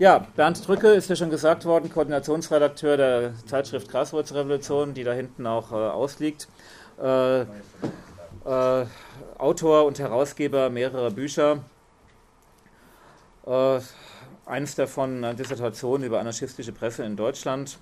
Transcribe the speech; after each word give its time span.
Ja, 0.00 0.26
Bernd 0.34 0.66
Drücke 0.66 0.88
ist 0.88 1.08
ja 1.08 1.14
schon 1.14 1.30
gesagt 1.30 1.64
worden, 1.66 1.88
Koordinationsredakteur 1.88 2.96
der 2.96 3.32
Zeitschrift 3.46 3.88
Graswurzelrevolution, 3.88 4.92
die 4.92 5.04
da 5.04 5.12
hinten 5.12 5.46
auch 5.46 5.70
äh, 5.70 5.76
ausliegt. 5.76 6.48
Äh, 7.00 7.42
äh, 7.42 7.46
Autor 9.38 9.84
und 9.84 10.00
Herausgeber 10.00 10.68
mehrerer 10.68 11.12
Bücher. 11.12 11.60
Äh, 13.46 13.78
eines 14.46 14.74
davon 14.74 15.22
eine 15.24 15.36
Dissertation 15.36 16.02
über 16.02 16.18
anarchistische 16.18 16.72
Presse 16.72 17.04
in 17.04 17.14
Deutschland. 17.14 17.78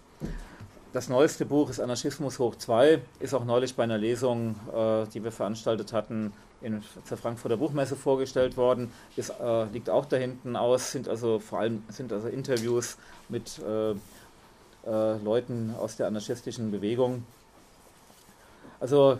Das 0.92 1.08
neueste 1.08 1.46
Buch 1.46 1.70
ist 1.70 1.80
Anarchismus 1.80 2.38
hoch 2.38 2.56
2, 2.56 3.00
ist 3.20 3.32
auch 3.32 3.46
neulich 3.46 3.74
bei 3.74 3.84
einer 3.84 3.96
Lesung, 3.96 4.56
äh, 4.74 5.06
die 5.14 5.24
wir 5.24 5.32
veranstaltet 5.32 5.94
hatten, 5.94 6.34
in, 6.62 6.82
zur 7.04 7.16
Frankfurter 7.16 7.56
Buchmesse 7.56 7.96
vorgestellt 7.96 8.56
worden, 8.56 8.92
ist, 9.16 9.32
äh, 9.40 9.64
liegt 9.66 9.90
auch 9.90 10.06
da 10.06 10.16
hinten 10.16 10.56
aus, 10.56 10.92
sind 10.92 11.08
also 11.08 11.38
vor 11.38 11.60
allem 11.60 11.82
sind 11.88 12.12
also 12.12 12.28
Interviews 12.28 12.96
mit 13.28 13.58
äh, 13.58 13.90
äh 13.90 13.94
Leuten 15.22 15.74
aus 15.78 15.96
der 15.96 16.06
anarchistischen 16.06 16.70
Bewegung. 16.70 17.24
Also 18.80 19.18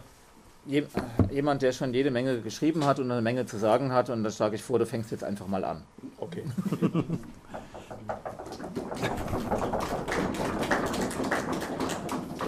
je, 0.67 0.85
jemand, 1.31 1.63
der 1.63 1.73
schon 1.73 1.95
jede 1.95 2.11
Menge 2.11 2.41
geschrieben 2.41 2.85
hat 2.85 2.99
und 2.99 3.11
eine 3.11 3.23
Menge 3.23 3.47
zu 3.47 3.59
sagen 3.59 3.93
hat, 3.93 4.11
und 4.11 4.25
da 4.25 4.31
schlage 4.31 4.57
ich 4.57 4.63
vor, 4.63 4.79
du 4.79 4.87
fängst 4.87 5.11
jetzt 5.11 5.25
einfach 5.25 5.47
mal 5.47 5.65
an. 5.65 5.83
Okay. 6.19 6.45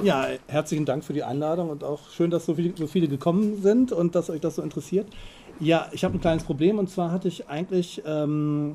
Ja, 0.04 0.26
herzlichen 0.48 0.84
Dank 0.84 1.02
für 1.02 1.14
die 1.14 1.22
Einladung 1.22 1.70
und 1.70 1.82
auch 1.82 2.10
schön, 2.10 2.30
dass 2.30 2.44
so 2.44 2.56
viele, 2.56 2.74
so 2.76 2.86
viele 2.86 3.08
gekommen 3.08 3.62
sind 3.62 3.90
und 3.90 4.14
dass 4.14 4.28
euch 4.28 4.42
das 4.42 4.56
so 4.56 4.62
interessiert. 4.62 5.06
Ja, 5.60 5.88
ich 5.92 6.04
habe 6.04 6.18
ein 6.18 6.20
kleines 6.20 6.44
Problem 6.44 6.78
und 6.78 6.90
zwar 6.90 7.10
hatte 7.10 7.26
ich 7.26 7.48
eigentlich 7.48 8.02
ähm, 8.04 8.74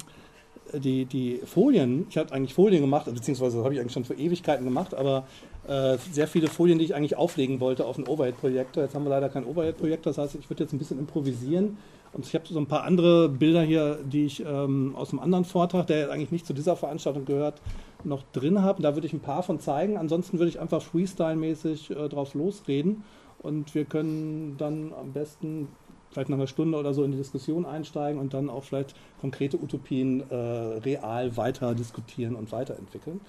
die, 0.74 1.06
die 1.06 1.40
Folien, 1.46 2.08
ich 2.10 2.18
habe 2.18 2.34
eigentlich 2.34 2.56
Folien 2.56 2.82
gemacht, 2.82 3.06
beziehungsweise 3.06 3.64
habe 3.64 3.76
ich 3.76 3.80
eigentlich 3.80 3.94
schon 3.94 4.06
für 4.06 4.16
Ewigkeiten 4.16 4.66
gemacht, 4.66 4.96
aber 4.96 5.28
äh, 5.68 6.00
sehr 6.12 6.28
viele 6.28 6.48
Folien, 6.48 6.80
die 6.80 6.86
ich 6.86 6.96
eigentlich 6.96 7.16
auflegen 7.16 7.60
wollte 7.60 7.86
auf 7.86 7.98
einen 7.98 8.08
Overhead-Projektor. 8.08 8.82
Jetzt 8.82 8.96
haben 8.96 9.04
wir 9.04 9.12
leider 9.12 9.30
keinen 9.30 9.46
Overhead-Projektor, 9.46 10.12
das 10.12 10.18
heißt, 10.18 10.34
ich 10.34 10.50
würde 10.50 10.64
jetzt 10.64 10.74
ein 10.74 10.80
bisschen 10.80 10.98
improvisieren. 10.98 11.78
Und 12.12 12.26
ich 12.26 12.34
habe 12.34 12.46
so 12.48 12.60
ein 12.60 12.66
paar 12.66 12.84
andere 12.84 13.30
Bilder 13.30 13.62
hier, 13.62 14.00
die 14.04 14.26
ich 14.26 14.44
ähm, 14.46 14.96
aus 14.96 15.12
einem 15.12 15.20
anderen 15.20 15.46
Vortrag, 15.46 15.88
der 15.88 16.12
eigentlich 16.12 16.32
nicht 16.32 16.46
zu 16.46 16.54
dieser 16.54 16.76
Veranstaltung 16.76 17.26
gehört, 17.26 17.62
noch 18.04 18.24
drin 18.34 18.62
habe. 18.62 18.82
Da 18.82 18.96
würde 18.96 19.08
ich 19.08 19.14
ein 19.14 19.20
paar 19.20 19.44
von 19.44 19.60
zeigen. 19.60 19.98
Ansonsten 19.98 20.40
würde 20.40 20.50
ich 20.50 20.60
einfach 20.60 20.82
Freestyle-mäßig 20.82 21.92
äh, 21.92 22.10
drauf 22.10 22.34
losreden. 22.34 23.04
Und 23.40 23.76
wir 23.76 23.86
können 23.86 24.56
dann 24.58 24.92
am 25.00 25.14
besten 25.14 25.68
vielleicht 26.12 26.30
nach 26.30 26.38
einer 26.38 26.48
Stunde 26.48 26.78
oder 26.78 26.94
so 26.94 27.04
in 27.04 27.12
die 27.12 27.18
Diskussion 27.18 27.66
einsteigen 27.66 28.20
und 28.20 28.34
dann 28.34 28.50
auch 28.50 28.64
vielleicht 28.64 28.96
konkrete 29.22 29.58
Utopien 29.58 30.24
äh, 30.30 30.36
real 30.36 31.38
weiter 31.38 31.76
diskutieren 31.76 32.36
und 32.36 32.52
weiterentwickeln. 32.52 33.22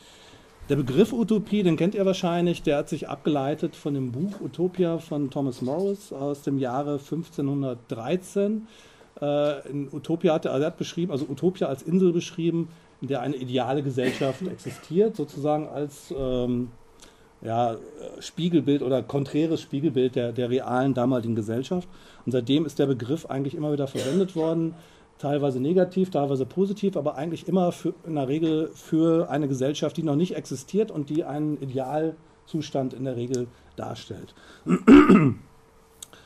Der 0.71 0.77
Begriff 0.77 1.13
Utopie, 1.13 1.65
den 1.65 1.77
kennt 1.77 1.97
ihr 1.97 2.07
wahrscheinlich, 2.07 2.63
der 2.63 2.77
hat 2.77 2.89
sich 2.89 3.09
abgeleitet 3.09 3.75
von 3.75 3.93
dem 3.93 4.13
Buch 4.13 4.41
Utopia 4.41 4.99
von 4.99 5.29
Thomas 5.29 5.63
Morris 5.63 6.13
aus 6.13 6.43
dem 6.43 6.59
Jahre 6.59 6.93
1513. 6.93 8.69
Äh, 9.21 9.69
in 9.69 9.93
Utopia 9.93 10.35
hat 10.35 10.45
er, 10.45 10.53
also 10.53 10.63
er 10.63 10.67
hat 10.69 10.77
beschrieben, 10.77 11.11
also 11.11 11.27
Utopia 11.29 11.67
als 11.67 11.83
Insel 11.83 12.13
beschrieben, 12.13 12.69
in 13.01 13.09
der 13.09 13.21
eine 13.21 13.35
ideale 13.35 13.83
Gesellschaft 13.83 14.47
existiert, 14.47 15.17
sozusagen 15.17 15.67
als 15.67 16.15
ähm, 16.17 16.69
ja, 17.43 17.77
Spiegelbild 18.21 18.83
oder 18.83 19.03
konträres 19.03 19.61
Spiegelbild 19.61 20.15
der, 20.15 20.31
der 20.31 20.51
realen 20.51 20.95
damaligen 20.95 21.35
Gesellschaft. 21.35 21.89
Und 22.25 22.31
seitdem 22.31 22.65
ist 22.65 22.79
der 22.79 22.87
Begriff 22.87 23.27
eigentlich 23.27 23.57
immer 23.57 23.73
wieder 23.73 23.89
verwendet 23.89 24.37
worden, 24.37 24.77
teilweise 25.21 25.61
negativ, 25.61 26.11
teilweise 26.11 26.47
positiv, 26.47 26.97
aber 26.97 27.15
eigentlich 27.15 27.47
immer 27.47 27.73
für, 27.73 27.95
in 28.07 28.15
der 28.15 28.27
Regel 28.27 28.71
für 28.75 29.31
eine 29.31 29.49
Gesellschaft, 29.49 29.97
die 29.97 30.03
noch 30.03 30.17
nicht 30.17 30.35
existiert 30.35 30.91
und 30.91 31.11
die 31.11 31.25
einen 31.25 31.61
Idealzustand 31.61 32.95
in 32.95 33.05
der 33.05 33.17
Regel 33.17 33.47
darstellt. 33.77 34.35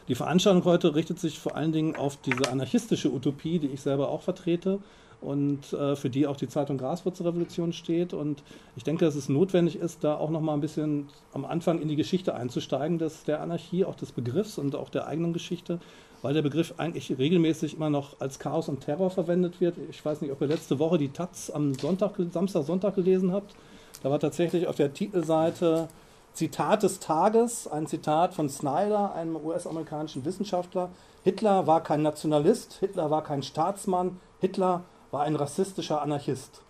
Die 0.09 0.15
Veranstaltung 0.15 0.65
heute 0.65 0.95
richtet 0.95 1.19
sich 1.19 1.39
vor 1.39 1.57
allen 1.57 1.73
Dingen 1.73 1.97
auf 1.97 2.19
diese 2.19 2.51
anarchistische 2.51 3.11
Utopie, 3.13 3.59
die 3.59 3.69
ich 3.69 3.81
selber 3.81 4.11
auch 4.11 4.23
vertrete 4.23 4.79
und 5.21 5.73
äh, 5.73 5.97
für 5.97 6.11
die 6.11 6.27
auch 6.27 6.37
die 6.37 6.49
Zeitung 6.49 6.77
Graswurzelrevolution 6.77 7.73
steht. 7.73 8.13
Und 8.13 8.43
ich 8.77 8.85
denke, 8.85 9.07
dass 9.07 9.15
es 9.15 9.31
notwendig 9.31 9.77
ist, 9.77 10.05
da 10.05 10.17
auch 10.17 10.31
noch 10.31 10.43
mal 10.43 10.53
ein 10.55 10.61
bisschen 10.61 11.09
am 11.33 11.45
Anfang 11.47 11.81
in 11.81 11.89
die 11.89 11.97
Geschichte 11.97 12.35
einzusteigen, 12.35 12.99
dass 12.99 13.25
der 13.25 13.41
Anarchie, 13.41 13.87
auch 13.87 13.95
des 13.97 14.13
Begriffs 14.13 14.59
und 14.59 14.77
auch 14.77 14.91
der 14.91 15.07
eigenen 15.07 15.33
Geschichte, 15.33 15.81
weil 16.25 16.33
der 16.33 16.41
Begriff 16.41 16.73
eigentlich 16.79 17.19
regelmäßig 17.19 17.77
immer 17.77 17.91
noch 17.91 18.19
als 18.19 18.39
Chaos 18.39 18.71
und 18.71 18.81
Terror 18.81 19.11
verwendet 19.11 19.61
wird. 19.61 19.77
Ich 19.91 20.03
weiß 20.03 20.23
nicht, 20.23 20.33
ob 20.33 20.41
ihr 20.41 20.47
letzte 20.47 20.79
Woche 20.79 20.97
die 20.97 21.11
Taz 21.11 21.51
am 21.51 21.75
Sonntag, 21.75 22.15
Samstag, 22.33 22.65
Sonntag 22.65 22.95
gelesen 22.95 23.31
habt. 23.31 23.55
Da 24.03 24.11
war 24.11 24.19
tatsächlich 24.19 24.67
auf 24.67 24.75
der 24.75 24.95
Titelseite 24.95 25.87
Zitat 26.33 26.83
des 26.83 26.99
Tages, 26.99 27.69
ein 27.69 27.87
Zitat 27.87 28.33
von 28.33 28.49
Snyder, 28.49 29.15
einem 29.15 29.37
US-amerikanischen 29.37 30.25
Wissenschaftler. 30.25 30.89
Hitler 31.25 31.67
war 31.67 31.83
kein 31.83 32.01
Nationalist, 32.01 32.79
Hitler 32.81 33.11
war 33.11 33.23
kein 33.23 33.43
Staatsmann, 33.43 34.19
Hitler 34.41 34.85
war 35.11 35.25
ein 35.25 35.37
rassistischer 35.37 36.01
Anarchist. 36.01 36.63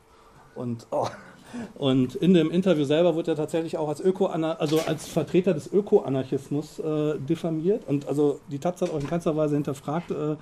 Und, 0.56 0.88
oh. 0.90 1.06
Und 1.76 2.14
in 2.14 2.34
dem 2.34 2.50
Interview 2.50 2.84
selber 2.84 3.16
wird 3.16 3.28
er 3.28 3.36
tatsächlich 3.36 3.76
auch 3.76 3.88
als 3.88 4.00
Öko 4.00 4.26
also 4.26 4.80
als 4.80 5.06
Vertreter 5.06 5.54
des 5.54 5.72
Öko-Anarchismus 5.72 6.78
äh, 6.78 7.18
diffamiert. 7.18 7.82
Und 7.86 8.08
also 8.08 8.40
die 8.50 8.58
Taz 8.58 8.80
hat 8.80 8.90
auch 8.90 9.00
in 9.00 9.06
keinster 9.06 9.36
Weise 9.36 9.54
hinterfragt, 9.54 10.10
äh, 10.10 10.36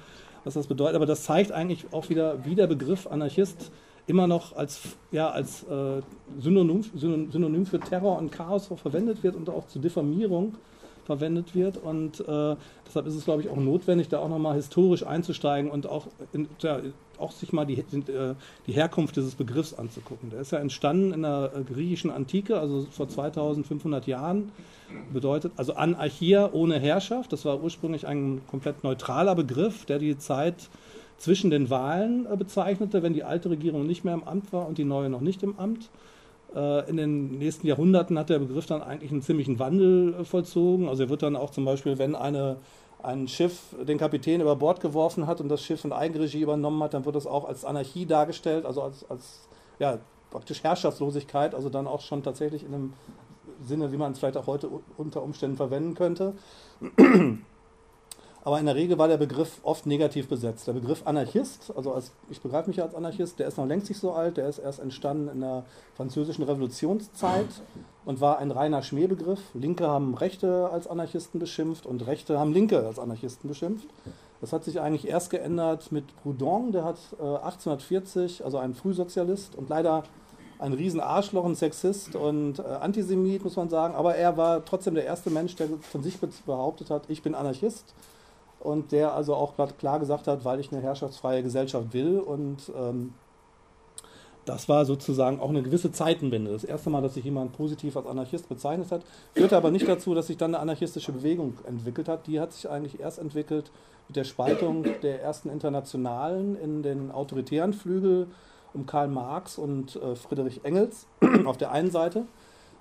was 0.45 0.55
das 0.55 0.67
bedeutet. 0.67 0.97
Aber 0.97 1.07
das 1.07 1.25
zeigt 1.25 1.53
eigentlich 1.53 1.87
auch 1.93 2.09
wieder, 2.09 2.45
wie 2.45 2.55
der 2.55 2.67
Begriff 2.67 3.07
Anarchist 3.07 3.71
immer 4.07 4.27
noch 4.27 4.57
als, 4.57 4.81
ja, 5.11 5.31
als 5.31 5.63
äh, 5.65 6.03
Synonym, 6.41 6.83
Synonym 6.95 7.67
für 7.67 7.79
Terror 7.79 8.19
und 8.19 8.33
Chaos 8.33 8.67
verwendet 8.67 9.23
wird 9.23 9.37
und 9.37 9.49
auch 9.49 9.67
zur 9.69 9.81
Diffamierung 9.81 10.55
verwendet 11.05 11.55
wird. 11.55 11.77
Und 11.77 12.21
äh, 12.21 12.57
deshalb 12.87 13.07
ist 13.07 13.15
es, 13.15 13.25
glaube 13.25 13.43
ich, 13.43 13.49
auch 13.49 13.57
notwendig, 13.57 14.09
da 14.09 14.19
auch 14.19 14.29
nochmal 14.29 14.55
historisch 14.55 15.07
einzusteigen 15.07 15.71
und 15.71 15.87
auch, 15.87 16.07
in, 16.33 16.49
ja, 16.61 16.81
auch 17.19 17.33
sich 17.33 17.53
mal 17.53 17.65
die, 17.65 17.79
äh, 17.79 18.35
die 18.67 18.73
Herkunft 18.73 19.17
dieses 19.17 19.35
Begriffs 19.35 19.75
anzugucken. 19.75 20.31
Der 20.31 20.41
ist 20.41 20.53
ja 20.53 20.59
entstanden 20.59 21.13
in 21.13 21.23
der 21.23 21.53
äh, 21.55 21.63
griechischen 21.63 22.11
Antike, 22.11 22.59
also 22.59 22.87
vor 22.91 23.09
2500 23.09 24.07
Jahren. 24.07 24.53
Bedeutet 25.13 25.53
also 25.57 25.75
Anarchia 25.75 26.51
ohne 26.53 26.79
Herrschaft. 26.79 27.33
Das 27.33 27.45
war 27.45 27.63
ursprünglich 27.63 28.07
ein 28.07 28.43
komplett 28.51 28.85
neutraler 28.85 29.35
Begriff, 29.35 29.87
der 29.87 29.99
die 29.99 30.19
Zeit 30.19 30.69
zwischen 31.17 31.51
den 31.51 31.71
Wahlen 31.71 32.27
äh, 32.27 32.37
bezeichnete, 32.37 33.03
wenn 33.03 33.15
die 33.15 33.25
alte 33.25 33.51
Regierung 33.51 33.87
nicht 33.87 34.05
mehr 34.05 34.15
im 34.15 34.25
Amt 34.25 34.53
war 34.53 34.67
und 34.67 34.79
die 34.79 34.85
neue 34.85 35.09
noch 35.09 35.21
nicht 35.21 35.43
im 35.43 35.59
Amt. 35.59 35.89
Äh, 36.55 36.89
in 36.89 36.97
den 36.97 37.39
nächsten 37.39 37.67
Jahrhunderten 37.67 38.19
hat 38.19 38.31
der 38.31 38.39
Begriff 38.39 38.67
dann 38.67 38.83
eigentlich 38.83 39.11
einen 39.11 39.23
ziemlichen 39.23 39.59
Wandel 39.59 40.15
äh, 40.15 40.25
vollzogen. 40.25 40.89
Also 40.89 41.05
er 41.05 41.09
wird 41.09 41.23
dann 41.23 41.37
auch 41.37 41.51
zum 41.51 41.65
Beispiel, 41.65 41.99
wenn 41.99 42.15
eine, 42.15 42.57
ein 43.03 43.29
Schiff 43.29 43.75
den 43.87 43.99
Kapitän 43.99 44.41
über 44.41 44.57
Bord 44.57 44.81
geworfen 44.81 45.27
hat 45.27 45.41
und 45.41 45.49
das 45.49 45.63
Schiff 45.63 45.85
in 45.85 45.93
Eigenregie 45.93 46.41
übernommen 46.43 46.83
hat, 46.83 46.95
dann 46.95 47.05
wird 47.05 47.17
das 47.17 47.27
auch 47.27 47.47
als 47.47 47.65
Anarchie 47.65 48.07
dargestellt, 48.07 48.67
also 48.67 48.83
als, 48.83 49.09
als 49.11 49.49
ja, 49.79 49.99
praktisch 50.31 50.63
Herrschaftslosigkeit, 50.63 51.55
also 51.55 51.69
dann 51.69 51.87
auch 51.87 52.01
schon 52.01 52.23
tatsächlich 52.23 52.65
in 52.65 52.75
einem 52.75 52.93
Sinne, 53.63 53.93
wie 53.93 53.97
man 53.97 54.13
es 54.13 54.19
vielleicht 54.19 54.37
auch 54.37 54.47
heute 54.47 54.69
unter 54.97 55.23
Umständen 55.23 55.57
verwenden 55.57 55.95
könnte. 55.95 56.35
Aber 58.45 58.59
in 58.59 58.67
der 58.67 58.75
Regel 58.75 58.99
war 58.99 59.07
der 59.07 59.19
Begriff 59.19 59.61
oft 59.63 59.87
negativ 59.87 60.29
besetzt. 60.29 60.67
Der 60.67 60.73
Begriff 60.73 61.03
Anarchist, 61.07 61.73
also 61.77 61.93
als, 61.93 62.11
ich 62.29 62.41
begreife 62.41 62.69
mich 62.69 62.83
als 62.83 62.95
Anarchist, 62.95 63.39
der 63.39 63.47
ist 63.47 63.57
noch 63.57 63.67
längst 63.67 63.89
nicht 63.89 64.01
so 64.01 64.13
alt, 64.13 64.37
der 64.37 64.49
ist 64.49 64.59
erst 64.59 64.81
entstanden 64.81 65.29
in 65.29 65.41
der 65.43 65.65
französischen 65.97 66.43
Revolutionszeit 66.43 67.47
und 68.05 68.21
war 68.21 68.39
ein 68.39 68.51
reiner 68.51 68.83
Schmähbegriff. 68.83 69.41
Linke 69.55 69.87
haben 69.87 70.15
Rechte 70.15 70.69
als 70.73 70.89
Anarchisten 70.89 71.39
beschimpft 71.39 71.87
und 71.87 72.05
Rechte 72.09 72.37
haben 72.37 72.53
Linke 72.53 72.85
als 72.85 72.99
Anarchisten 72.99 73.49
beschimpft. 73.49 73.87
Das 74.41 74.53
hat 74.53 74.65
sich 74.65 74.81
eigentlich 74.81 75.07
erst 75.07 75.31
geändert 75.31 75.93
mit 75.93 76.05
Proudhon, 76.23 76.73
der 76.73 76.83
hat 76.83 76.99
äh, 77.21 77.23
1840, 77.23 78.45
also 78.45 78.59
ein 78.59 78.75
Frühsozialist 78.75 79.55
und 79.55 79.69
leider 79.69 80.03
ein 80.59 80.73
riesen 80.73 80.99
Arschloch, 80.99 81.45
ein 81.45 81.55
Sexist 81.55 82.17
und 82.17 82.59
äh, 82.59 82.63
Antisemit, 82.63 83.45
muss 83.45 83.55
man 83.55 83.69
sagen. 83.69 83.95
Aber 83.95 84.17
er 84.17 84.37
war 84.37 84.65
trotzdem 84.65 84.97
der 84.97 85.05
erste 85.05 85.31
Mensch, 85.31 85.55
der 85.55 85.69
von 85.81 86.03
sich 86.03 86.19
behauptet 86.45 86.91
hat, 86.91 87.05
ich 87.09 87.23
bin 87.23 87.37
Anarchist 87.37 87.95
und 88.63 88.93
der 88.93 89.15
also 89.15 89.35
auch 89.35 89.55
klar 89.79 89.99
gesagt 89.99 90.29
hat, 90.29 90.45
weil 90.45 90.61
ich 90.61 90.73
eine 90.73 90.81
herrschaftsfreie 90.81 91.43
Gesellschaft 91.43 91.93
will 91.93 92.19
und 92.19 92.71
ähm, 92.77 93.13
das 94.45 94.69
war 94.69 94.85
sozusagen 94.85 95.41
auch 95.41 95.51
eine 95.51 95.63
gewisse 95.63 95.93
Zeitenwende. 95.93 96.51
Das 96.51 96.65
erste 96.65 96.91
Mal, 96.91 97.01
dass 97.01 97.15
sich 97.15 97.25
jemand 97.25 97.53
positiv 97.53 97.97
als 97.97 98.07
Anarchist 98.07 98.49
bezeichnet 98.49 98.91
hat, 98.91 99.03
führte 99.35 99.57
aber 99.57 99.71
nicht 99.71 99.87
dazu, 99.87 100.15
dass 100.15 100.27
sich 100.27 100.37
dann 100.37 100.55
eine 100.55 100.61
anarchistische 100.61 101.13
Bewegung 101.13 101.55
entwickelt 101.67 102.09
hat. 102.09 102.27
Die 102.27 102.41
hat 102.41 102.53
sich 102.53 102.69
eigentlich 102.69 102.99
erst 102.99 103.21
entwickelt 103.21 103.71
mit 104.09 104.17
der 104.17 104.25
Spaltung 104.25 104.85
der 105.03 105.23
ersten 105.23 105.49
Internationalen 105.49 106.57
in 106.61 106.83
den 106.83 107.13
autoritären 107.13 107.73
Flügel 107.73 108.27
um 108.75 108.87
Karl 108.87 109.09
Marx 109.09 109.59
und 109.59 109.97
äh, 109.97 110.17
Friedrich 110.17 110.65
Engels 110.65 111.07
auf 111.45 111.57
der 111.57 111.71
einen 111.71 111.91
Seite 111.91 112.25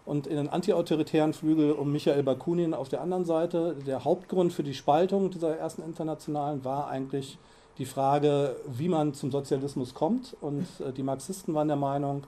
und 0.06 0.28
in 0.28 0.38
den 0.38 0.50
antiautoritären 0.50 1.34
Flügel 1.34 1.72
um 1.72 1.92
Michael 1.92 2.24
Bakunin 2.24 2.74
auf 2.74 2.90
der 2.90 3.02
anderen 3.02 3.26
Seite. 3.26 3.76
Der 3.86 4.04
Hauptgrund 4.04 4.52
für 4.54 4.64
die 4.64 4.74
Spaltung 4.74 5.30
dieser 5.30 5.58
ersten 5.58 5.84
Internationalen 5.84 6.66
war 6.66 6.88
eigentlich 6.88 7.38
die 7.78 7.86
Frage, 7.86 8.56
wie 8.68 8.90
man 8.90 9.14
zum 9.14 9.32
Sozialismus 9.32 9.94
kommt. 9.94 10.36
Und 10.42 10.68
äh, 10.80 10.92
die 10.92 11.04
Marxisten 11.04 11.54
waren 11.54 11.68
der 11.68 11.78
Meinung, 11.78 12.24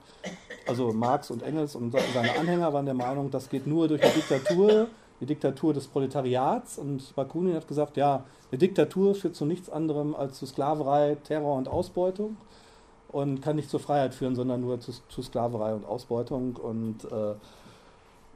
also 0.66 0.92
Marx 0.92 1.30
und 1.30 1.42
Engels 1.42 1.74
und 1.74 1.92
seine 1.92 2.36
Anhänger 2.38 2.72
waren 2.72 2.86
der 2.86 2.94
Meinung, 2.94 3.30
das 3.30 3.48
geht 3.48 3.66
nur 3.66 3.88
durch 3.88 4.00
die 4.00 4.20
Diktatur, 4.20 4.88
die 5.20 5.26
Diktatur 5.26 5.74
des 5.74 5.86
Proletariats. 5.86 6.78
Und 6.78 7.14
Bakunin 7.14 7.54
hat 7.54 7.68
gesagt, 7.68 7.96
ja, 7.96 8.24
eine 8.50 8.58
Diktatur 8.58 9.14
führt 9.14 9.36
zu 9.36 9.44
nichts 9.46 9.68
anderem 9.68 10.14
als 10.14 10.38
zu 10.38 10.46
Sklaverei, 10.46 11.16
Terror 11.24 11.56
und 11.56 11.68
Ausbeutung 11.68 12.36
und 13.08 13.40
kann 13.42 13.56
nicht 13.56 13.70
zur 13.70 13.80
Freiheit 13.80 14.14
führen, 14.14 14.34
sondern 14.34 14.60
nur 14.60 14.80
zu, 14.80 14.92
zu 15.08 15.22
Sklaverei 15.22 15.74
und 15.74 15.86
Ausbeutung. 15.86 16.56
Und 16.56 17.04
äh, 17.04 17.34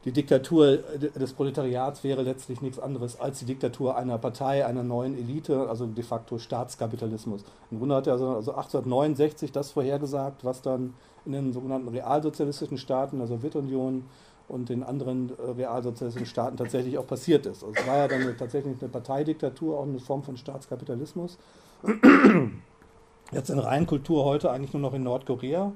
die 0.09 0.13
Diktatur 0.13 0.79
des 0.79 1.35
Proletariats 1.35 2.03
wäre 2.03 2.23
letztlich 2.23 2.63
nichts 2.63 2.79
anderes 2.79 3.21
als 3.21 3.41
die 3.41 3.45
Diktatur 3.45 3.95
einer 3.95 4.17
Partei, 4.17 4.65
einer 4.65 4.83
neuen 4.83 5.15
Elite, 5.19 5.69
also 5.69 5.85
de 5.85 6.03
facto 6.03 6.39
Staatskapitalismus. 6.39 7.45
Im 7.71 7.79
Grunde 7.79 7.97
hat 7.97 8.07
er 8.07 8.15
also 8.15 8.37
1869 8.37 9.53
das 9.53 9.73
vorhergesagt, 9.73 10.47
was 10.47 10.63
dann 10.63 10.95
in 11.27 11.33
den 11.33 11.53
sogenannten 11.53 11.89
realsozialistischen 11.89 12.79
Staaten 12.79 13.19
der 13.19 13.27
Sowjetunion 13.27 14.05
und 14.49 14.71
den 14.71 14.83
anderen 14.83 15.31
äh, 15.39 15.51
realsozialistischen 15.51 16.27
Staaten 16.27 16.57
tatsächlich 16.57 16.97
auch 16.97 17.07
passiert 17.07 17.45
ist. 17.45 17.63
Also 17.63 17.75
es 17.77 17.87
war 17.87 17.99
ja 17.99 18.09
dann 18.09 18.35
tatsächlich 18.39 18.81
eine 18.81 18.89
Parteidiktatur, 18.89 19.79
auch 19.79 19.83
eine 19.83 20.01
Form 20.01 20.23
von 20.23 20.39
Staatskapitalismus. 20.39 21.37
Jetzt 23.31 23.51
in 23.51 23.59
Reinkultur 23.59 24.25
heute 24.25 24.51
eigentlich 24.51 24.73
nur 24.73 24.81
noch 24.81 24.95
in 24.95 25.03
Nordkorea. 25.03 25.73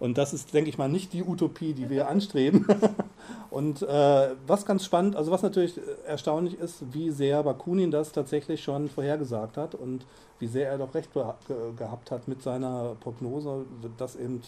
Und 0.00 0.18
das 0.18 0.32
ist, 0.32 0.52
denke 0.52 0.70
ich 0.70 0.78
mal, 0.78 0.88
nicht 0.88 1.12
die 1.12 1.22
Utopie, 1.22 1.72
die 1.72 1.90
wir 1.90 2.08
anstreben. 2.08 2.66
Und 3.50 3.82
äh, 3.82 4.30
was 4.46 4.66
ganz 4.66 4.84
spannend, 4.84 5.14
also 5.14 5.30
was 5.30 5.42
natürlich 5.42 5.80
erstaunlich 6.06 6.58
ist, 6.58 6.92
wie 6.92 7.10
sehr 7.10 7.42
Bakunin 7.42 7.90
das 7.90 8.10
tatsächlich 8.10 8.62
schon 8.62 8.88
vorhergesagt 8.88 9.56
hat 9.56 9.76
und 9.76 10.04
wie 10.40 10.48
sehr 10.48 10.68
er 10.68 10.78
doch 10.78 10.92
recht 10.92 11.10
gehabt 11.12 12.10
hat 12.10 12.26
mit 12.26 12.42
seiner 12.42 12.96
Prognose, 12.98 13.64
dass 13.96 14.16
eben 14.16 14.42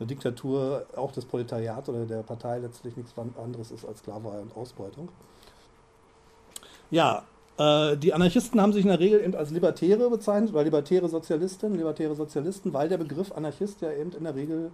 eine 0.00 0.06
Diktatur 0.08 0.84
auch 0.96 1.12
des 1.12 1.26
Proletariats 1.26 1.88
oder 1.88 2.06
der 2.06 2.22
Partei 2.22 2.58
letztlich 2.58 2.96
nichts 2.96 3.14
anderes 3.40 3.70
ist 3.70 3.84
als 3.84 4.00
Sklaverei 4.00 4.40
und 4.40 4.56
Ausbeutung. 4.56 5.10
Ja, 6.90 7.22
äh, 7.60 7.96
die 7.98 8.14
Anarchisten 8.14 8.58
haben 8.58 8.72
sich 8.72 8.84
in 8.84 8.88
der 8.88 9.00
Regel 9.00 9.20
eben 9.20 9.34
als 9.34 9.50
Libertäre 9.50 10.08
bezeichnet, 10.08 10.52
oder 10.54 10.64
libertäre 10.64 11.08
Sozialisten, 11.08 11.74
libertäre 11.74 12.14
Sozialisten, 12.14 12.72
weil 12.72 12.88
der 12.88 12.96
Begriff 12.96 13.32
Anarchist 13.32 13.82
ja 13.82 13.92
eben 13.92 14.12
in 14.12 14.24
der 14.24 14.34
Regel 14.34 14.70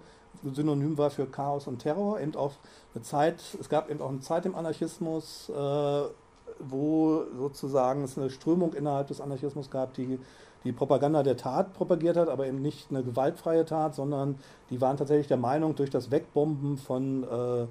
synonym 0.55 0.97
war 0.97 1.11
für 1.11 1.27
Chaos 1.27 1.67
und 1.67 1.81
Terror. 1.81 2.21
Eben 2.21 2.37
auch 2.37 2.53
eine 2.95 3.03
Zeit, 3.03 3.43
es 3.59 3.69
gab 3.69 3.91
eben 3.91 4.01
auch 4.01 4.11
eine 4.11 4.21
Zeit 4.21 4.47
im 4.47 4.55
Anarchismus, 4.55 5.49
äh, 5.49 5.53
wo 6.61 7.25
sozusagen 7.37 8.05
es 8.05 8.17
eine 8.17 8.31
Strömung 8.31 8.73
innerhalb 8.73 9.09
des 9.09 9.21
Anarchismus 9.21 9.69
gab, 9.69 9.95
die 9.95 10.21
die 10.63 10.73
Propaganda 10.73 11.25
der 11.25 11.37
Tat 11.37 11.75
propagiert 11.75 12.17
hat, 12.17 12.29
aber 12.29 12.47
eben 12.47 12.63
nicht 12.63 12.91
eine 12.91 13.03
gewaltfreie 13.03 13.65
Tat, 13.65 13.97
sondern 13.97 14.37
die 14.71 14.81
waren 14.81 14.97
tatsächlich 14.97 15.27
der 15.27 15.37
Meinung, 15.37 15.75
durch 15.75 15.91
das 15.91 16.11
Wegbomben 16.13 16.79
von 16.79 17.25
äh, 17.25 17.67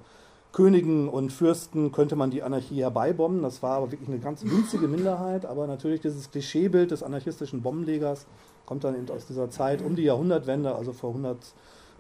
Königen 0.56 1.10
und 1.10 1.34
Fürsten 1.34 1.92
könnte 1.92 2.16
man 2.16 2.32
die 2.32 2.42
Anarchie 2.42 2.80
herbeibomben. 2.80 3.44
Das 3.44 3.62
war 3.62 3.76
aber 3.76 3.92
wirklich 3.92 4.08
eine 4.08 4.20
ganz 4.20 4.42
winzige 4.46 4.88
Minderheit. 4.88 5.46
Aber 5.46 5.68
natürlich 5.68 6.00
dieses 6.00 6.32
Klischeebild 6.32 6.92
des 6.92 7.04
anarchistischen 7.04 7.62
Bombenlegers 7.62 8.26
kommt 8.66 8.86
dann 8.86 8.96
eben 8.96 9.10
aus 9.10 9.26
dieser 9.26 9.50
Zeit 9.50 9.82
um 9.82 9.98
die 9.98 10.04
Jahrhundertwende, 10.04 10.74
also 10.74 10.94
vor 10.94 11.14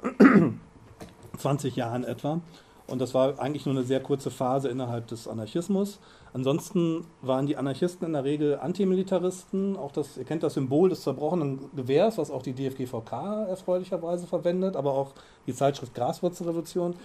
120 0.04 1.76
Jahren 1.76 2.06
etwa. 2.06 2.40
Und 2.88 3.02
das 3.02 3.14
war 3.14 3.40
eigentlich 3.40 3.66
nur 3.66 3.76
eine 3.76 3.84
sehr 3.84 4.00
kurze 4.00 4.32
Phase 4.32 4.70
innerhalb 4.70 5.08
des 5.08 5.28
Anarchismus. 5.28 6.00
Ansonsten 6.32 7.06
waren 7.22 7.48
die 7.48 7.58
Anarchisten 7.58 8.06
in 8.06 8.14
der 8.14 8.24
Regel 8.24 8.58
Antimilitaristen. 8.60 9.76
Auch 9.76 9.92
das, 9.92 10.18
ihr 10.18 10.24
kennt 10.24 10.44
das 10.44 10.54
Symbol 10.54 10.90
des 10.90 11.02
zerbrochenen 11.02 11.60
Gewehrs, 11.76 12.18
was 12.18 12.32
auch 12.32 12.42
die 12.42 12.54
DFGVK 12.54 13.48
erfreulicherweise 13.50 14.28
verwendet, 14.28 14.78
aber 14.78 14.94
auch 14.94 15.12
die 15.46 15.54
Zeitschrift 15.54 15.94
Graswurzelrevolution. 15.94 16.96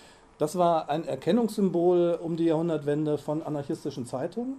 Das 0.41 0.57
war 0.57 0.89
ein 0.89 1.07
Erkennungssymbol 1.07 2.19
um 2.23 2.35
die 2.35 2.47
Jahrhundertwende 2.47 3.19
von 3.19 3.43
anarchistischen 3.43 4.07
Zeitungen. 4.07 4.55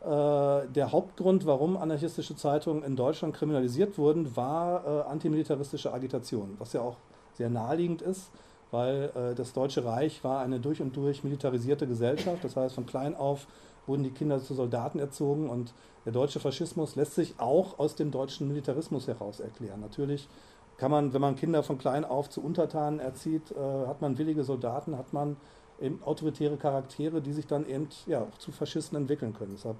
Äh, 0.00 0.04
der 0.04 0.90
Hauptgrund, 0.90 1.46
warum 1.46 1.76
anarchistische 1.76 2.34
Zeitungen 2.34 2.82
in 2.82 2.96
Deutschland 2.96 3.32
kriminalisiert 3.32 3.98
wurden, 3.98 4.34
war 4.34 4.84
äh, 4.84 5.08
antimilitaristische 5.08 5.92
Agitation, 5.92 6.56
was 6.58 6.72
ja 6.72 6.80
auch 6.80 6.96
sehr 7.34 7.50
naheliegend 7.50 8.02
ist, 8.02 8.32
weil 8.72 9.12
äh, 9.14 9.36
das 9.36 9.52
Deutsche 9.52 9.84
Reich 9.84 10.24
war 10.24 10.40
eine 10.40 10.58
durch 10.58 10.82
und 10.82 10.96
durch 10.96 11.22
militarisierte 11.22 11.86
Gesellschaft. 11.86 12.42
Das 12.42 12.56
heißt, 12.56 12.74
von 12.74 12.86
klein 12.86 13.14
auf 13.14 13.46
wurden 13.86 14.02
die 14.02 14.10
Kinder 14.10 14.40
zu 14.40 14.54
Soldaten 14.54 14.98
erzogen 14.98 15.48
und 15.48 15.72
der 16.04 16.12
deutsche 16.12 16.40
Faschismus 16.40 16.96
lässt 16.96 17.14
sich 17.14 17.34
auch 17.38 17.78
aus 17.78 17.94
dem 17.94 18.10
deutschen 18.10 18.48
Militarismus 18.48 19.06
heraus 19.06 19.38
erklären. 19.38 19.78
Natürlich 19.82 20.28
kann 20.76 20.90
man, 20.90 21.12
wenn 21.12 21.20
man 21.20 21.36
Kinder 21.36 21.62
von 21.62 21.78
klein 21.78 22.04
auf 22.04 22.28
zu 22.28 22.42
Untertanen 22.42 22.98
erzieht, 22.98 23.52
äh, 23.52 23.86
hat 23.86 24.00
man 24.00 24.18
willige 24.18 24.44
Soldaten, 24.44 24.98
hat 24.98 25.12
man 25.12 25.36
eben 25.80 26.02
autoritäre 26.04 26.56
Charaktere, 26.56 27.20
die 27.20 27.32
sich 27.32 27.46
dann 27.46 27.66
eben 27.68 27.88
ja, 28.06 28.22
auch 28.22 28.38
zu 28.38 28.52
Faschisten 28.52 28.96
entwickeln 28.96 29.34
können. 29.34 29.52
Deshalb 29.54 29.76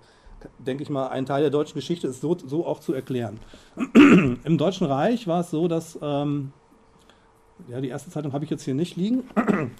denke 0.58 0.82
ich 0.82 0.90
mal, 0.90 1.08
ein 1.08 1.26
Teil 1.26 1.42
der 1.42 1.50
deutschen 1.50 1.74
Geschichte 1.74 2.08
ist 2.08 2.20
so, 2.20 2.36
so 2.36 2.66
auch 2.66 2.80
zu 2.80 2.92
erklären. 2.92 3.38
Im 3.94 4.58
Deutschen 4.58 4.86
Reich 4.86 5.26
war 5.26 5.40
es 5.40 5.50
so, 5.50 5.68
dass, 5.68 5.98
ähm, 6.02 6.52
ja, 7.68 7.80
die 7.80 7.88
erste 7.88 8.10
Zeitung 8.10 8.32
habe 8.32 8.44
ich 8.44 8.50
jetzt 8.50 8.64
hier 8.64 8.74
nicht 8.74 8.96
liegen, 8.96 9.22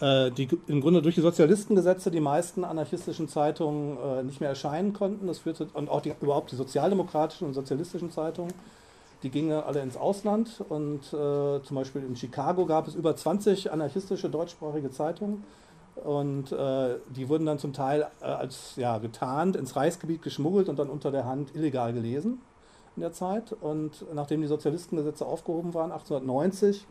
äh, 0.00 0.30
die 0.30 0.48
im 0.66 0.80
Grunde 0.80 1.00
durch 1.00 1.14
die 1.14 1.22
Sozialistengesetze 1.22 2.10
die 2.10 2.20
meisten 2.20 2.64
anarchistischen 2.64 3.28
Zeitungen 3.28 3.96
äh, 3.98 4.22
nicht 4.22 4.40
mehr 4.40 4.50
erscheinen 4.50 4.92
konnten. 4.92 5.26
Das 5.26 5.38
führte, 5.38 5.68
und 5.72 5.88
auch 5.88 6.02
die, 6.02 6.12
überhaupt 6.20 6.52
die 6.52 6.56
sozialdemokratischen 6.56 7.46
und 7.46 7.54
sozialistischen 7.54 8.10
Zeitungen 8.10 8.52
die 9.22 9.30
gingen 9.30 9.52
alle 9.52 9.80
ins 9.80 9.96
Ausland 9.96 10.62
und 10.68 11.00
äh, 11.12 11.62
zum 11.62 11.74
Beispiel 11.74 12.02
in 12.02 12.16
Chicago 12.16 12.66
gab 12.66 12.86
es 12.86 12.94
über 12.94 13.16
20 13.16 13.72
anarchistische 13.72 14.28
deutschsprachige 14.28 14.90
Zeitungen 14.90 15.44
und 15.96 16.52
äh, 16.52 16.96
die 17.08 17.28
wurden 17.28 17.46
dann 17.46 17.58
zum 17.58 17.72
Teil 17.72 18.06
äh, 18.20 18.24
als 18.24 18.76
ja, 18.76 18.98
getarnt 18.98 19.56
ins 19.56 19.76
Reichsgebiet 19.76 20.22
geschmuggelt 20.22 20.68
und 20.68 20.78
dann 20.78 20.90
unter 20.90 21.10
der 21.10 21.24
Hand 21.24 21.54
illegal 21.54 21.92
gelesen 21.92 22.42
in 22.96 23.02
der 23.02 23.12
Zeit. 23.12 23.52
Und 23.52 24.04
nachdem 24.14 24.42
die 24.42 24.46
Sozialistengesetze 24.46 25.24
aufgehoben 25.24 25.74
waren, 25.74 25.92
1890, 25.92 26.86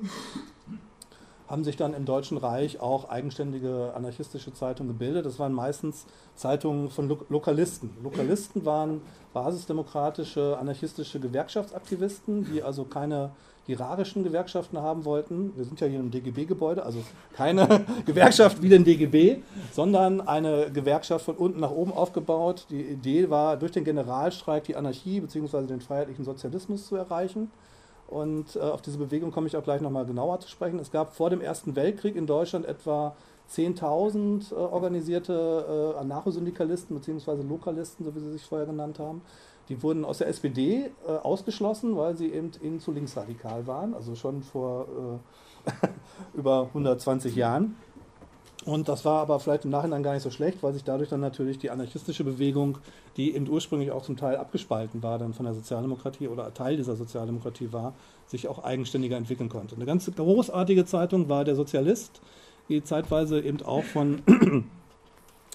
haben 1.48 1.64
sich 1.64 1.78
dann 1.78 1.94
im 1.94 2.06
Deutschen 2.06 2.38
Reich 2.38 2.80
auch 2.80 3.10
eigenständige 3.10 3.94
anarchistische 3.96 4.54
Zeitungen 4.54 4.94
gebildet. 4.94 5.26
Das 5.26 5.40
waren 5.40 5.54
meistens 5.54 6.06
Zeitungen 6.36 6.90
von 6.90 7.08
Lo 7.08 7.20
Lokalisten. 7.30 7.92
Lokalisten 8.04 8.66
waren 8.66 9.02
basisdemokratische, 9.34 10.58
anarchistische 10.60 11.20
Gewerkschaftsaktivisten, 11.20 12.46
die 12.52 12.64
also 12.64 12.86
keine 12.86 13.32
hierarchischen 13.66 14.24
Gewerkschaften 14.24 14.78
haben 14.78 15.06
wollten. 15.06 15.54
Wir 15.56 15.66
sind 15.66 15.82
ja 15.82 15.88
hier 15.88 16.00
im 16.00 16.12
DGB-Gebäude, 16.12 16.84
also 16.84 17.00
keine 17.34 17.86
Gewerkschaft 18.06 18.62
wie 18.62 18.70
den 18.70 18.84
DGB, 18.84 19.42
sondern 19.72 20.22
eine 20.22 20.72
Gewerkschaft 20.72 21.26
von 21.26 21.36
unten 21.36 21.60
nach 21.60 21.72
oben 21.72 21.92
aufgebaut. 21.92 22.68
Die 22.70 22.82
Idee 22.82 23.30
war, 23.30 23.58
durch 23.58 23.72
den 23.72 23.84
Generalstreik 23.84 24.66
die 24.66 24.76
Anarchie 24.76 25.20
bzw. 25.20 25.66
den 25.66 25.82
freiheitlichen 25.82 26.26
Sozialismus 26.26 26.88
zu 26.88 26.96
erreichen. 26.96 27.52
Und 28.08 28.56
äh, 28.56 28.60
auf 28.60 28.82
diese 28.82 28.98
Bewegung 28.98 29.32
komme 29.32 29.48
ich 29.48 29.58
auch 29.58 29.64
gleich 29.64 29.82
nochmal 29.82 30.06
genauer 30.06 30.40
zu 30.40 30.50
sprechen. 30.50 30.80
Es 30.80 30.92
gab 30.92 31.16
vor 31.16 31.30
dem 31.30 31.42
Ersten 31.42 31.76
Weltkrieg 31.76 32.16
in 32.16 32.28
Deutschland 32.28 32.66
etwa 32.66 33.16
10.000 33.52 34.52
äh, 34.52 34.56
organisierte 34.56 35.94
äh, 35.96 36.00
Anarchosyndikalisten 36.00 36.96
bzw. 36.96 37.42
Lokalisten, 37.44 38.06
so 38.06 38.16
wie 38.16 38.20
sie 38.20 38.32
sich 38.32 38.44
vorher 38.44 38.68
genannt 38.68 39.00
haben. 39.00 39.22
Die 39.70 39.82
wurden 39.82 40.06
aus 40.06 40.20
der 40.20 40.28
SPD 40.28 40.92
äh, 41.08 41.12
ausgeschlossen, 41.12 41.98
weil 41.98 42.16
sie 42.16 42.32
eben 42.32 42.52
ihnen 42.62 42.80
zu 42.80 42.92
linksradikal 42.92 43.66
waren, 43.66 43.96
also 43.96 44.14
schon 44.14 44.44
vor 44.44 44.88
äh, 45.66 45.88
über 46.38 46.64
120 46.68 47.36
Jahren. 47.36 47.76
Und 48.66 48.90
das 48.90 49.06
war 49.06 49.22
aber 49.22 49.40
vielleicht 49.40 49.64
im 49.66 49.70
Nachhinein 49.70 50.02
gar 50.02 50.14
nicht 50.14 50.24
so 50.24 50.32
schlecht, 50.32 50.64
weil 50.64 50.74
sich 50.74 50.84
dadurch 50.84 51.10
dann 51.10 51.20
natürlich 51.20 51.60
die 51.60 51.70
anarchistische 51.70 52.24
Bewegung, 52.24 52.80
die 53.16 53.36
eben 53.36 53.48
ursprünglich 53.48 53.92
auch 53.92 54.02
zum 54.02 54.18
Teil 54.18 54.38
abgespalten 54.38 55.04
war, 55.04 55.20
dann 55.20 55.36
von 55.36 55.46
der 55.46 55.54
Sozialdemokratie 55.54 56.28
oder 56.28 56.52
Teil 56.52 56.76
dieser 56.76 56.96
Sozialdemokratie 56.96 57.72
war, 57.72 57.94
sich 58.26 58.48
auch 58.48 58.64
eigenständiger 58.64 59.18
entwickeln 59.18 59.50
konnte. 59.50 59.76
Eine 59.76 59.86
ganz 59.86 60.10
großartige 60.14 60.86
Zeitung 60.86 61.30
war 61.30 61.46
der 61.46 61.56
Sozialist, 61.56 62.22
die 62.68 62.84
zeitweise 62.84 63.40
eben 63.40 63.62
auch 63.62 63.84
von 63.84 64.24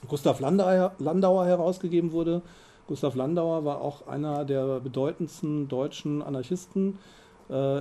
Gustav 0.09 0.39
Landauer 0.39 1.47
herausgegeben 1.47 2.13
wurde. 2.13 2.43
Gustav 2.87 3.17
Landauer 3.17 3.65
war 3.65 3.81
auch 3.81 4.07
einer 4.07 4.45
der 4.45 4.79
bedeutendsten 4.79 5.67
deutschen 5.67 6.23
Anarchisten 6.23 6.99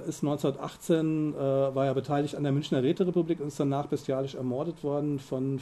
ist 0.07 0.23
1918, 0.23 1.33
äh, 1.33 1.37
war 1.37 1.85
er 1.85 1.93
beteiligt 1.93 2.35
an 2.35 2.43
der 2.43 2.51
Münchner 2.51 2.83
Räterepublik 2.83 3.39
und 3.39 3.47
ist 3.47 3.59
danach 3.59 3.87
bestialisch 3.87 4.35
ermordet 4.35 4.83
worden 4.83 5.19
von 5.19 5.57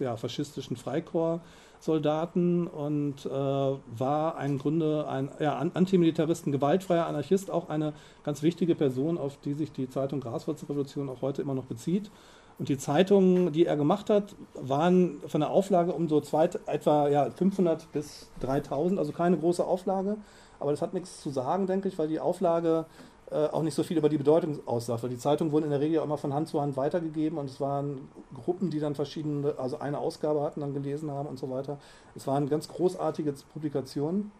äh, 0.00 0.04
ja, 0.04 0.16
faschistischen 0.16 0.76
Freikorps. 0.76 1.42
Soldaten 1.82 2.68
und 2.68 3.26
äh, 3.26 3.28
war 3.28 4.36
ein 4.36 4.58
Grunde 4.58 5.08
ein 5.08 5.30
ja, 5.40 5.58
Antimilitaristen, 5.58 6.52
gewaltfreier 6.52 7.06
Anarchist, 7.06 7.50
auch 7.50 7.68
eine 7.68 7.92
ganz 8.22 8.42
wichtige 8.42 8.76
Person, 8.76 9.18
auf 9.18 9.36
die 9.38 9.54
sich 9.54 9.72
die 9.72 9.90
Zeitung 9.90 10.20
Graswurzelrevolution 10.20 11.08
auch 11.08 11.22
heute 11.22 11.42
immer 11.42 11.54
noch 11.54 11.64
bezieht. 11.64 12.10
Und 12.58 12.68
die 12.68 12.78
Zeitungen, 12.78 13.52
die 13.52 13.66
er 13.66 13.76
gemacht 13.76 14.10
hat, 14.10 14.36
waren 14.54 15.20
von 15.26 15.40
der 15.40 15.50
Auflage 15.50 15.92
um 15.92 16.08
so 16.08 16.20
zwei, 16.20 16.48
etwa 16.66 17.08
ja, 17.08 17.28
500 17.30 17.90
bis 17.90 18.30
3000, 18.40 19.00
also 19.00 19.10
keine 19.10 19.36
große 19.36 19.64
Auflage. 19.64 20.18
Aber 20.60 20.70
das 20.70 20.82
hat 20.82 20.94
nichts 20.94 21.20
zu 21.20 21.30
sagen, 21.30 21.66
denke 21.66 21.88
ich, 21.88 21.98
weil 21.98 22.06
die 22.06 22.20
Auflage 22.20 22.86
äh, 23.32 23.48
auch 23.52 23.62
nicht 23.62 23.74
so 23.74 23.82
viel 23.82 23.96
über 23.96 24.08
die 24.08 24.18
Bedeutung 24.18 24.60
aussagt. 24.66 25.02
Weil 25.02 25.10
die 25.10 25.18
Zeitungen 25.18 25.52
wurden 25.52 25.64
in 25.64 25.70
der 25.70 25.80
Regel 25.80 26.00
auch 26.00 26.04
immer 26.04 26.18
von 26.18 26.34
Hand 26.34 26.48
zu 26.48 26.60
Hand 26.60 26.76
weitergegeben 26.76 27.38
und 27.38 27.50
es 27.50 27.60
waren 27.60 28.08
Gruppen, 28.34 28.70
die 28.70 28.80
dann 28.80 28.94
verschiedene, 28.94 29.54
also 29.58 29.78
eine 29.78 29.98
Ausgabe 29.98 30.42
hatten, 30.42 30.60
dann 30.60 30.74
gelesen 30.74 31.10
haben 31.10 31.28
und 31.28 31.38
so 31.38 31.50
weiter. 31.50 31.78
Es 32.14 32.26
waren 32.26 32.48
ganz 32.48 32.68
großartige 32.68 33.34
Publikationen. 33.52 34.30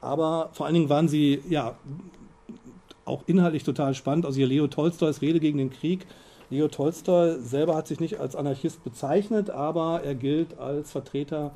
Aber 0.00 0.50
vor 0.52 0.66
allen 0.66 0.74
Dingen 0.74 0.90
waren 0.90 1.08
sie 1.08 1.42
ja 1.48 1.76
auch 3.04 3.22
inhaltlich 3.26 3.64
total 3.64 3.94
spannend. 3.94 4.26
Also 4.26 4.36
hier 4.36 4.46
Leo 4.46 4.66
Tolstoys 4.66 5.22
Rede 5.22 5.40
gegen 5.40 5.58
den 5.58 5.70
Krieg 5.70 6.06
Leo 6.50 6.68
Tolstoi 6.68 7.38
selber 7.40 7.74
hat 7.74 7.88
sich 7.88 8.00
nicht 8.00 8.20
als 8.20 8.36
Anarchist 8.36 8.84
bezeichnet, 8.84 9.50
aber 9.50 10.02
er 10.04 10.14
gilt 10.14 10.58
als 10.58 10.92
Vertreter 10.92 11.52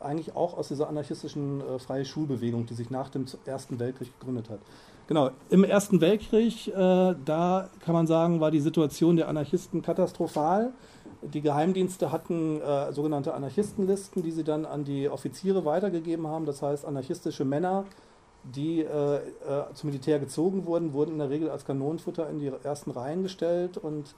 Eigentlich 0.00 0.34
auch 0.34 0.56
aus 0.56 0.68
dieser 0.68 0.88
anarchistischen 0.88 1.60
äh, 1.60 1.78
freie 1.78 2.04
Schulbewegung, 2.04 2.66
die 2.66 2.74
sich 2.74 2.90
nach 2.90 3.10
dem 3.10 3.26
Ersten 3.44 3.78
Weltkrieg 3.78 4.18
gegründet 4.18 4.48
hat. 4.48 4.60
Genau, 5.10 5.30
im 5.50 5.64
Ersten 5.64 6.00
Weltkrieg, 6.00 6.68
äh, 6.68 6.72
da 7.24 7.68
kann 7.80 7.94
man 7.94 8.06
sagen, 8.06 8.40
war 8.40 8.52
die 8.52 8.60
Situation 8.60 9.16
der 9.16 9.28
Anarchisten 9.28 9.82
katastrophal. 9.82 10.72
Die 11.22 11.40
Geheimdienste 11.40 12.12
hatten 12.12 12.60
äh, 12.60 12.92
sogenannte 12.92 13.34
Anarchistenlisten, 13.34 14.22
die 14.22 14.30
sie 14.30 14.44
dann 14.44 14.64
an 14.64 14.84
die 14.84 15.08
Offiziere 15.08 15.64
weitergegeben 15.64 16.28
haben. 16.28 16.46
Das 16.46 16.62
heißt, 16.62 16.86
anarchistische 16.86 17.44
Männer, 17.44 17.84
die 18.44 18.82
äh, 18.82 19.16
äh, 19.16 19.20
zum 19.74 19.90
Militär 19.90 20.18
gezogen 20.18 20.64
wurden, 20.64 20.92
wurden 20.92 21.12
in 21.12 21.18
der 21.18 21.28
Regel 21.28 21.50
als 21.50 21.64
Kanonenfutter 21.64 22.30
in 22.30 22.38
die 22.38 22.50
ersten 22.62 22.90
Reihen 22.90 23.22
gestellt. 23.22 23.76
Und 23.76 24.14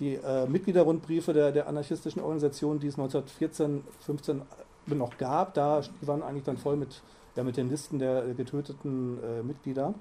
die 0.00 0.14
äh, 0.14 0.46
Mitgliederrundbriefe 0.46 1.32
der, 1.32 1.52
der 1.52 1.68
anarchistischen 1.68 2.22
Organisation, 2.22 2.78
die 2.78 2.88
es 2.88 2.98
1914, 2.98 3.84
15 4.00 4.42
noch 4.86 5.18
gab, 5.18 5.54
da, 5.54 5.82
waren 6.00 6.22
eigentlich 6.22 6.44
dann 6.44 6.56
voll 6.56 6.76
mit, 6.76 7.02
ja, 7.36 7.44
mit 7.44 7.56
den 7.56 7.68
Listen 7.68 7.98
der 7.98 8.34
getöteten 8.34 9.18
äh, 9.22 9.42
Mitglieder. 9.42 9.94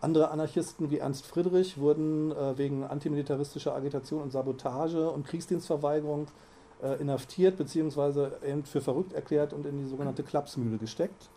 Andere 0.00 0.30
Anarchisten 0.30 0.90
wie 0.90 0.98
Ernst 0.98 1.26
Friedrich 1.26 1.78
wurden 1.78 2.30
äh, 2.30 2.56
wegen 2.56 2.84
antimilitaristischer 2.84 3.74
Agitation 3.74 4.22
und 4.22 4.30
Sabotage 4.30 5.10
und 5.10 5.26
Kriegsdienstverweigerung 5.26 6.28
äh, 6.82 7.00
inhaftiert 7.00 7.56
bzw. 7.56 8.28
für 8.64 8.80
verrückt 8.80 9.12
erklärt 9.12 9.52
und 9.52 9.66
in 9.66 9.78
die 9.78 9.86
sogenannte 9.86 10.22
Klapsmühle 10.22 10.78
gesteckt. 10.78 11.30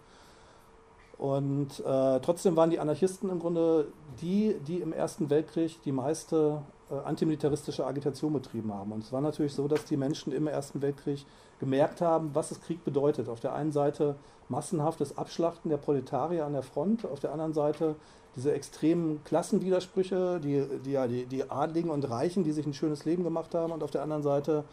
Und 1.17 1.79
äh, 1.79 2.19
trotzdem 2.19 2.55
waren 2.55 2.71
die 2.71 2.79
Anarchisten 2.79 3.29
im 3.29 3.39
Grunde 3.39 3.87
die, 4.21 4.55
die 4.67 4.77
im 4.77 4.91
Ersten 4.91 5.29
Weltkrieg 5.29 5.81
die 5.83 5.91
meiste 5.91 6.61
äh, 6.79 6.80
antimilitaristische 7.00 7.86
Agitation 7.86 8.33
betrieben 8.33 8.74
haben. 8.74 8.91
Und 8.91 9.03
es 9.03 9.12
war 9.12 9.21
natürlich 9.21 9.53
so, 9.53 9.67
dass 9.67 9.86
die 9.86 9.98
Menschen 9.98 10.33
im 10.33 10.48
Ersten 10.48 10.81
Weltkrieg 10.81 11.25
gemerkt 11.60 12.01
haben, 12.01 12.31
was 12.33 12.51
es 12.51 12.62
Krieg 12.62 12.83
bedeutet. 12.83 13.29
Auf 13.29 13.39
der 13.39 13.53
einen 13.53 13.71
Seite 13.71 14.15
massenhaftes 14.50 15.17
Abschlachten 15.17 15.69
der 15.69 15.77
Proletarier 15.77 16.45
an 16.45 16.53
der 16.53 16.63
Front, 16.63 17.05
auf 17.05 17.19
der 17.19 17.31
anderen 17.31 17.53
Seite 17.53 17.95
diese 18.36 18.53
extremen 18.53 19.24
Klassenwidersprüche, 19.24 20.39
die, 20.39 20.65
die, 20.86 20.98
die, 21.07 21.25
die 21.25 21.50
Adligen 21.50 21.89
und 21.89 22.10
Reichen, 22.10 22.43
die 22.43 22.51
sich 22.51 22.65
ein 22.65 22.74
schönes 22.74 23.05
Leben 23.05 23.24
gemacht 23.24 23.53
haben, 23.55 23.71
und 23.71 23.83
auf 23.83 23.91
der 23.91 24.03
anderen 24.03 24.24
Seite 24.24 24.63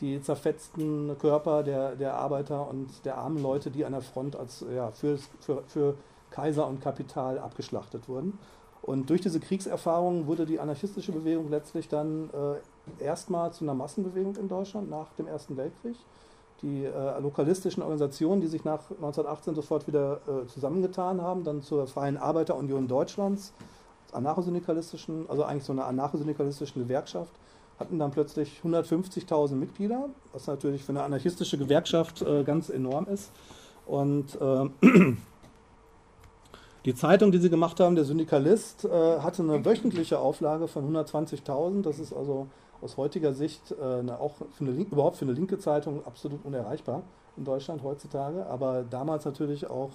die 0.00 0.20
zerfetzten 0.20 1.16
Körper 1.18 1.62
der, 1.62 1.94
der 1.94 2.14
Arbeiter 2.14 2.68
und 2.68 2.88
der 3.04 3.18
armen 3.18 3.40
Leute, 3.40 3.70
die 3.70 3.84
an 3.84 3.92
der 3.92 4.00
Front 4.00 4.36
als, 4.36 4.64
ja, 4.74 4.90
für, 4.90 5.18
für, 5.40 5.62
für 5.68 5.94
Kaiser 6.30 6.66
und 6.66 6.80
Kapital 6.80 7.38
abgeschlachtet 7.38 8.08
wurden. 8.08 8.38
Und 8.82 9.08
durch 9.10 9.20
diese 9.20 9.38
Kriegserfahrungen 9.38 10.26
wurde 10.26 10.44
die 10.44 10.58
anarchistische 10.58 11.12
Bewegung 11.12 11.48
letztlich 11.50 11.88
dann 11.88 12.30
äh, 12.98 13.04
erstmal 13.04 13.52
zu 13.52 13.64
einer 13.64 13.74
Massenbewegung 13.74 14.36
in 14.36 14.48
Deutschland 14.48 14.90
nach 14.90 15.12
dem 15.14 15.28
Ersten 15.28 15.56
Weltkrieg 15.56 15.96
die 16.62 16.84
äh, 16.84 17.20
lokalistischen 17.20 17.82
Organisationen, 17.82 18.40
die 18.40 18.46
sich 18.46 18.64
nach 18.64 18.90
1918 18.90 19.54
sofort 19.54 19.86
wieder 19.86 20.20
äh, 20.26 20.46
zusammengetan 20.46 21.20
haben, 21.20 21.44
dann 21.44 21.62
zur 21.62 21.86
Freien 21.86 22.16
Arbeiterunion 22.16 22.86
Deutschlands, 22.86 23.52
anarchosyndikalistischen, 24.12 25.28
also 25.28 25.44
eigentlich 25.44 25.64
so 25.64 25.72
eine 25.72 25.84
anarchosyndikalistischen 25.84 26.82
Gewerkschaft, 26.82 27.32
hatten 27.80 27.98
dann 27.98 28.12
plötzlich 28.12 28.60
150.000 28.64 29.54
Mitglieder, 29.54 30.08
was 30.32 30.46
natürlich 30.46 30.84
für 30.84 30.92
eine 30.92 31.02
anarchistische 31.02 31.58
Gewerkschaft 31.58 32.22
äh, 32.22 32.44
ganz 32.44 32.68
enorm 32.68 33.06
ist. 33.06 33.32
Und 33.86 34.38
äh, 34.40 34.70
die 36.84 36.94
Zeitung, 36.94 37.30
die 37.30 37.38
sie 37.38 37.50
gemacht 37.50 37.78
haben, 37.80 37.94
der 37.94 38.04
Syndikalist, 38.04 38.84
äh, 38.84 38.88
hatte 39.20 39.42
eine 39.42 39.64
wöchentliche 39.64 40.18
Auflage 40.18 40.66
von 40.66 40.94
120.000. 40.94 41.82
Das 41.82 41.98
ist 41.98 42.12
also 42.12 42.48
aus 42.80 42.96
heutiger 42.96 43.32
Sicht 43.32 43.72
äh, 43.72 44.00
eine, 44.00 44.18
auch 44.18 44.34
für 44.34 44.64
eine, 44.64 44.72
überhaupt 44.72 45.16
für 45.16 45.24
eine 45.24 45.32
linke 45.32 45.58
Zeitung 45.58 46.04
absolut 46.04 46.44
unerreichbar 46.44 47.02
in 47.36 47.44
Deutschland 47.44 47.82
heutzutage, 47.82 48.46
aber 48.46 48.84
damals 48.88 49.24
natürlich 49.24 49.70
auch 49.70 49.90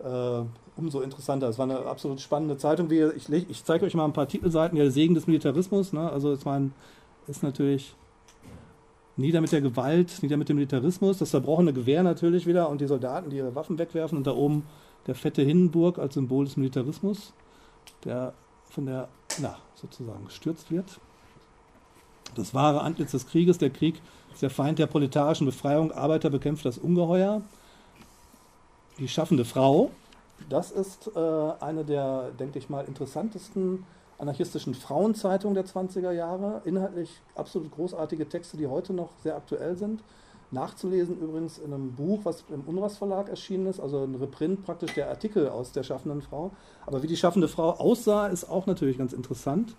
äh, 0.00 0.06
äh, 0.06 0.44
umso 0.76 1.00
interessanter. 1.00 1.48
Es 1.48 1.58
war 1.58 1.64
eine 1.64 1.78
absolut 1.86 2.20
spannende 2.20 2.56
Zeitung. 2.56 2.90
Ich, 2.90 3.28
ich 3.30 3.64
zeige 3.64 3.86
euch 3.86 3.94
mal 3.94 4.04
ein 4.04 4.12
paar 4.12 4.28
Titelseiten. 4.28 4.76
der 4.76 4.90
Segen 4.90 5.14
des 5.14 5.26
Militarismus. 5.26 5.92
Ne? 5.92 6.10
Also 6.10 6.32
es 6.32 6.44
war 6.44 6.60
ist 7.26 7.42
natürlich 7.42 7.94
nieder 9.16 9.40
mit 9.40 9.52
der 9.52 9.60
Gewalt, 9.60 10.22
nieder 10.22 10.36
mit 10.36 10.48
dem 10.48 10.56
Militarismus. 10.56 11.18
Das 11.18 11.30
zerbrochene 11.30 11.72
Gewehr 11.72 12.02
natürlich 12.02 12.46
wieder 12.46 12.68
und 12.68 12.80
die 12.80 12.86
Soldaten, 12.86 13.30
die 13.30 13.36
ihre 13.36 13.54
Waffen 13.54 13.78
wegwerfen 13.78 14.18
und 14.18 14.26
da 14.26 14.32
oben 14.32 14.64
der 15.06 15.14
fette 15.14 15.42
Hindenburg 15.42 15.98
als 15.98 16.14
Symbol 16.14 16.44
des 16.44 16.56
Militarismus, 16.56 17.32
der 18.04 18.34
von 18.64 18.86
der, 18.86 19.08
na, 19.40 19.56
sozusagen 19.74 20.24
gestürzt 20.24 20.70
wird. 20.70 21.00
Das 22.34 22.54
wahre 22.54 22.82
Antlitz 22.82 23.10
des 23.10 23.26
Krieges, 23.26 23.58
der 23.58 23.70
Krieg 23.70 24.00
ist 24.32 24.42
der 24.42 24.50
Feind 24.50 24.78
der 24.78 24.86
proletarischen 24.86 25.46
Befreiung, 25.46 25.90
Arbeiter 25.90 26.30
bekämpft 26.30 26.64
das 26.64 26.78
Ungeheuer. 26.78 27.42
Die 28.98 29.08
schaffende 29.08 29.44
Frau, 29.44 29.90
das 30.48 30.70
ist 30.70 31.10
äh, 31.14 31.20
eine 31.60 31.84
der, 31.84 32.30
denke 32.38 32.58
ich 32.58 32.68
mal, 32.68 32.84
interessantesten 32.84 33.84
anarchistischen 34.18 34.74
Frauenzeitungen 34.74 35.54
der 35.54 35.64
20er 35.64 36.12
Jahre. 36.12 36.62
Inhaltlich 36.64 37.10
absolut 37.34 37.70
großartige 37.70 38.28
Texte, 38.28 38.56
die 38.56 38.66
heute 38.66 38.92
noch 38.92 39.10
sehr 39.22 39.36
aktuell 39.36 39.76
sind. 39.76 40.02
Nachzulesen 40.52 41.20
übrigens 41.20 41.58
in 41.58 41.72
einem 41.72 41.92
Buch, 41.92 42.20
was 42.24 42.44
im 42.52 42.62
Unras 42.62 42.98
Verlag 42.98 43.28
erschienen 43.28 43.66
ist, 43.66 43.78
also 43.78 44.02
ein 44.02 44.16
Reprint 44.16 44.64
praktisch 44.64 44.94
der 44.94 45.08
Artikel 45.08 45.48
aus 45.48 45.72
der 45.72 45.84
schaffenden 45.84 46.22
Frau. 46.22 46.50
Aber 46.86 47.02
wie 47.02 47.06
die 47.06 47.16
schaffende 47.16 47.46
Frau 47.46 47.70
aussah, 47.70 48.26
ist 48.26 48.50
auch 48.50 48.66
natürlich 48.66 48.98
ganz 48.98 49.12
interessant. 49.12 49.76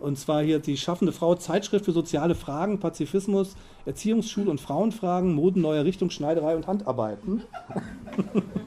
Und 0.00 0.18
zwar 0.18 0.42
hier 0.42 0.58
die 0.58 0.76
Schaffende 0.76 1.12
Frau, 1.12 1.34
Zeitschrift 1.34 1.84
für 1.84 1.92
soziale 1.92 2.34
Fragen, 2.34 2.80
Pazifismus, 2.80 3.54
Erziehungs-, 3.86 4.28
Schul- 4.28 4.48
und 4.48 4.60
Frauenfragen, 4.60 5.32
Moden 5.32 5.62
neuer 5.62 5.84
Richtung, 5.84 6.10
Schneiderei 6.10 6.56
und 6.56 6.66
Handarbeiten. 6.66 7.44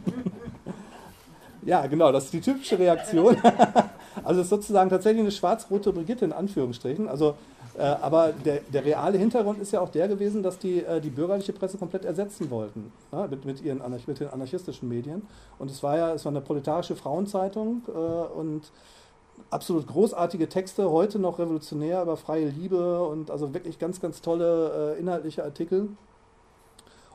ja, 1.66 1.86
genau, 1.88 2.12
das 2.12 2.26
ist 2.26 2.34
die 2.34 2.42
typische 2.42 2.80
Reaktion. 2.80 3.38
also 4.24 4.40
es 4.40 4.46
ist 4.46 4.50
sozusagen 4.50 4.90
tatsächlich 4.90 5.22
eine 5.22 5.32
schwarz-rote 5.32 5.92
Brigitte 5.92 6.26
in 6.26 6.34
Anführungsstrichen. 6.34 7.08
Also, 7.08 7.36
aber 7.82 8.32
der, 8.32 8.62
der, 8.74 8.86
reale 8.86 9.18
Hintergrund 9.18 9.60
ist 9.60 9.72
ja 9.72 9.82
auch 9.82 9.90
der 9.90 10.08
gewesen, 10.08 10.42
dass 10.42 10.58
die 10.58 10.84
äh, 10.84 11.00
die 11.00 11.10
bürgerliche 11.10 11.54
Presse 11.54 11.78
komplett 11.78 12.06
ersetzen 12.06 12.50
wollten 12.50 12.92
ja, 13.12 13.28
mit, 13.28 13.46
mit, 13.46 13.62
ihren, 13.62 13.82
mit 14.08 14.20
den 14.20 14.30
anarchistischen 14.30 14.90
Medien. 14.90 15.28
Und 15.60 15.70
es 15.70 15.84
war 15.84 15.98
ja 15.98 16.14
es 16.14 16.26
war 16.26 16.32
eine 16.32 16.42
proletarische 16.42 16.96
Frauenzeitung 16.96 17.84
äh, 17.88 17.92
und 17.92 18.72
absolut 19.50 19.88
großartige 19.88 20.50
Texte, 20.50 20.90
heute 20.90 21.20
noch 21.20 21.40
revolutionär 21.40 22.02
über 22.02 22.18
freie 22.18 22.50
Liebe 22.50 23.04
und 23.04 23.32
also 23.32 23.54
wirklich 23.54 23.80
ganz, 23.80 24.02
ganz 24.02 24.22
tolle 24.22 24.96
äh, 24.96 25.00
inhaltliche 25.00 25.44
Artikel. 25.44 25.90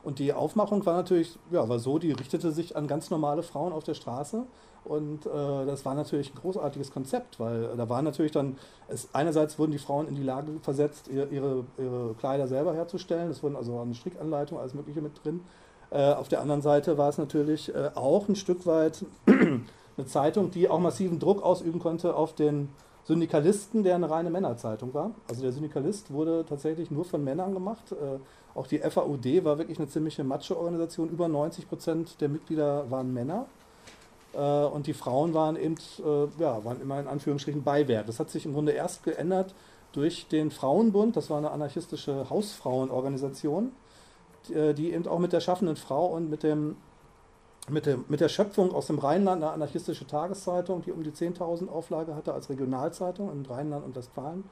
Und 0.03 0.19
die 0.19 0.33
Aufmachung 0.33 0.85
war 0.85 0.95
natürlich, 0.95 1.37
ja, 1.51 1.67
war 1.67 1.79
so, 1.79 1.97
die 1.97 2.11
richtete 2.11 2.51
sich 2.51 2.75
an 2.75 2.87
ganz 2.87 3.09
normale 3.09 3.43
Frauen 3.43 3.71
auf 3.71 3.83
der 3.83 3.93
Straße. 3.93 4.43
Und 4.85 5.25
äh, 5.25 5.29
das 5.65 5.85
war 5.85 5.95
natürlich 5.95 6.33
ein 6.33 6.39
großartiges 6.39 6.91
Konzept, 6.91 7.39
weil 7.39 7.69
da 7.77 7.87
war 7.87 8.01
natürlich 8.01 8.31
dann, 8.31 8.57
es, 8.87 9.07
einerseits 9.13 9.57
wurden 9.57 9.71
die 9.71 9.77
Frauen 9.77 10.07
in 10.07 10.15
die 10.15 10.23
Lage 10.23 10.51
versetzt, 10.61 11.07
ihre, 11.07 11.27
ihre, 11.27 11.63
ihre 11.77 12.13
Kleider 12.19 12.47
selber 12.47 12.73
herzustellen. 12.73 13.31
Es 13.31 13.41
wurden 13.43 13.55
also 13.55 13.79
eine 13.79 13.95
Strickanleitung, 13.95 14.59
alles 14.59 14.73
Mögliche 14.73 15.01
mit 15.01 15.23
drin. 15.23 15.41
Äh, 15.89 16.13
auf 16.13 16.27
der 16.27 16.41
anderen 16.41 16.61
Seite 16.61 16.97
war 16.97 17.09
es 17.09 17.17
natürlich 17.17 17.73
äh, 17.73 17.91
auch 17.95 18.27
ein 18.27 18.35
Stück 18.35 18.65
weit 18.65 19.05
eine 19.25 20.05
Zeitung, 20.07 20.51
die 20.51 20.69
auch 20.69 20.79
massiven 20.79 21.19
Druck 21.19 21.43
ausüben 21.43 21.79
konnte 21.79 22.15
auf 22.15 22.33
den 22.33 22.69
Syndikalisten, 23.05 23.83
der 23.83 23.95
eine 23.95 24.09
reine 24.09 24.29
Männerzeitung 24.29 24.93
war. 24.93 25.11
Also 25.27 25.41
der 25.41 25.51
Syndikalist 25.51 26.11
wurde 26.11 26.45
tatsächlich 26.47 26.89
nur 26.89 27.05
von 27.05 27.23
Männern 27.23 27.53
gemacht. 27.53 27.91
Äh, 27.91 28.19
auch 28.55 28.67
die 28.67 28.79
FAUD 28.79 29.43
war 29.43 29.57
wirklich 29.57 29.77
eine 29.77 29.87
ziemliche 29.87 30.23
Macho-Organisation. 30.23 31.09
Über 31.09 31.27
90 31.27 31.67
Prozent 31.67 32.21
der 32.21 32.29
Mitglieder 32.29 32.89
waren 32.89 33.13
Männer. 33.13 33.45
Äh, 34.33 34.37
und 34.37 34.87
die 34.87 34.93
Frauen 34.93 35.33
waren 35.33 35.55
eben, 35.55 35.75
äh, 35.99 36.41
ja, 36.41 36.63
waren 36.63 36.81
immer 36.81 36.99
in 36.99 37.07
Anführungsstrichen 37.07 37.63
Beiwerk. 37.63 38.07
Das 38.07 38.19
hat 38.19 38.29
sich 38.29 38.45
im 38.45 38.53
Grunde 38.53 38.71
erst 38.71 39.03
geändert 39.03 39.53
durch 39.91 40.27
den 40.27 40.51
Frauenbund. 40.51 41.15
Das 41.15 41.29
war 41.29 41.37
eine 41.37 41.51
anarchistische 41.51 42.29
Hausfrauenorganisation, 42.29 43.71
die, 44.49 44.73
die 44.73 44.93
eben 44.93 45.07
auch 45.07 45.19
mit 45.19 45.33
der 45.33 45.39
schaffenden 45.39 45.75
Frau 45.75 46.07
und 46.07 46.29
mit 46.29 46.43
dem 46.43 46.75
mit, 47.69 47.85
dem, 47.85 48.03
mit 48.09 48.19
der 48.19 48.27
Schöpfung 48.27 48.73
aus 48.73 48.87
dem 48.87 48.99
Rheinland, 48.99 49.41
eine 49.41 49.53
anarchistische 49.53 50.05
Tageszeitung, 50.05 50.81
die 50.81 50.91
um 50.91 51.01
die 51.01 51.11
10.000 51.11 51.69
Auflage 51.69 52.13
hatte 52.13 52.33
als 52.33 52.49
Regionalzeitung 52.49 53.31
in 53.31 53.45
Rheinland 53.45 53.85
und 53.85 53.95
Westfalen. 53.95 54.43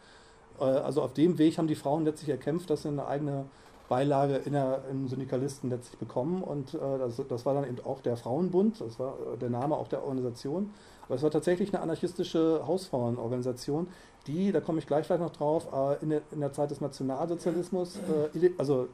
Also 0.60 1.02
auf 1.02 1.12
dem 1.14 1.38
Weg 1.38 1.58
haben 1.58 1.68
die 1.68 1.76
Frauen 1.76 2.06
letztlich 2.06 2.30
erkämpft, 2.30 2.70
dass 2.70 2.84
sie 2.84 2.88
eine 2.88 3.06
eigene 3.06 3.46
Beilage 3.92 4.38
in 4.38 4.54
der, 4.54 4.86
im 4.90 5.10
Syndikalisten 5.10 5.70
letztlich 5.70 6.00
bekommen. 6.00 6.42
Und 6.44 6.74
äh, 6.74 6.78
das, 6.98 7.22
das, 7.28 7.46
war 7.46 7.54
dann 7.54 7.66
eben 7.66 7.86
auch 7.86 8.00
der 8.00 8.16
Frauenbund, 8.16 8.80
das 8.80 8.98
war 8.98 9.16
äh, 9.34 9.38
der 9.38 9.50
Name 9.50 9.76
auch 9.76 9.90
der 9.90 10.06
Organisation. 10.06 10.74
Aber 11.06 11.16
es 11.16 11.24
war 11.24 11.30
tatsächlich 11.30 11.74
eine 11.74 11.84
anarchistische 11.84 12.66
Hausfrauenorganisation, 12.66 13.88
die, 14.28 14.54
da 14.54 14.62
komme 14.62 14.80
ich 14.80 14.88
gleich 14.88 15.06
vielleicht 15.06 15.22
noch 15.22 15.34
drauf, 15.34 15.68
äh, 15.74 16.02
in, 16.02 16.10
der, 16.12 16.22
in, 16.32 16.40
der, 16.40 16.54
Zeit 16.54 16.72
des 16.72 16.80
Nationalsozialismus, 16.80 17.98
äh, 18.34 18.52
also 18.58 18.88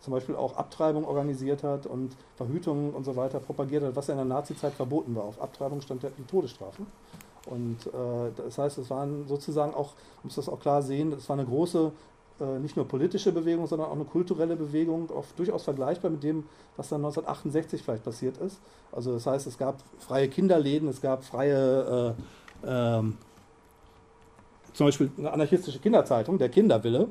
zum 0.00 0.14
Beispiel 0.14 0.34
auch 0.34 0.56
Abtreibung 0.56 1.04
organisiert 1.04 1.62
hat 1.62 1.84
und 1.84 2.16
Verhütung 2.36 2.94
und 2.94 3.04
so 3.04 3.16
weiter 3.16 3.40
propagiert 3.40 3.82
hat, 3.84 3.96
was 3.96 4.06
ja 4.06 4.14
in 4.14 4.18
der 4.18 4.36
Nazizeit 4.36 4.72
verboten 4.72 5.14
war. 5.14 5.24
Auf 5.24 5.42
Abtreibung 5.42 5.82
stand 5.82 6.04
die 6.04 6.24
Todesstrafe. 6.24 6.84
Und 7.50 7.86
äh, 7.86 8.30
das 8.34 8.56
heißt, 8.56 8.78
es 8.78 8.88
waren 8.88 9.26
sozusagen 9.28 9.74
auch, 9.74 9.92
muss 10.22 10.36
das 10.36 10.48
auch 10.48 10.60
klar 10.60 10.80
sehen, 10.80 11.12
es 11.12 11.28
war 11.28 11.36
eine 11.36 11.46
große 11.46 11.92
nicht 12.40 12.76
nur 12.76 12.86
politische 12.86 13.32
Bewegung, 13.32 13.66
sondern 13.66 13.88
auch 13.88 13.94
eine 13.94 14.04
kulturelle 14.04 14.56
Bewegung, 14.56 15.10
auch 15.10 15.24
durchaus 15.36 15.64
vergleichbar 15.64 16.10
mit 16.10 16.22
dem, 16.22 16.44
was 16.76 16.88
dann 16.88 17.00
1968 17.00 17.82
vielleicht 17.82 18.04
passiert 18.04 18.38
ist. 18.38 18.60
Also 18.92 19.12
das 19.12 19.26
heißt, 19.26 19.46
es 19.46 19.58
gab 19.58 19.78
freie 19.98 20.28
Kinderläden, 20.28 20.88
es 20.88 21.00
gab 21.00 21.24
freie, 21.24 22.14
äh, 22.64 22.66
ähm, 22.66 23.18
zum 24.72 24.86
Beispiel 24.86 25.10
eine 25.18 25.32
anarchistische 25.32 25.78
Kinderzeitung, 25.78 26.38
der 26.38 26.48
Kinderwille. 26.48 27.08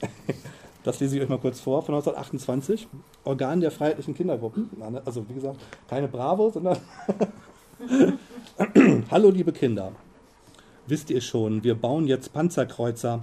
Das 0.84 1.00
lese 1.00 1.16
ich 1.16 1.22
euch 1.22 1.30
mal 1.30 1.38
kurz 1.38 1.60
vor, 1.60 1.80
von 1.80 1.94
1928. 1.94 2.88
Organ 3.24 3.62
der 3.62 3.70
freiheitlichen 3.70 4.14
Kindergruppen. 4.14 4.68
Also 5.06 5.26
wie 5.30 5.32
gesagt, 5.32 5.58
keine 5.88 6.08
Bravo, 6.08 6.50
sondern 6.50 6.76
Hallo 9.10 9.30
liebe 9.30 9.52
Kinder. 9.52 9.92
Wisst 10.86 11.08
ihr 11.08 11.22
schon, 11.22 11.64
wir 11.64 11.74
bauen 11.74 12.06
jetzt 12.06 12.34
Panzerkreuzer 12.34 13.22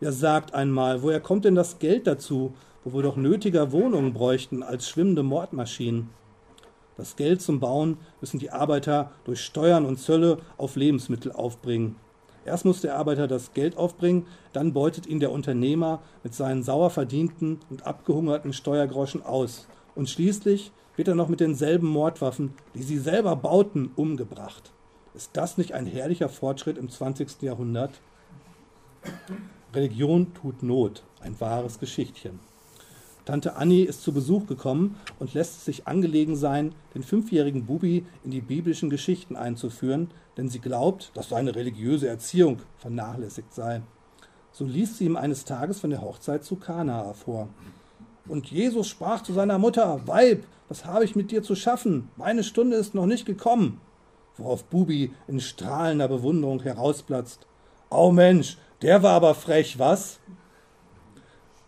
ja, 0.00 0.12
sagt 0.12 0.54
einmal, 0.54 1.02
woher 1.02 1.20
kommt 1.20 1.44
denn 1.44 1.54
das 1.54 1.78
Geld 1.78 2.06
dazu, 2.06 2.54
wo 2.84 2.94
wir 2.94 3.02
doch 3.02 3.16
nötiger 3.16 3.72
Wohnungen 3.72 4.12
bräuchten 4.12 4.62
als 4.62 4.88
schwimmende 4.88 5.22
Mordmaschinen? 5.22 6.10
Das 6.96 7.16
Geld 7.16 7.42
zum 7.42 7.60
Bauen 7.60 7.98
müssen 8.20 8.38
die 8.38 8.50
Arbeiter 8.50 9.10
durch 9.24 9.40
Steuern 9.40 9.84
und 9.84 9.98
Zölle 9.98 10.38
auf 10.56 10.76
Lebensmittel 10.76 11.32
aufbringen. 11.32 11.96
Erst 12.44 12.64
muss 12.64 12.80
der 12.80 12.96
Arbeiter 12.96 13.26
das 13.26 13.52
Geld 13.54 13.76
aufbringen, 13.76 14.26
dann 14.52 14.72
beutet 14.72 15.06
ihn 15.06 15.20
der 15.20 15.32
Unternehmer 15.32 16.00
mit 16.22 16.32
seinen 16.32 16.62
sauer 16.62 16.90
verdienten 16.90 17.58
und 17.70 17.86
abgehungerten 17.86 18.52
Steuergroschen 18.52 19.22
aus. 19.22 19.66
Und 19.94 20.08
schließlich 20.08 20.72
wird 20.94 21.08
er 21.08 21.14
noch 21.14 21.28
mit 21.28 21.40
denselben 21.40 21.88
Mordwaffen, 21.88 22.54
die 22.74 22.82
sie 22.82 22.98
selber 22.98 23.34
bauten, 23.36 23.90
umgebracht. 23.96 24.72
Ist 25.14 25.30
das 25.32 25.58
nicht 25.58 25.72
ein 25.72 25.86
herrlicher 25.86 26.28
Fortschritt 26.28 26.78
im 26.78 26.88
20. 26.88 27.42
Jahrhundert? 27.42 28.00
Religion 29.76 30.32
tut 30.32 30.62
Not, 30.62 31.02
ein 31.20 31.38
wahres 31.38 31.78
Geschichtchen. 31.78 32.40
Tante 33.26 33.56
Annie 33.56 33.84
ist 33.84 34.02
zu 34.02 34.12
Besuch 34.12 34.46
gekommen 34.46 34.96
und 35.18 35.34
lässt 35.34 35.58
es 35.58 35.64
sich 35.66 35.86
angelegen 35.86 36.34
sein, 36.34 36.74
den 36.94 37.02
fünfjährigen 37.02 37.66
Bubi 37.66 38.06
in 38.24 38.30
die 38.30 38.40
biblischen 38.40 38.88
Geschichten 38.88 39.36
einzuführen, 39.36 40.10
denn 40.38 40.48
sie 40.48 40.60
glaubt, 40.60 41.10
dass 41.12 41.28
seine 41.28 41.54
religiöse 41.54 42.08
Erziehung 42.08 42.60
vernachlässigt 42.78 43.52
sei. 43.52 43.82
So 44.50 44.64
liest 44.64 44.96
sie 44.96 45.04
ihm 45.04 45.16
eines 45.16 45.44
Tages 45.44 45.80
von 45.80 45.90
der 45.90 46.00
Hochzeit 46.00 46.42
zu 46.42 46.56
Kanaa 46.56 47.12
vor. 47.12 47.48
Und 48.26 48.50
Jesus 48.50 48.88
sprach 48.88 49.22
zu 49.22 49.34
seiner 49.34 49.58
Mutter: 49.58 50.00
Weib, 50.06 50.44
was 50.68 50.86
habe 50.86 51.04
ich 51.04 51.16
mit 51.16 51.30
dir 51.30 51.42
zu 51.42 51.54
schaffen? 51.54 52.08
Meine 52.16 52.44
Stunde 52.44 52.76
ist 52.76 52.94
noch 52.94 53.06
nicht 53.06 53.26
gekommen. 53.26 53.78
Worauf 54.38 54.64
Bubi 54.64 55.12
in 55.28 55.40
strahlender 55.40 56.08
Bewunderung 56.08 56.62
herausplatzt: 56.62 57.46
Au 57.90 58.10
Mensch, 58.10 58.56
der 58.82 59.02
war 59.02 59.12
aber 59.12 59.34
frech, 59.34 59.78
was? 59.78 60.20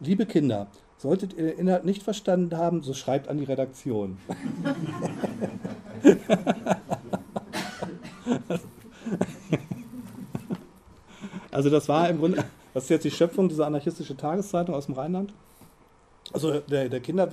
Liebe 0.00 0.26
Kinder, 0.26 0.68
solltet 0.98 1.32
ihr 1.32 1.46
den 1.46 1.58
Inhalt 1.58 1.84
nicht 1.84 2.02
verstanden 2.02 2.56
haben, 2.56 2.82
so 2.82 2.92
schreibt 2.94 3.28
an 3.28 3.38
die 3.38 3.44
Redaktion. 3.44 4.18
also 11.50 11.70
das 11.70 11.88
war 11.88 12.08
im 12.10 12.18
Grunde, 12.18 12.44
das 12.74 12.84
ist 12.84 12.90
jetzt 12.90 13.04
die 13.04 13.10
Schöpfung 13.10 13.48
dieser 13.48 13.66
anarchistischen 13.66 14.16
Tageszeitung 14.16 14.74
aus 14.74 14.86
dem 14.86 14.94
Rheinland. 14.94 15.32
Also 16.32 16.60
der, 16.60 16.88
der 16.88 17.00
Kinder... 17.00 17.28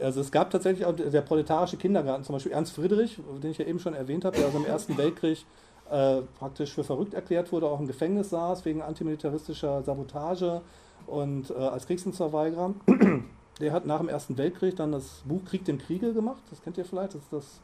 Also 0.00 0.22
es 0.22 0.32
gab 0.32 0.50
tatsächlich 0.50 0.86
auch 0.86 0.96
der 0.96 1.20
proletarische 1.20 1.76
Kindergarten, 1.76 2.24
zum 2.24 2.34
Beispiel 2.34 2.52
Ernst 2.52 2.74
Friedrich, 2.74 3.20
den 3.42 3.50
ich 3.50 3.58
ja 3.58 3.66
eben 3.66 3.78
schon 3.78 3.92
erwähnt 3.92 4.24
habe, 4.24 4.34
der 4.34 4.46
also 4.46 4.56
im 4.56 4.64
Ersten 4.64 4.96
Weltkrieg 4.96 5.44
äh, 5.92 6.22
praktisch 6.38 6.72
für 6.74 6.84
verrückt 6.84 7.14
erklärt 7.14 7.52
wurde, 7.52 7.66
auch 7.66 7.78
im 7.78 7.86
Gefängnis 7.86 8.30
saß 8.30 8.64
wegen 8.64 8.80
antimilitaristischer 8.80 9.82
Sabotage 9.82 10.62
und 11.06 11.50
äh, 11.50 11.54
als 11.54 11.86
Kriegsdienstverweigerer. 11.86 12.74
Der 13.60 13.72
hat 13.72 13.84
nach 13.84 13.98
dem 13.98 14.08
Ersten 14.08 14.38
Weltkrieg 14.38 14.74
dann 14.76 14.92
das 14.92 15.22
Buch 15.26 15.44
Krieg 15.44 15.64
dem 15.66 15.78
Kriege 15.78 16.14
gemacht. 16.14 16.42
Das 16.50 16.62
kennt 16.62 16.78
ihr 16.78 16.86
vielleicht. 16.86 17.14
Das 17.14 17.22
ist 17.22 17.32
das 17.32 17.60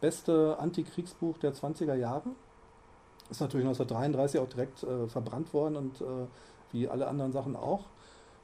beste 0.00 0.58
Antikriegsbuch 0.58 1.38
der 1.38 1.54
20er 1.54 1.94
Jahre. 1.94 2.30
Ist 3.30 3.40
natürlich 3.40 3.66
1933 3.66 4.40
auch 4.40 4.48
direkt 4.48 4.82
äh, 4.82 5.06
verbrannt 5.06 5.54
worden 5.54 5.76
und 5.76 6.00
äh, 6.00 6.04
wie 6.72 6.88
alle 6.88 7.06
anderen 7.06 7.32
Sachen 7.32 7.54
auch, 7.54 7.84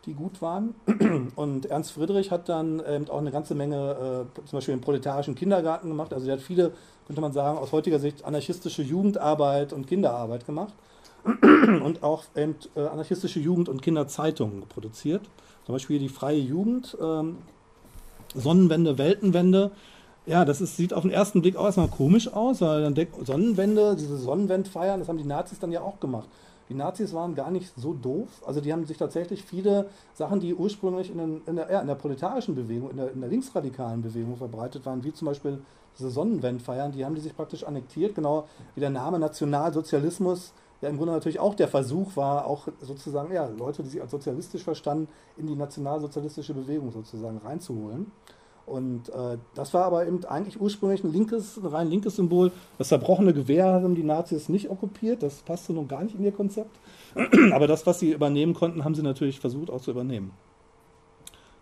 die 0.06 0.14
gut 0.14 0.40
waren. 0.42 0.74
Und 1.36 1.66
Ernst 1.66 1.92
Friedrich 1.92 2.30
hat 2.30 2.48
dann 2.48 2.82
ähm, 2.86 3.08
auch 3.08 3.18
eine 3.18 3.30
ganze 3.30 3.54
Menge, 3.54 4.26
äh, 4.36 4.46
zum 4.46 4.58
Beispiel 4.58 4.74
im 4.74 4.80
proletarischen 4.80 5.34
Kindergarten 5.34 5.88
gemacht. 5.88 6.12
Also 6.12 6.26
der 6.26 6.36
hat 6.36 6.42
viele 6.42 6.72
könnte 7.06 7.20
man 7.20 7.32
sagen, 7.32 7.58
aus 7.58 7.72
heutiger 7.72 7.98
Sicht 7.98 8.24
anarchistische 8.24 8.82
Jugendarbeit 8.82 9.72
und 9.72 9.86
Kinderarbeit 9.86 10.46
gemacht 10.46 10.74
und 11.24 12.02
auch 12.02 12.24
äh, 12.34 12.48
anarchistische 12.76 13.40
Jugend- 13.40 13.68
und 13.68 13.82
Kinderzeitungen 13.82 14.62
produziert. 14.68 15.22
Zum 15.66 15.74
Beispiel 15.74 15.98
die 15.98 16.08
Freie 16.08 16.38
Jugend, 16.38 16.96
ähm, 17.00 17.38
Sonnenwende, 18.34 18.98
Weltenwende. 18.98 19.70
Ja, 20.26 20.44
das 20.44 20.60
ist, 20.60 20.76
sieht 20.76 20.94
auf 20.94 21.02
den 21.02 21.10
ersten 21.10 21.42
Blick 21.42 21.56
auch 21.56 21.66
erstmal 21.66 21.88
komisch 21.88 22.32
aus, 22.32 22.60
weil 22.60 22.82
dann 22.82 22.94
denkt, 22.94 23.26
Sonnenwende, 23.26 23.96
diese 23.96 24.16
Sonnenwendfeiern, 24.16 25.00
das 25.00 25.08
haben 25.08 25.18
die 25.18 25.24
Nazis 25.24 25.58
dann 25.58 25.72
ja 25.72 25.82
auch 25.82 26.00
gemacht. 26.00 26.28
Die 26.70 26.74
Nazis 26.74 27.12
waren 27.12 27.34
gar 27.34 27.50
nicht 27.50 27.72
so 27.76 27.92
doof. 27.92 28.28
Also 28.46 28.60
die 28.60 28.72
haben 28.72 28.86
sich 28.86 28.96
tatsächlich 28.96 29.42
viele 29.42 29.90
Sachen, 30.14 30.40
die 30.40 30.54
ursprünglich 30.54 31.10
in, 31.10 31.18
den, 31.18 31.42
in, 31.46 31.56
der, 31.56 31.70
ja, 31.70 31.80
in 31.80 31.86
der 31.86 31.94
proletarischen 31.94 32.54
Bewegung, 32.54 32.90
in 32.90 32.96
der, 32.96 33.12
in 33.12 33.20
der 33.20 33.28
linksradikalen 33.28 34.00
Bewegung 34.00 34.36
verbreitet 34.36 34.86
waren, 34.86 35.04
wie 35.04 35.12
zum 35.12 35.26
Beispiel 35.26 35.58
diese 35.98 36.10
Sonnenwendfeiern, 36.10 36.92
die 36.92 37.04
haben 37.04 37.14
die 37.14 37.20
sich 37.20 37.36
praktisch 37.36 37.64
annektiert, 37.64 38.14
genau 38.14 38.46
wie 38.74 38.80
der 38.80 38.90
Name 38.90 39.18
Nationalsozialismus 39.18 40.52
ja 40.84 40.90
im 40.90 40.96
Grunde 40.96 41.12
natürlich 41.12 41.40
auch 41.40 41.54
der 41.54 41.68
Versuch 41.68 42.16
war, 42.16 42.46
auch 42.46 42.68
sozusagen 42.80 43.32
ja, 43.32 43.48
Leute, 43.48 43.82
die 43.82 43.88
sich 43.88 44.00
als 44.00 44.10
sozialistisch 44.10 44.62
verstanden, 44.62 45.08
in 45.36 45.46
die 45.46 45.56
nationalsozialistische 45.56 46.54
Bewegung 46.54 46.92
sozusagen 46.92 47.38
reinzuholen. 47.38 48.12
Und 48.66 49.10
äh, 49.10 49.36
das 49.54 49.74
war 49.74 49.84
aber 49.84 50.06
eben 50.06 50.24
eigentlich 50.24 50.58
ursprünglich 50.58 51.04
ein 51.04 51.12
linkes, 51.12 51.58
ein 51.58 51.66
rein 51.66 51.88
linkes 51.88 52.16
Symbol. 52.16 52.50
Das 52.78 52.88
zerbrochene 52.88 53.34
Gewehr 53.34 53.66
haben 53.66 53.94
die 53.94 54.04
Nazis 54.04 54.48
nicht 54.48 54.70
okkupiert, 54.70 55.22
das 55.22 55.42
passte 55.42 55.74
nun 55.74 55.88
gar 55.88 56.02
nicht 56.02 56.14
in 56.14 56.24
ihr 56.24 56.32
Konzept. 56.32 56.78
aber 57.52 57.66
das, 57.66 57.86
was 57.86 57.98
sie 57.98 58.12
übernehmen 58.12 58.54
konnten, 58.54 58.84
haben 58.84 58.94
sie 58.94 59.02
natürlich 59.02 59.40
versucht 59.40 59.70
auch 59.70 59.82
zu 59.82 59.90
übernehmen. 59.90 60.32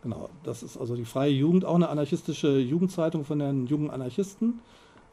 Genau, 0.03 0.29
das 0.43 0.63
ist 0.65 0.77
also 0.77 0.97
die 0.97 1.05
Freie 1.05 1.31
Jugend, 1.31 1.65
auch 1.65 1.77
eine 1.77 1.89
anarchistische 1.89 2.59
Jugendzeitung 2.59 3.25
von 3.25 3.39
den 3.39 3.67
jungen 3.67 3.91
Anarchisten. 3.91 4.61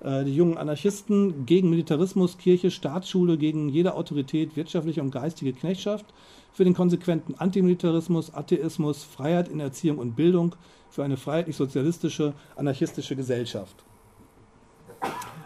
Äh, 0.02 0.24
die 0.24 0.36
jungen 0.36 0.58
Anarchisten 0.58 1.46
gegen 1.46 1.70
Militarismus, 1.70 2.38
Kirche, 2.38 2.72
Staatsschule, 2.72 3.38
gegen 3.38 3.70
jede 3.70 3.94
Autorität, 3.94 4.56
wirtschaftliche 4.56 5.02
und 5.02 5.12
geistige 5.12 5.54
Knechtschaft, 5.54 6.06
für 6.54 6.64
den 6.64 6.74
konsequenten 6.74 7.36
Antimilitarismus, 7.36 8.34
Atheismus, 8.34 9.04
Freiheit 9.04 9.50
in 9.50 9.60
Erziehung 9.60 10.00
und 10.00 10.16
Bildung, 10.16 10.56
für 10.90 11.04
eine 11.04 11.18
freiheitlich-sozialistische, 11.18 12.34
anarchistische 12.56 13.16
Gesellschaft. 13.16 13.76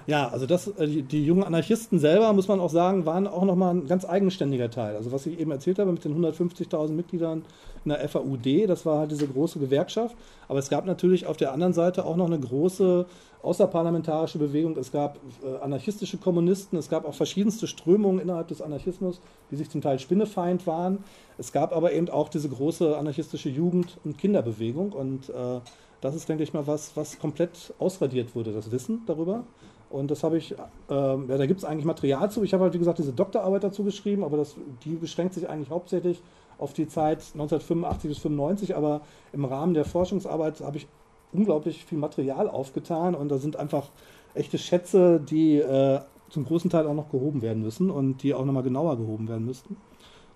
Ja, 0.06 0.28
also 0.28 0.46
das, 0.46 0.68
äh, 0.68 0.88
die, 0.88 1.26
jungen 1.26 1.44
Anarchisten 1.44 2.00
selber, 2.00 2.32
muss 2.34 2.48
man 2.48 2.60
auch 2.60 2.70
sagen, 2.70 3.06
waren 3.06 3.28
auch 3.28 3.46
nochmal 3.46 3.76
ein 3.76 3.88
ganz 3.88 4.06
eigenständiger 4.06 4.70
Teil. 4.70 4.96
Also 4.96 5.12
was 5.12 5.26
ich 5.26 5.40
eben 5.40 5.52
erzählt 5.52 5.80
habe 5.80 5.92
mit 5.92 6.04
den 6.04 6.14
150.000 6.22 6.92
Mitgliedern 6.92 7.44
in 7.86 7.90
der 7.90 8.08
FAUD, 8.10 8.68
das 8.68 8.86
war 8.86 9.00
halt 9.00 9.12
diese 9.12 9.28
große 9.28 9.60
Gewerkschaft. 9.60 10.16
Aber 10.48 10.60
es 10.60 10.70
gab 10.70 10.86
natürlich 10.86 11.26
auf 11.26 11.38
der 11.38 11.54
anderen 11.54 11.74
Seite 11.74 12.06
auch 12.06 12.18
noch 12.18 12.26
eine 12.26 12.40
große 12.40 13.06
außerparlamentarische 13.44 14.40
Bewegung. 14.40 14.76
Es 14.78 14.92
gab 14.92 15.20
äh, 15.44 15.58
anarchistische 15.62 16.18
Kommunisten, 16.18 16.78
es 16.78 16.90
gab 16.90 17.06
auch 17.06 17.14
verschiedenste 17.14 17.68
Strömungen 17.68 18.20
innerhalb 18.20 18.48
des 18.48 18.62
Anarchismus, 18.62 19.22
die 19.52 19.56
sich 19.58 19.70
zum 19.70 19.82
Teil 19.82 20.00
spinnefeind 20.00 20.66
waren. 20.66 21.04
Es 21.38 21.52
gab 21.52 21.76
aber 21.76 21.94
eben 21.94 22.10
auch 22.10 22.30
diese 22.30 22.50
große 22.50 22.98
anarchistische 22.98 23.50
Jugend- 23.50 23.98
und 24.04 24.18
Kinderbewegung. 24.18 24.94
Und 24.94 25.30
äh, 25.30 25.60
das 26.02 26.16
ist, 26.16 26.28
denke 26.28 26.44
ich 26.44 26.54
mal, 26.54 26.68
was, 26.68 26.96
was 26.96 27.20
komplett 27.20 27.74
ausradiert 27.80 28.36
wurde, 28.36 28.52
das 28.52 28.72
Wissen 28.72 29.02
darüber. 29.06 29.46
Und 29.94 30.10
das 30.10 30.24
habe 30.24 30.38
ich, 30.40 30.54
äh, 30.54 30.56
ja, 30.90 31.38
da 31.38 31.46
gibt 31.46 31.60
es 31.60 31.66
eigentlich 31.66 31.86
Material 31.86 32.32
zu. 32.32 32.42
Ich 32.42 32.56
habe 32.56 32.64
halt, 32.64 32.74
wie 32.74 32.80
gesagt, 32.80 32.98
diese 32.98 33.14
Doktorarbeit 33.14 33.64
dazu 33.64 33.84
geschrieben, 33.84 34.24
aber 34.24 34.38
das, 34.38 34.56
die 34.84 34.96
beschränkt 34.96 35.36
sich 35.36 35.48
eigentlich 35.48 35.70
hauptsächlich 35.70 36.20
auf 36.58 36.74
die 36.74 36.88
Zeit 36.88 37.20
1985 37.36 38.10
bis 38.10 38.18
1995. 38.18 38.76
Aber 38.76 39.02
im 39.34 39.46
Rahmen 39.46 39.76
der 39.76 39.86
Forschungsarbeit 39.86 40.62
habe 40.62 40.78
ich 40.78 40.88
unglaublich 41.32 41.86
viel 41.86 42.00
Material 42.00 42.50
aufgetan 42.50 43.14
und 43.14 43.30
da 43.30 43.38
sind 43.38 43.56
einfach 43.56 43.92
echte 44.34 44.58
Schätze, 44.58 45.20
die 45.20 45.60
äh, 45.60 46.00
zum 46.30 46.46
großen 46.46 46.72
Teil 46.72 46.88
auch 46.88 46.96
noch 46.96 47.12
gehoben 47.12 47.44
werden 47.44 47.62
müssen 47.62 47.92
und 47.92 48.24
die 48.24 48.34
auch 48.34 48.46
nochmal 48.46 48.64
genauer 48.64 48.98
gehoben 48.98 49.28
werden 49.28 49.46
müssten. 49.46 49.78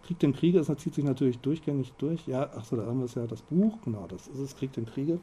Krieg 0.06 0.20
den 0.20 0.34
Kriege, 0.34 0.60
das 0.60 0.68
zieht 0.78 0.94
sich 0.94 1.04
natürlich 1.04 1.40
durchgängig 1.40 1.94
durch. 1.98 2.28
Ja, 2.28 2.44
achso, 2.56 2.76
da 2.76 2.86
haben 2.86 3.00
wir 3.00 3.06
es 3.06 3.16
ja 3.16 3.26
das 3.26 3.42
Buch, 3.42 3.74
genau, 3.84 4.06
das 4.08 4.28
ist 4.28 4.40
es, 4.40 4.56
Krieg 4.56 4.72
den 4.74 4.86
Kriege. 4.86 5.18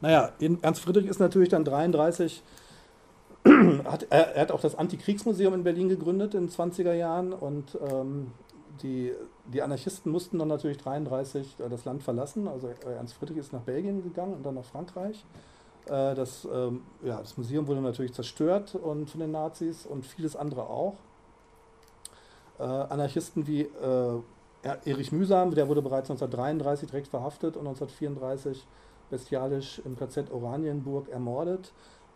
Naja, 0.00 0.32
Ernst 0.62 0.80
Friedrich 0.80 1.04
ist 1.04 1.18
natürlich 1.20 1.50
dann 1.50 1.64
33 1.64 2.42
hat, 3.84 4.06
er, 4.10 4.34
er, 4.34 4.42
hat 4.42 4.52
auch 4.52 4.60
das 4.60 4.74
Antikriegsmuseum 4.74 5.54
in 5.54 5.64
Berlin 5.64 5.88
gegründet 5.88 6.34
in 6.34 6.46
den 6.46 6.50
20er 6.50 6.92
Jahren 6.92 7.32
und 7.32 7.78
ähm, 7.88 8.32
die, 8.82 9.12
die 9.52 9.62
Anarchisten 9.62 10.10
mussten 10.12 10.38
dann 10.38 10.48
natürlich 10.48 10.78
33 10.78 11.56
äh, 11.58 11.68
das 11.68 11.84
Land 11.84 12.02
verlassen. 12.02 12.48
Also 12.48 12.68
äh, 12.68 12.94
Ernst 12.96 13.14
Friedrich 13.14 13.38
ist 13.38 13.52
nach 13.52 13.62
Belgien 13.62 14.02
gegangen 14.02 14.34
und 14.34 14.44
dann 14.44 14.54
nach 14.54 14.64
Frankreich. 14.64 15.24
Äh, 15.86 16.14
das, 16.14 16.46
ähm, 16.52 16.82
ja, 17.02 17.18
das 17.18 17.36
Museum 17.36 17.66
wurde 17.66 17.80
natürlich 17.80 18.12
zerstört 18.12 18.74
und 18.74 19.10
von 19.10 19.20
den 19.20 19.32
Nazis 19.32 19.86
und 19.86 20.06
vieles 20.06 20.36
andere 20.36 20.68
auch. 20.68 20.94
Anarchisten 22.60 23.46
wie 23.46 23.68
Erich 24.84 25.12
Mühsam, 25.12 25.54
der 25.54 25.68
wurde 25.68 25.80
bereits 25.80 26.10
1933 26.10 26.88
direkt 26.90 27.06
verhaftet 27.06 27.56
und 27.56 27.68
1934 27.68 28.66
bestialisch 29.10 29.80
im 29.84 29.96
KZ 29.96 30.32
Oranienburg 30.32 31.08
ermordet. 31.08 31.72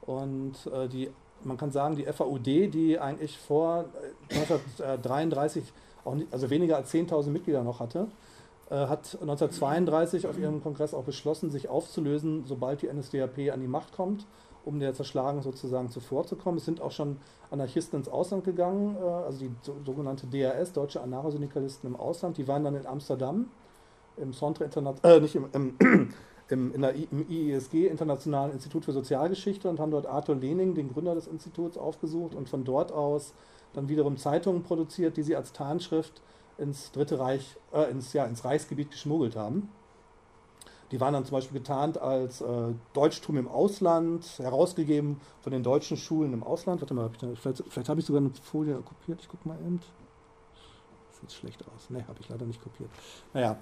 Und 0.07 0.55
äh, 0.73 0.89
die, 0.89 1.11
man 1.45 1.57
kann 1.57 1.71
sagen, 1.71 1.97
die 1.97 2.05
FAUD, 2.05 2.47
die 2.47 2.99
eigentlich 2.99 3.39
vor 3.39 3.87
1933 4.31 5.65
äh, 5.65 5.67
auch 6.05 6.15
nicht, 6.15 6.33
also 6.33 6.51
weniger 6.51 6.77
als 6.77 6.93
10.000 6.93 7.31
Mitglieder 7.31 7.63
noch 7.63 7.81
hatte, 7.81 8.09
äh, 8.71 8.75
hat 8.75 9.17
1932 9.21 10.27
auf 10.27 10.39
ihrem 10.39 10.63
Kongress 10.63 10.95
auch 10.95 11.05
beschlossen, 11.05 11.51
sich 11.51 11.69
aufzulösen, 11.69 12.45
sobald 12.47 12.83
die 12.83 12.93
NSDAP 12.93 13.53
an 13.53 13.61
die 13.61 13.69
Macht 13.69 13.93
kommt, 13.93 14.27
um 14.65 14.81
der 14.81 14.95
Zerschlagung 14.95 15.43
sozusagen 15.43 15.91
zuvorzukommen. 15.91 16.59
Es 16.59 16.65
sind 16.65 16.81
auch 16.81 16.93
schon 16.93 17.19
Anarchisten 17.51 17.99
ins 17.99 18.09
Ausland 18.09 18.45
gegangen, 18.45 18.97
äh, 18.97 19.05
also 19.05 19.39
die 19.39 19.51
sogenannte 19.85 20.27
DRS, 20.27 20.73
Deutsche 20.73 21.01
Anarchosyndikalisten 21.01 21.89
im 21.91 21.97
Ausland, 21.97 22.39
die 22.39 22.49
waren 22.49 22.65
dann 22.65 22.75
in 22.75 22.87
Amsterdam 22.87 23.49
im 24.17 24.33
Centre 24.33 24.65
International, 24.65 25.17
äh, 25.17 25.21
nicht 25.21 25.35
im, 25.35 25.49
im 25.53 25.79
im, 26.49 26.75
in 26.75 26.83
der, 26.83 26.95
im 26.95 27.29
IESG, 27.29 27.87
Internationalen 27.87 28.53
Institut 28.53 28.85
für 28.85 28.93
Sozialgeschichte, 28.93 29.69
und 29.69 29.81
haben 29.81 29.91
dort 29.91 30.07
Arthur 30.07 30.37
Lening, 30.37 30.75
den 30.75 30.93
Gründer 30.93 31.15
des 31.15 31.27
Instituts, 31.27 31.77
aufgesucht 31.77 32.35
und 32.35 32.49
von 32.49 32.65
dort 32.65 32.93
aus 32.93 33.33
dann 33.73 33.89
wiederum 33.89 34.17
Zeitungen 34.17 34.63
produziert, 34.63 35.17
die 35.17 35.23
sie 35.23 35.37
als 35.37 35.53
Tarnschrift 35.53 36.21
ins 36.59 36.93
Dritte 36.93 37.19
Reich, 37.19 37.57
äh, 37.73 37.91
ins, 37.91 38.13
ja, 38.13 38.25
ins 38.25 38.45
Reichsgebiet 38.45 38.91
geschmuggelt 38.91 39.37
haben. 39.37 39.71
Die 40.91 41.01
waren 41.01 41.15
dann 41.15 41.25
zum 41.25 41.33
Beispiel 41.33 41.59
getarnt 41.59 41.97
als 41.97 42.43
äh, 42.43 42.75
Deutschtum 42.93 43.39
im 43.39 43.49
Ausland, 43.49 44.27
herausgegeben 44.39 45.21
von 45.41 45.51
den 45.53 45.63
deutschen 45.63 45.97
Schulen 45.97 46.35
im 46.35 46.43
Ausland. 46.43 46.83
Warte 46.83 46.93
mal, 46.93 47.05
hab 47.05 47.19
da, 47.19 47.29
vielleicht, 47.35 47.65
vielleicht 47.67 47.89
habe 47.89 48.01
ich 48.01 48.07
sogar 48.07 48.21
eine 48.21 48.31
Folie 48.31 48.75
kopiert. 48.75 49.21
Ich 49.23 49.29
gucke 49.29 49.49
mal 49.49 49.57
eben. 49.61 49.81
Sieht 51.19 51.33
schlecht 51.33 51.63
aus. 51.63 51.89
Ne, 51.89 52.07
habe 52.07 52.21
ich 52.21 52.29
leider 52.29 52.45
nicht 52.45 52.63
kopiert. 52.63 52.91
Naja, 53.33 53.57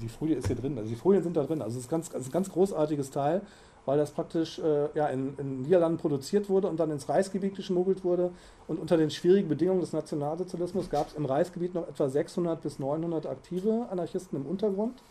die 0.00 0.08
Folie 0.08 0.36
ist 0.36 0.46
hier 0.46 0.56
drin, 0.56 0.76
also 0.78 0.88
die 0.88 0.96
Folien 0.96 1.22
sind 1.22 1.36
da 1.36 1.44
drin. 1.44 1.62
Also 1.62 1.78
es 1.78 1.84
ist, 1.84 1.90
ganz, 1.90 2.08
ist 2.08 2.28
ein 2.28 2.32
ganz 2.32 2.50
großartiges 2.50 3.10
Teil, 3.10 3.42
weil 3.84 3.98
das 3.98 4.10
praktisch 4.10 4.58
äh, 4.58 4.88
ja, 4.94 5.08
in, 5.08 5.34
in 5.38 5.62
Niederlanden 5.62 5.98
produziert 5.98 6.48
wurde 6.48 6.68
und 6.68 6.78
dann 6.78 6.90
ins 6.90 7.08
Reichsgebiet 7.08 7.56
geschmuggelt 7.56 8.04
wurde. 8.04 8.30
Und 8.68 8.78
unter 8.78 8.96
den 8.96 9.10
schwierigen 9.10 9.48
Bedingungen 9.48 9.80
des 9.80 9.92
Nationalsozialismus 9.92 10.90
gab 10.90 11.08
es 11.08 11.14
im 11.14 11.24
Reichsgebiet 11.24 11.74
noch 11.74 11.88
etwa 11.88 12.08
600 12.08 12.60
bis 12.62 12.78
900 12.78 13.26
aktive 13.26 13.86
Anarchisten 13.90 14.38
im 14.38 14.46
Untergrund, 14.46 15.02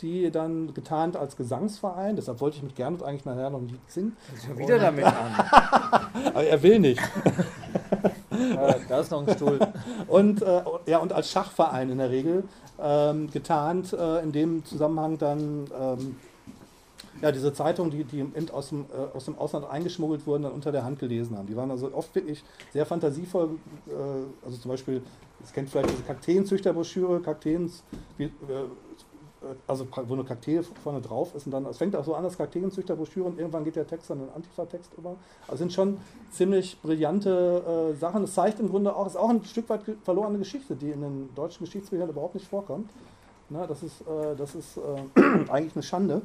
die 0.00 0.30
dann 0.30 0.74
getarnt 0.74 1.16
als 1.16 1.36
Gesangsverein, 1.36 2.16
deshalb 2.16 2.40
wollte 2.40 2.58
ich 2.58 2.62
mich 2.62 2.74
gerne 2.74 3.02
eigentlich 3.04 3.24
nachher 3.24 3.50
noch 3.50 3.60
ein 3.60 3.68
Lied 3.68 3.90
singen. 3.90 4.16
Schon 4.46 4.58
wieder 4.58 4.78
damit 4.78 5.04
an. 5.04 5.14
Aber 6.26 6.44
er 6.44 6.62
will 6.62 6.78
nicht. 6.78 7.00
Ja, 8.54 8.76
da 8.88 9.00
ist 9.00 9.10
noch 9.10 9.26
ein 9.26 9.34
Stuhl. 9.34 9.58
Und, 10.08 10.42
äh, 10.42 10.62
ja, 10.86 10.98
und 10.98 11.12
als 11.12 11.30
Schachverein 11.30 11.90
in 11.90 11.98
der 11.98 12.10
Regel 12.10 12.44
ähm, 12.80 13.30
getarnt, 13.30 13.92
äh, 13.92 14.22
in 14.22 14.32
dem 14.32 14.64
Zusammenhang 14.64 15.18
dann 15.18 15.66
ähm, 15.78 16.16
ja, 17.22 17.32
diese 17.32 17.52
Zeitungen, 17.52 17.90
die, 17.90 18.04
die 18.04 18.24
aus, 18.52 18.68
dem, 18.68 18.86
äh, 18.92 19.16
aus 19.16 19.24
dem 19.24 19.38
Ausland 19.38 19.68
eingeschmuggelt 19.68 20.26
wurden, 20.26 20.44
dann 20.44 20.52
unter 20.52 20.72
der 20.72 20.84
Hand 20.84 20.98
gelesen 20.98 21.36
haben. 21.36 21.46
Die 21.46 21.56
waren 21.56 21.70
also 21.70 21.92
oft 21.94 22.14
wirklich 22.14 22.44
sehr 22.72 22.86
fantasievoll. 22.86 23.50
Äh, 23.86 23.92
also 24.44 24.58
zum 24.58 24.70
Beispiel, 24.70 25.02
das 25.40 25.52
kennt 25.52 25.70
vielleicht 25.70 25.90
diese 25.90 26.02
Kakteenzüchterbroschüre, 26.02 27.20
Kakteens, 27.20 27.82
wie, 28.18 28.24
äh, 28.24 28.30
also 29.66 29.86
wo 30.06 30.14
eine 30.14 30.24
Kakteen 30.24 30.64
vorne 30.82 31.00
drauf 31.00 31.34
ist 31.34 31.46
und 31.46 31.52
dann, 31.52 31.66
es 31.66 31.78
fängt 31.78 31.94
auch 31.96 32.04
so 32.04 32.14
an, 32.14 32.24
das 32.24 32.36
Kakteenzüchterbroschüre 32.38 33.26
und 33.26 33.38
irgendwann 33.38 33.64
geht 33.64 33.76
der 33.76 33.86
Text 33.86 34.10
dann 34.10 34.20
in 34.20 34.28
Antifa-Text 34.34 34.92
über. 34.96 35.16
Also 35.46 35.58
sind 35.58 35.72
schon 35.72 35.98
ziemlich 36.30 36.80
brillante 36.80 37.92
äh, 37.94 37.98
Sachen. 37.98 38.24
Es 38.24 38.34
zeigt 38.34 38.60
im 38.60 38.68
Grunde 38.68 38.94
auch, 38.94 39.06
ist 39.06 39.16
auch 39.16 39.30
ein 39.30 39.44
Stück 39.44 39.68
weit 39.68 39.82
verlorene 40.04 40.38
Geschichte, 40.38 40.74
die 40.76 40.90
in 40.90 41.00
den 41.00 41.34
deutschen 41.34 41.64
Geschichtsbüchern 41.64 42.08
überhaupt 42.08 42.34
nicht 42.34 42.48
vorkommt. 42.48 42.90
Na, 43.48 43.66
das 43.66 43.82
ist, 43.82 44.00
äh, 44.02 44.36
das 44.36 44.54
ist 44.54 44.76
äh, 44.76 45.20
eigentlich 45.50 45.74
eine 45.74 45.82
Schande. 45.82 46.22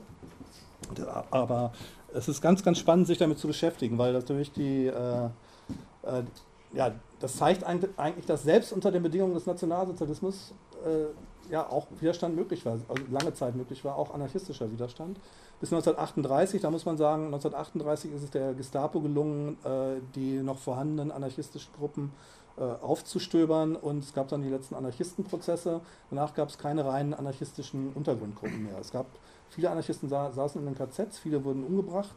Aber 1.29 1.71
es 2.13 2.27
ist 2.27 2.41
ganz, 2.41 2.63
ganz 2.63 2.79
spannend, 2.79 3.07
sich 3.07 3.17
damit 3.17 3.39
zu 3.39 3.47
beschäftigen, 3.47 3.97
weil 3.97 4.13
natürlich 4.13 4.51
die, 4.51 4.87
äh, 4.87 5.25
äh, 6.03 6.23
ja, 6.73 6.91
das 7.19 7.37
zeigt 7.37 7.63
eigentlich, 7.63 8.25
dass 8.25 8.43
selbst 8.43 8.73
unter 8.73 8.91
den 8.91 9.03
Bedingungen 9.03 9.33
des 9.33 9.45
Nationalsozialismus 9.45 10.53
äh, 10.85 11.05
ja 11.51 11.69
auch 11.69 11.87
Widerstand 11.99 12.35
möglich 12.35 12.65
war, 12.65 12.73
also 12.73 13.03
lange 13.11 13.33
Zeit 13.33 13.55
möglich 13.55 13.83
war, 13.83 13.97
auch 13.97 14.13
anarchistischer 14.13 14.71
Widerstand. 14.71 15.19
Bis 15.59 15.71
1938, 15.71 16.61
da 16.61 16.71
muss 16.71 16.85
man 16.85 16.97
sagen, 16.97 17.25
1938 17.25 18.11
ist 18.13 18.23
es 18.23 18.31
der 18.31 18.53
Gestapo 18.53 19.01
gelungen, 19.01 19.57
äh, 19.63 19.99
die 20.15 20.41
noch 20.41 20.57
vorhandenen 20.57 21.11
anarchistischen 21.11 21.71
Gruppen 21.77 22.11
äh, 22.57 22.63
aufzustöbern 22.63 23.75
und 23.75 24.03
es 24.03 24.13
gab 24.13 24.29
dann 24.29 24.41
die 24.41 24.49
letzten 24.49 24.75
Anarchistenprozesse. 24.75 25.81
Danach 26.09 26.33
gab 26.33 26.49
es 26.49 26.57
keine 26.57 26.85
reinen 26.85 27.13
anarchistischen 27.13 27.93
Untergrundgruppen 27.93 28.63
mehr. 28.63 28.79
Es 28.79 28.91
gab 28.91 29.05
viele 29.49 29.69
Anarchisten 29.69 30.09
sa 30.09 30.31
saßen 30.31 30.65
in 30.65 30.73
den 30.73 30.75
KZs, 30.75 31.19
viele 31.19 31.43
wurden 31.43 31.63
umgebracht 31.63 32.15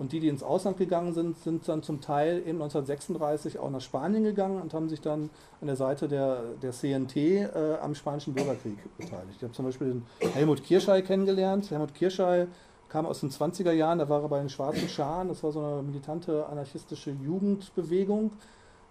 und 0.00 0.12
die, 0.12 0.20
die 0.20 0.28
ins 0.28 0.42
Ausland 0.42 0.78
gegangen 0.78 1.12
sind, 1.12 1.36
sind 1.36 1.68
dann 1.68 1.82
zum 1.82 2.00
Teil 2.00 2.38
eben 2.38 2.62
1936 2.62 3.58
auch 3.58 3.68
nach 3.68 3.82
Spanien 3.82 4.24
gegangen 4.24 4.58
und 4.62 4.72
haben 4.72 4.88
sich 4.88 5.02
dann 5.02 5.28
an 5.60 5.66
der 5.66 5.76
Seite 5.76 6.08
der, 6.08 6.42
der 6.62 6.72
CNT 6.72 7.16
äh, 7.16 7.76
am 7.82 7.94
Spanischen 7.94 8.32
Bürgerkrieg 8.32 8.78
beteiligt. 8.96 9.36
Ich 9.36 9.42
habe 9.42 9.52
zum 9.52 9.66
Beispiel 9.66 9.88
den 9.88 10.30
Helmut 10.32 10.64
Kirschei 10.64 11.02
kennengelernt. 11.02 11.70
Helmut 11.70 11.94
Kirschei 11.94 12.46
kam 12.88 13.04
aus 13.04 13.20
den 13.20 13.28
20er 13.28 13.72
Jahren, 13.72 13.98
da 13.98 14.08
war 14.08 14.22
er 14.22 14.28
bei 14.30 14.38
den 14.38 14.48
Schwarzen 14.48 14.88
Scharen, 14.88 15.28
das 15.28 15.42
war 15.42 15.52
so 15.52 15.60
eine 15.60 15.82
militante 15.82 16.46
anarchistische 16.46 17.10
Jugendbewegung. 17.10 18.32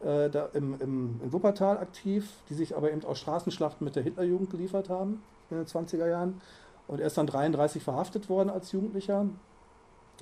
Äh, 0.02 0.30
da 0.30 0.50
im, 0.54 0.80
im, 0.80 1.20
in 1.24 1.34
Wuppertal 1.34 1.80
aktiv, 1.80 2.30
die 2.50 2.54
sich 2.54 2.78
aber 2.78 2.92
eben 2.92 3.04
auch 3.04 3.16
Straßenschlachten 3.16 3.84
mit 3.84 3.96
der 3.96 4.04
Hitlerjugend 4.04 4.52
geliefert 4.52 4.90
haben 4.90 5.24
in 5.50 5.58
den 5.58 5.66
20er 5.66 6.08
Jahren. 6.08 6.40
Und 6.88 7.00
er 7.00 7.08
ist 7.08 7.18
dann 7.18 7.26
33 7.26 7.82
verhaftet 7.82 8.30
worden 8.30 8.52
als 8.52 8.72
Jugendlicher 8.72 9.26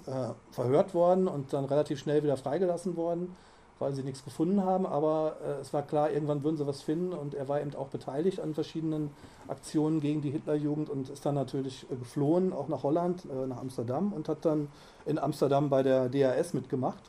äh, 0.07 0.33
verhört 0.51 0.93
worden 0.93 1.27
und 1.27 1.53
dann 1.53 1.65
relativ 1.65 1.99
schnell 1.99 2.23
wieder 2.23 2.37
freigelassen 2.37 2.95
worden. 2.95 3.35
weil 3.79 3.93
sie 3.93 4.01
nichts 4.01 4.23
gefunden 4.23 4.63
haben, 4.63 4.85
aber 4.87 5.37
äh, 5.45 5.61
es 5.61 5.71
war 5.71 5.83
klar, 5.83 6.09
irgendwann 6.09 6.43
würden 6.43 6.57
sie 6.57 6.65
was 6.65 6.81
finden 6.81 7.13
und 7.13 7.35
er 7.35 7.47
war 7.47 7.61
eben 7.61 7.75
auch 7.75 7.89
beteiligt 7.89 8.39
an 8.39 8.55
verschiedenen 8.55 9.11
Aktionen 9.47 9.99
gegen 9.99 10.21
die 10.21 10.31
Hitlerjugend 10.31 10.89
und 10.89 11.09
ist 11.09 11.25
dann 11.25 11.35
natürlich 11.35 11.85
äh, 11.91 11.95
geflohen, 11.95 12.53
auch 12.53 12.69
nach 12.69 12.83
Holland, 12.83 13.25
äh, 13.25 13.45
nach 13.45 13.57
Amsterdam 13.61 14.13
und 14.13 14.29
hat 14.29 14.45
dann 14.45 14.69
in 15.05 15.19
Amsterdam 15.19 15.69
bei 15.69 15.83
der 15.83 16.09
DAS 16.09 16.53
mitgemacht. 16.53 17.03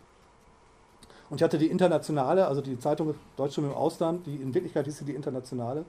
Und 1.30 1.40
ich 1.40 1.42
hatte 1.42 1.58
die 1.58 1.68
Internationale, 1.68 2.46
also 2.46 2.60
die 2.60 2.78
Zeitung 2.78 3.14
Deutschland 3.36 3.70
im 3.70 3.74
Ausland, 3.74 4.26
die 4.26 4.36
in 4.36 4.52
Wirklichkeit 4.54 4.86
hieß 4.86 4.98
sie 4.98 5.04
die 5.04 5.14
Internationale, 5.14 5.84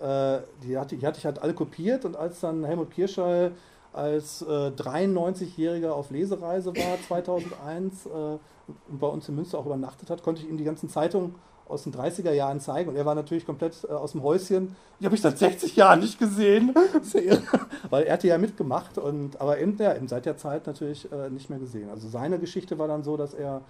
äh, 0.00 0.38
die, 0.62 0.78
hatte, 0.78 0.96
die 0.96 1.06
hatte 1.06 1.18
ich 1.18 1.26
halt 1.26 1.40
alle 1.40 1.54
kopiert 1.54 2.04
und 2.04 2.16
als 2.16 2.40
dann 2.40 2.64
Helmut 2.64 2.90
Kirschall 2.90 3.52
als 3.92 4.42
äh, 4.42 4.44
93-Jähriger 4.44 5.90
auf 5.90 6.10
Lesereise 6.10 6.74
war 6.76 6.98
2001 7.08 8.06
äh, 8.06 8.08
und 8.08 9.00
bei 9.00 9.06
uns 9.06 9.28
in 9.28 9.34
Münster 9.34 9.58
auch 9.58 9.66
übernachtet 9.66 10.10
hat, 10.10 10.22
konnte 10.22 10.42
ich 10.42 10.48
ihm 10.48 10.56
die 10.56 10.64
ganzen 10.64 10.88
Zeitungen 10.88 11.34
aus 11.68 11.84
den 11.84 11.92
30er 11.92 12.32
Jahren 12.32 12.60
zeigen 12.60 12.90
und 12.90 12.96
er 12.96 13.06
war 13.06 13.14
natürlich 13.14 13.46
komplett 13.46 13.84
äh, 13.84 13.92
aus 13.92 14.12
dem 14.12 14.22
Häuschen. 14.22 14.76
Die 15.00 15.04
habe 15.04 15.14
ich 15.14 15.22
seit 15.22 15.38
60 15.38 15.76
Jahren 15.76 16.00
nicht 16.00 16.18
gesehen, 16.18 16.74
weil 17.90 18.04
er 18.04 18.14
hatte 18.14 18.28
ja 18.28 18.38
mitgemacht 18.38 18.98
und 18.98 19.40
aber 19.40 19.58
eben, 19.58 19.76
ja, 19.78 19.94
eben 19.94 20.08
seit 20.08 20.26
der 20.26 20.36
Zeit 20.36 20.66
natürlich 20.66 21.10
äh, 21.10 21.30
nicht 21.30 21.50
mehr 21.50 21.58
gesehen. 21.58 21.88
Also 21.90 22.08
seine 22.08 22.38
Geschichte 22.38 22.78
war 22.78 22.88
dann 22.88 23.02
so, 23.02 23.16
dass 23.16 23.34
er 23.34 23.62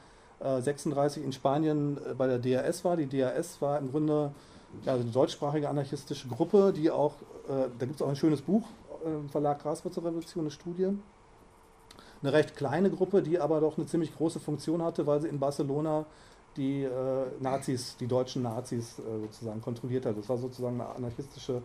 36 0.42 1.22
äh, 1.22 1.26
in 1.26 1.32
Spanien 1.32 1.98
äh, 1.98 2.14
bei 2.14 2.26
der 2.26 2.38
DRS 2.38 2.84
war. 2.84 2.96
Die 2.96 3.06
DRS 3.06 3.60
war 3.60 3.78
im 3.78 3.90
Grunde 3.90 4.32
ja, 4.84 4.94
eine 4.94 5.04
deutschsprachige 5.04 5.68
anarchistische 5.68 6.28
Gruppe, 6.28 6.72
die 6.74 6.90
auch, 6.90 7.14
äh, 7.48 7.68
da 7.78 7.86
gibt 7.86 7.96
es 7.96 8.02
auch 8.02 8.08
ein 8.08 8.16
schönes 8.16 8.42
Buch 8.42 8.66
im 9.04 9.28
Verlag 9.28 9.62
Graswurzelrevolution, 9.62 10.44
eine 10.44 10.50
Studie. 10.50 10.88
Eine 12.22 12.32
recht 12.32 12.56
kleine 12.56 12.90
Gruppe, 12.90 13.22
die 13.22 13.40
aber 13.40 13.60
doch 13.60 13.76
eine 13.76 13.86
ziemlich 13.86 14.14
große 14.16 14.40
Funktion 14.40 14.82
hatte, 14.82 15.06
weil 15.06 15.20
sie 15.20 15.28
in 15.28 15.40
Barcelona 15.40 16.06
die 16.56 16.82
äh, 16.82 16.90
Nazis, 17.40 17.96
die 17.98 18.06
deutschen 18.06 18.42
Nazis 18.42 18.98
äh, 18.98 19.02
sozusagen 19.20 19.60
kontrolliert 19.60 20.06
hat. 20.06 20.16
Das 20.18 20.28
war 20.28 20.36
sozusagen 20.36 20.80
eine 20.80 20.90
anarchistische 20.90 21.62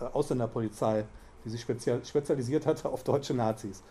äh, 0.00 0.04
Ausländerpolizei, 0.04 1.06
die 1.44 1.50
sich 1.50 1.60
spezial, 1.60 2.04
spezialisiert 2.04 2.66
hatte 2.66 2.88
auf 2.88 3.04
deutsche 3.04 3.34
Nazis. 3.34 3.82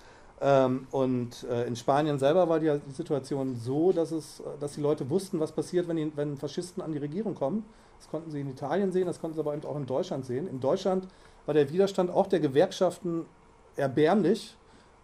Ähm, 0.41 0.87
und 0.91 1.45
äh, 1.49 1.65
in 1.65 1.75
Spanien 1.75 2.19
selber 2.19 2.49
war 2.49 2.59
die, 2.59 2.71
Situation 2.91 3.55
so, 3.55 3.91
dass, 3.91 4.11
es, 4.11 4.43
dass 4.59 4.73
die 4.73 4.81
Leute 4.81 5.09
wussten, 5.09 5.39
was 5.39 5.51
passiert, 5.51 5.87
wenn, 5.87 5.97
die, 5.97 6.11
wenn 6.15 6.37
Faschisten 6.37 6.83
an 6.83 6.91
die 6.91 6.97
Regierung 6.97 7.35
kommen. 7.35 7.65
Das 7.99 8.09
konnten 8.09 8.31
sie 8.31 8.41
in 8.41 8.49
Italien 8.49 8.91
sehen, 8.91 9.05
das 9.05 9.21
konnten 9.21 9.35
sie 9.35 9.41
aber 9.41 9.53
eben 9.53 9.65
auch 9.65 9.77
in 9.77 9.85
Deutschland 9.85 10.25
sehen. 10.25 10.47
In 10.47 10.59
Deutschland 10.59 11.07
war 11.45 11.53
der 11.53 11.71
Widerstand 11.71 12.11
auch 12.11 12.27
der 12.27 12.41
Gewerkschaften 12.41 13.25
erbärmlich, 13.77 14.57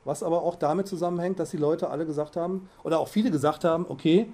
was 0.04 0.24
aber 0.24 0.41
auch 0.41 0.56
damit 0.56 0.88
zusammenhängt, 0.88 1.39
dass 1.39 1.52
die 1.52 1.58
Leute 1.58 1.89
alle 1.89 2.06
gesagt 2.06 2.36
haben, 2.36 2.70
oder 2.84 3.00
auch 3.00 3.08
viele 3.08 3.32
gesagt 3.32 3.63
haben, 3.63 3.86
okay, 3.88 4.28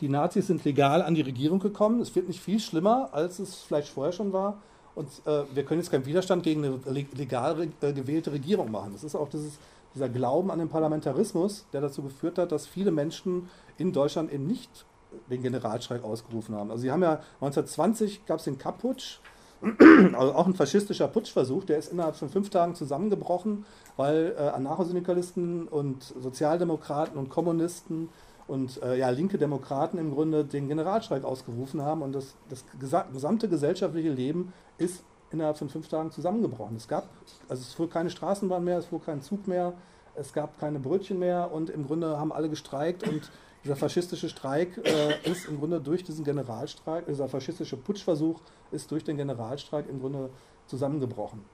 die 0.00 0.08
Nazis 0.08 0.48
sind 0.48 0.64
legal 0.64 1.00
an 1.00 1.14
die 1.14 1.20
Regierung 1.22 1.60
gekommen, 1.60 2.00
es 2.00 2.14
wird 2.14 2.28
nicht 2.28 2.40
viel 2.40 2.58
schlimmer, 2.58 3.10
als 3.12 3.38
es 3.38 3.62
vielleicht 3.62 3.88
vorher 3.88 4.12
schon 4.12 4.32
war. 4.32 4.60
Und 4.94 5.08
äh, 5.24 5.44
wir 5.54 5.64
können 5.64 5.80
jetzt 5.80 5.90
keinen 5.90 6.04
Widerstand 6.04 6.42
gegen 6.42 6.64
eine 6.64 7.04
legal 7.14 7.68
äh, 7.80 7.92
gewählte 7.92 8.32
Regierung 8.32 8.70
machen. 8.70 8.92
Das 8.92 9.04
ist 9.04 9.14
auch 9.14 9.28
dieses, 9.28 9.58
dieser 9.94 10.08
Glauben 10.08 10.50
an 10.50 10.58
den 10.58 10.68
Parlamentarismus, 10.68 11.66
der 11.72 11.80
dazu 11.80 12.02
geführt 12.02 12.38
hat, 12.38 12.52
dass 12.52 12.66
viele 12.66 12.90
Menschen 12.90 13.48
in 13.78 13.92
Deutschland 13.92 14.32
eben 14.32 14.46
nicht 14.46 14.86
den 15.30 15.42
Generalstreik 15.42 16.04
ausgerufen 16.04 16.54
haben. 16.54 16.70
Also 16.70 16.82
sie 16.82 16.90
haben 16.90 17.02
ja 17.02 17.20
1920 17.40 18.26
gab 18.26 18.38
es 18.38 18.44
den 18.44 18.58
Kapputsch, 18.58 19.20
also 20.14 20.34
auch 20.34 20.46
ein 20.46 20.54
faschistischer 20.54 21.08
Putschversuch, 21.08 21.64
der 21.64 21.78
ist 21.78 21.92
innerhalb 21.92 22.16
von 22.16 22.28
fünf 22.28 22.50
Tagen 22.50 22.74
zusammengebrochen, 22.74 23.64
weil 23.96 24.34
äh, 24.36 24.42
Anarchosyndikalisten 24.48 25.68
und 25.68 26.02
Sozialdemokraten 26.02 27.16
und 27.16 27.28
Kommunisten 27.28 28.08
und 28.48 28.82
äh, 28.82 28.98
ja, 28.98 29.10
linke 29.10 29.38
Demokraten 29.38 29.98
im 29.98 30.12
Grunde 30.12 30.44
den 30.44 30.68
Generalstreik 30.68 31.24
ausgerufen 31.24 31.82
haben 31.82 32.02
und 32.02 32.12
das, 32.12 32.34
das 32.48 32.64
gesamte 33.12 33.48
gesellschaftliche 33.48 34.10
Leben 34.10 34.52
ist 34.78 35.04
innerhalb 35.32 35.56
von 35.56 35.68
fünf 35.68 35.88
Tagen 35.88 36.10
zusammengebrochen. 36.10 36.76
Es 36.76 36.88
gab, 36.88 37.08
also 37.48 37.60
es 37.60 37.72
fuhr 37.72 37.88
keine 37.88 38.10
Straßenbahn 38.10 38.62
mehr, 38.62 38.78
es 38.78 38.86
fuhr 38.86 39.02
kein 39.02 39.22
Zug 39.22 39.46
mehr, 39.48 39.74
es 40.14 40.32
gab 40.32 40.58
keine 40.58 40.78
Brötchen 40.78 41.18
mehr 41.18 41.50
und 41.52 41.70
im 41.70 41.86
Grunde 41.86 42.18
haben 42.18 42.32
alle 42.32 42.48
gestreikt 42.48 43.06
und 43.08 43.30
dieser 43.64 43.76
faschistische 43.76 44.28
Streik 44.28 44.78
äh, 44.84 45.30
ist 45.30 45.46
im 45.46 45.58
Grunde 45.58 45.80
durch 45.80 46.02
diesen 46.02 46.24
Generalstreik, 46.24 47.06
dieser 47.06 47.28
faschistische 47.28 47.76
Putschversuch 47.76 48.40
ist 48.72 48.90
durch 48.90 49.04
den 49.04 49.16
Generalstreik 49.16 49.88
im 49.88 50.00
Grunde 50.00 50.30
zusammengebrochen. 50.66 51.44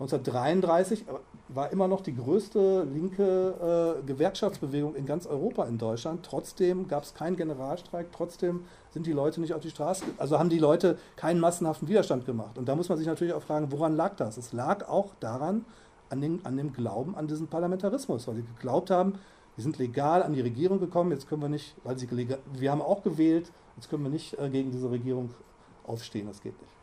1933 0.00 1.04
war 1.48 1.70
immer 1.72 1.86
noch 1.86 2.00
die 2.00 2.16
größte 2.16 2.86
linke 2.90 3.98
äh, 4.00 4.06
Gewerkschaftsbewegung 4.06 4.94
in 4.94 5.04
ganz 5.04 5.26
Europa 5.26 5.64
in 5.64 5.76
Deutschland. 5.76 6.24
Trotzdem 6.24 6.88
gab 6.88 7.02
es 7.02 7.12
keinen 7.12 7.36
Generalstreik, 7.36 8.06
trotzdem 8.10 8.64
sind 8.90 9.06
die 9.06 9.12
Leute 9.12 9.42
nicht 9.42 9.52
auf 9.52 9.60
die 9.60 9.68
Straße, 9.68 10.04
also 10.16 10.38
haben 10.38 10.48
die 10.48 10.58
Leute 10.58 10.96
keinen 11.16 11.38
massenhaften 11.38 11.86
Widerstand 11.86 12.24
gemacht. 12.24 12.56
Und 12.56 12.66
da 12.66 12.76
muss 12.76 12.88
man 12.88 12.96
sich 12.96 13.06
natürlich 13.06 13.34
auch 13.34 13.42
fragen, 13.42 13.70
woran 13.72 13.94
lag 13.94 14.16
das? 14.16 14.38
Es 14.38 14.54
lag 14.54 14.88
auch 14.88 15.10
daran, 15.20 15.66
an, 16.08 16.22
den, 16.22 16.44
an 16.46 16.56
dem 16.56 16.72
Glauben 16.72 17.14
an 17.14 17.28
diesen 17.28 17.48
Parlamentarismus, 17.48 18.26
weil 18.26 18.36
sie 18.36 18.42
geglaubt 18.42 18.90
haben, 18.90 19.18
wir 19.56 19.62
sind 19.62 19.78
legal 19.78 20.22
an 20.22 20.32
die 20.32 20.40
Regierung 20.40 20.80
gekommen, 20.80 21.12
jetzt 21.12 21.28
können 21.28 21.42
wir 21.42 21.50
nicht, 21.50 21.74
weil 21.84 21.98
sie 21.98 22.06
legal, 22.06 22.38
wir 22.54 22.70
haben 22.70 22.80
auch 22.80 23.02
gewählt, 23.02 23.52
jetzt 23.76 23.90
können 23.90 24.02
wir 24.02 24.10
nicht 24.10 24.38
äh, 24.38 24.48
gegen 24.48 24.70
diese 24.70 24.90
Regierung 24.90 25.34
aufstehen, 25.86 26.26
das 26.26 26.40
geht 26.40 26.58
nicht. 26.58 26.79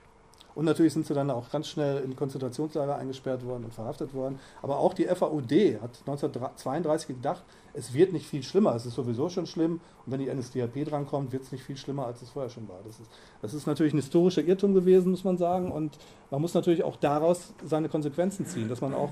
Und 0.58 0.66
natürlich 0.66 0.94
sind 0.94 1.06
sie 1.06 1.14
dann 1.14 1.30
auch 1.30 1.52
ganz 1.52 1.68
schnell 1.68 2.04
in 2.04 2.16
Konzentrationslager 2.16 2.96
eingesperrt 2.96 3.46
worden 3.46 3.66
und 3.66 3.76
verhaftet 3.76 4.16
worden. 4.16 4.40
Aber 4.64 4.80
auch 4.80 4.96
die 4.96 5.06
FAUD 5.06 5.52
hat 5.80 6.00
1932 6.08 7.10
gedacht, 7.10 7.44
es 7.76 7.94
wird 7.94 8.12
nicht 8.12 8.26
viel 8.26 8.42
schlimmer, 8.42 8.74
es 8.74 8.88
ist 8.88 8.96
sowieso 8.96 9.30
schon 9.30 9.46
schlimm. 9.46 9.74
Und 10.04 10.12
wenn 10.12 10.20
die 10.20 10.34
NSDAP 10.34 10.84
drankommt, 10.86 11.32
wird 11.32 11.44
es 11.44 11.52
nicht 11.52 11.64
viel 11.64 11.78
schlimmer, 11.78 12.08
als 12.08 12.24
es 12.24 12.32
vorher 12.32 12.50
schon 12.50 12.68
war. 12.68 12.80
Das 12.84 13.00
ist, 13.00 13.08
das 13.44 13.54
ist 13.54 13.68
natürlich 13.68 13.94
ein 13.94 13.98
historischer 13.98 14.44
Irrtum 14.44 14.74
gewesen, 14.74 15.12
muss 15.12 15.24
man 15.24 15.38
sagen. 15.38 15.72
Und 15.72 16.00
man 16.32 16.42
muss 16.42 16.56
natürlich 16.56 16.84
auch 16.84 16.96
daraus 16.96 17.54
seine 17.64 17.88
Konsequenzen 17.88 18.48
ziehen, 18.48 18.68
dass 18.68 18.82
man 18.82 18.96
auch 18.96 19.12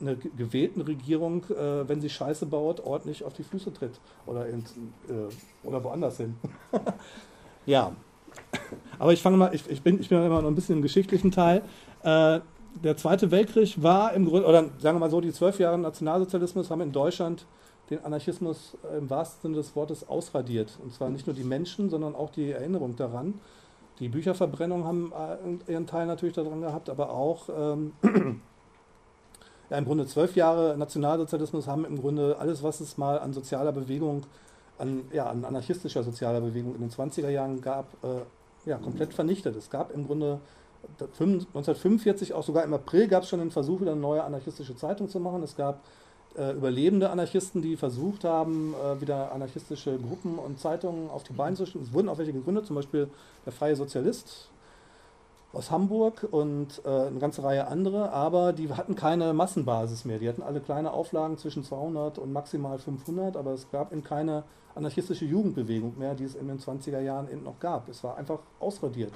einer 0.00 0.14
gewählten 0.14 0.80
Regierung, 0.80 1.44
äh, 1.50 1.86
wenn 1.86 2.00
sie 2.00 2.08
Scheiße 2.08 2.46
baut, 2.46 2.80
ordentlich 2.80 3.22
auf 3.22 3.34
die 3.34 3.42
Füße 3.42 3.70
tritt 3.70 4.00
oder, 4.24 4.46
in, 4.46 4.60
äh, 5.10 5.66
oder 5.66 5.84
woanders 5.84 6.16
hin. 6.16 6.36
ja, 7.66 7.92
aber 8.98 9.12
ich 9.12 9.22
fange 9.22 9.36
mal, 9.36 9.54
ich, 9.54 9.68
ich, 9.68 9.82
bin, 9.82 10.00
ich 10.00 10.08
bin 10.08 10.22
immer 10.22 10.42
noch 10.42 10.48
ein 10.48 10.54
bisschen 10.54 10.76
im 10.76 10.82
geschichtlichen 10.82 11.30
Teil. 11.30 11.62
Äh, 12.02 12.40
der 12.82 12.96
Zweite 12.96 13.30
Weltkrieg 13.30 13.82
war 13.82 14.12
im 14.12 14.26
Grunde, 14.26 14.46
oder 14.46 14.64
sagen 14.78 14.96
wir 14.96 15.00
mal 15.00 15.10
so, 15.10 15.20
die 15.20 15.32
zwölf 15.32 15.58
Jahre 15.58 15.78
Nationalsozialismus 15.78 16.70
haben 16.70 16.82
in 16.82 16.92
Deutschland 16.92 17.46
den 17.90 18.04
Anarchismus 18.04 18.76
im 18.98 19.08
wahrsten 19.08 19.42
Sinne 19.42 19.56
des 19.56 19.76
Wortes 19.76 20.08
ausradiert. 20.08 20.78
Und 20.82 20.92
zwar 20.92 21.08
nicht 21.08 21.26
nur 21.26 21.34
die 21.34 21.44
Menschen, 21.44 21.88
sondern 21.88 22.14
auch 22.14 22.30
die 22.30 22.50
Erinnerung 22.50 22.96
daran. 22.96 23.34
Die 23.98 24.08
Bücherverbrennung 24.08 24.84
haben 24.84 25.12
äh, 25.68 25.72
ihren 25.72 25.86
Teil 25.86 26.06
natürlich 26.06 26.34
daran 26.34 26.60
gehabt, 26.60 26.90
aber 26.90 27.10
auch 27.10 27.48
ähm, 27.56 27.92
ja, 29.70 29.78
im 29.78 29.84
Grunde 29.84 30.06
zwölf 30.06 30.36
Jahre 30.36 30.76
Nationalsozialismus 30.76 31.66
haben 31.66 31.84
im 31.84 32.00
Grunde 32.00 32.36
alles, 32.38 32.62
was 32.62 32.80
es 32.80 32.98
mal 32.98 33.18
an 33.18 33.32
sozialer 33.32 33.72
Bewegung, 33.72 34.22
an, 34.78 35.04
ja, 35.12 35.28
an 35.28 35.44
anarchistischer 35.44 36.02
sozialer 36.02 36.40
Bewegung 36.40 36.74
in 36.74 36.80
den 36.80 36.90
20er 36.90 37.28
Jahren 37.28 37.60
gab, 37.60 37.92
äh, 38.04 38.68
ja, 38.68 38.78
komplett 38.78 39.14
vernichtet. 39.14 39.56
Es 39.56 39.70
gab 39.70 39.92
im 39.94 40.06
Grunde 40.06 40.40
1945, 40.98 42.34
auch 42.34 42.42
sogar 42.42 42.64
im 42.64 42.74
April, 42.74 43.08
gab 43.08 43.22
es 43.22 43.28
schon 43.28 43.40
den 43.40 43.50
Versuch, 43.50 43.80
wieder 43.80 43.92
eine 43.92 44.00
neue 44.00 44.22
anarchistische 44.22 44.76
Zeitung 44.76 45.08
zu 45.08 45.20
machen. 45.20 45.42
Es 45.42 45.56
gab 45.56 45.80
äh, 46.36 46.52
überlebende 46.52 47.10
Anarchisten, 47.10 47.62
die 47.62 47.76
versucht 47.76 48.24
haben, 48.24 48.74
äh, 48.74 49.00
wieder 49.00 49.32
anarchistische 49.32 49.98
Gruppen 49.98 50.38
und 50.38 50.60
Zeitungen 50.60 51.10
auf 51.10 51.24
die 51.24 51.32
Beine 51.32 51.56
zu 51.56 51.66
stellen. 51.66 51.84
Es 51.84 51.92
wurden 51.92 52.08
auch 52.08 52.18
welche 52.18 52.32
gegründet, 52.32 52.66
zum 52.66 52.76
Beispiel 52.76 53.08
der 53.44 53.52
Freie 53.52 53.76
Sozialist 53.76 54.50
aus 55.56 55.70
Hamburg 55.70 56.26
und 56.30 56.82
äh, 56.84 56.88
eine 56.88 57.18
ganze 57.18 57.42
Reihe 57.42 57.66
andere, 57.66 58.12
aber 58.12 58.52
die 58.52 58.72
hatten 58.72 58.94
keine 58.94 59.32
Massenbasis 59.32 60.04
mehr. 60.04 60.18
Die 60.18 60.28
hatten 60.28 60.42
alle 60.42 60.60
kleine 60.60 60.92
Auflagen 60.92 61.38
zwischen 61.38 61.64
200 61.64 62.18
und 62.18 62.32
maximal 62.32 62.78
500, 62.78 63.36
aber 63.36 63.52
es 63.52 63.70
gab 63.70 63.92
eben 63.92 64.04
keine 64.04 64.44
anarchistische 64.74 65.24
Jugendbewegung 65.24 65.98
mehr, 65.98 66.14
die 66.14 66.24
es 66.24 66.34
in 66.34 66.48
den 66.48 66.58
20er 66.58 67.00
Jahren 67.00 67.30
eben 67.30 67.42
noch 67.42 67.58
gab. 67.58 67.88
Es 67.88 68.04
war 68.04 68.16
einfach 68.16 68.40
ausradiert. 68.60 69.12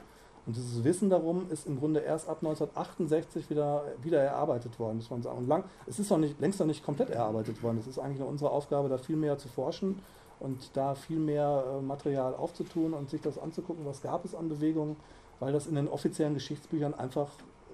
Und 0.46 0.56
dieses 0.56 0.82
Wissen 0.82 1.10
darum 1.10 1.50
ist 1.50 1.66
im 1.66 1.78
Grunde 1.78 2.00
erst 2.00 2.28
ab 2.28 2.38
1968 2.40 3.50
wieder, 3.50 3.84
wieder 4.02 4.22
erarbeitet 4.22 4.78
worden, 4.80 4.96
muss 4.96 5.10
man 5.10 5.22
sagen. 5.22 5.38
Und 5.38 5.48
lang, 5.48 5.64
es 5.86 5.98
ist 5.98 6.10
noch 6.10 6.18
nicht, 6.18 6.40
längst 6.40 6.58
noch 6.58 6.66
nicht 6.66 6.82
komplett 6.82 7.10
erarbeitet 7.10 7.62
worden. 7.62 7.76
Es 7.78 7.86
ist 7.86 7.98
eigentlich 7.98 8.18
nur 8.18 8.28
unsere 8.28 8.50
Aufgabe, 8.50 8.88
da 8.88 8.96
viel 8.96 9.16
mehr 9.16 9.36
zu 9.36 9.48
forschen 9.48 10.00
und 10.40 10.74
da 10.74 10.94
viel 10.94 11.18
mehr 11.18 11.64
äh, 11.68 11.82
Material 11.82 12.34
aufzutun 12.34 12.94
und 12.94 13.10
sich 13.10 13.20
das 13.20 13.38
anzugucken, 13.38 13.84
was 13.84 14.00
gab 14.00 14.24
es 14.24 14.34
an 14.34 14.48
Bewegungen, 14.48 14.96
weil 15.40 15.52
das 15.52 15.66
in 15.66 15.74
den 15.74 15.88
offiziellen 15.88 16.34
Geschichtsbüchern 16.34 16.94
einfach, 16.94 17.28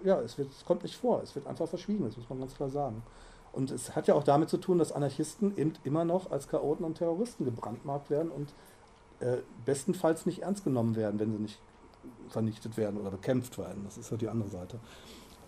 ja, 0.04 0.20
es, 0.20 0.38
wird, 0.38 0.50
es 0.50 0.64
kommt 0.64 0.82
nicht 0.82 0.96
vor, 0.96 1.20
es 1.22 1.34
wird 1.34 1.46
einfach 1.46 1.68
verschwiegen, 1.68 2.04
das 2.04 2.16
muss 2.16 2.28
man 2.28 2.38
ganz 2.40 2.54
klar 2.54 2.70
sagen. 2.70 3.02
Und 3.52 3.70
es 3.70 3.94
hat 3.96 4.06
ja 4.06 4.14
auch 4.14 4.24
damit 4.24 4.48
zu 4.48 4.58
tun, 4.58 4.78
dass 4.78 4.92
Anarchisten 4.92 5.56
eben 5.56 5.74
immer 5.84 6.04
noch 6.04 6.30
als 6.30 6.48
Chaoten 6.48 6.84
und 6.84 6.98
Terroristen 6.98 7.44
gebrandmarkt 7.44 8.10
werden 8.10 8.30
und 8.30 8.52
äh, 9.20 9.38
bestenfalls 9.64 10.26
nicht 10.26 10.42
ernst 10.42 10.64
genommen 10.64 10.94
werden, 10.94 11.18
wenn 11.18 11.32
sie 11.32 11.38
nicht 11.38 11.58
vernichtet 12.28 12.76
werden 12.76 13.00
oder 13.00 13.10
bekämpft 13.10 13.58
werden. 13.58 13.82
Das 13.84 13.96
ist 13.98 14.10
ja 14.10 14.16
die 14.16 14.28
andere 14.28 14.48
Seite. 14.48 14.78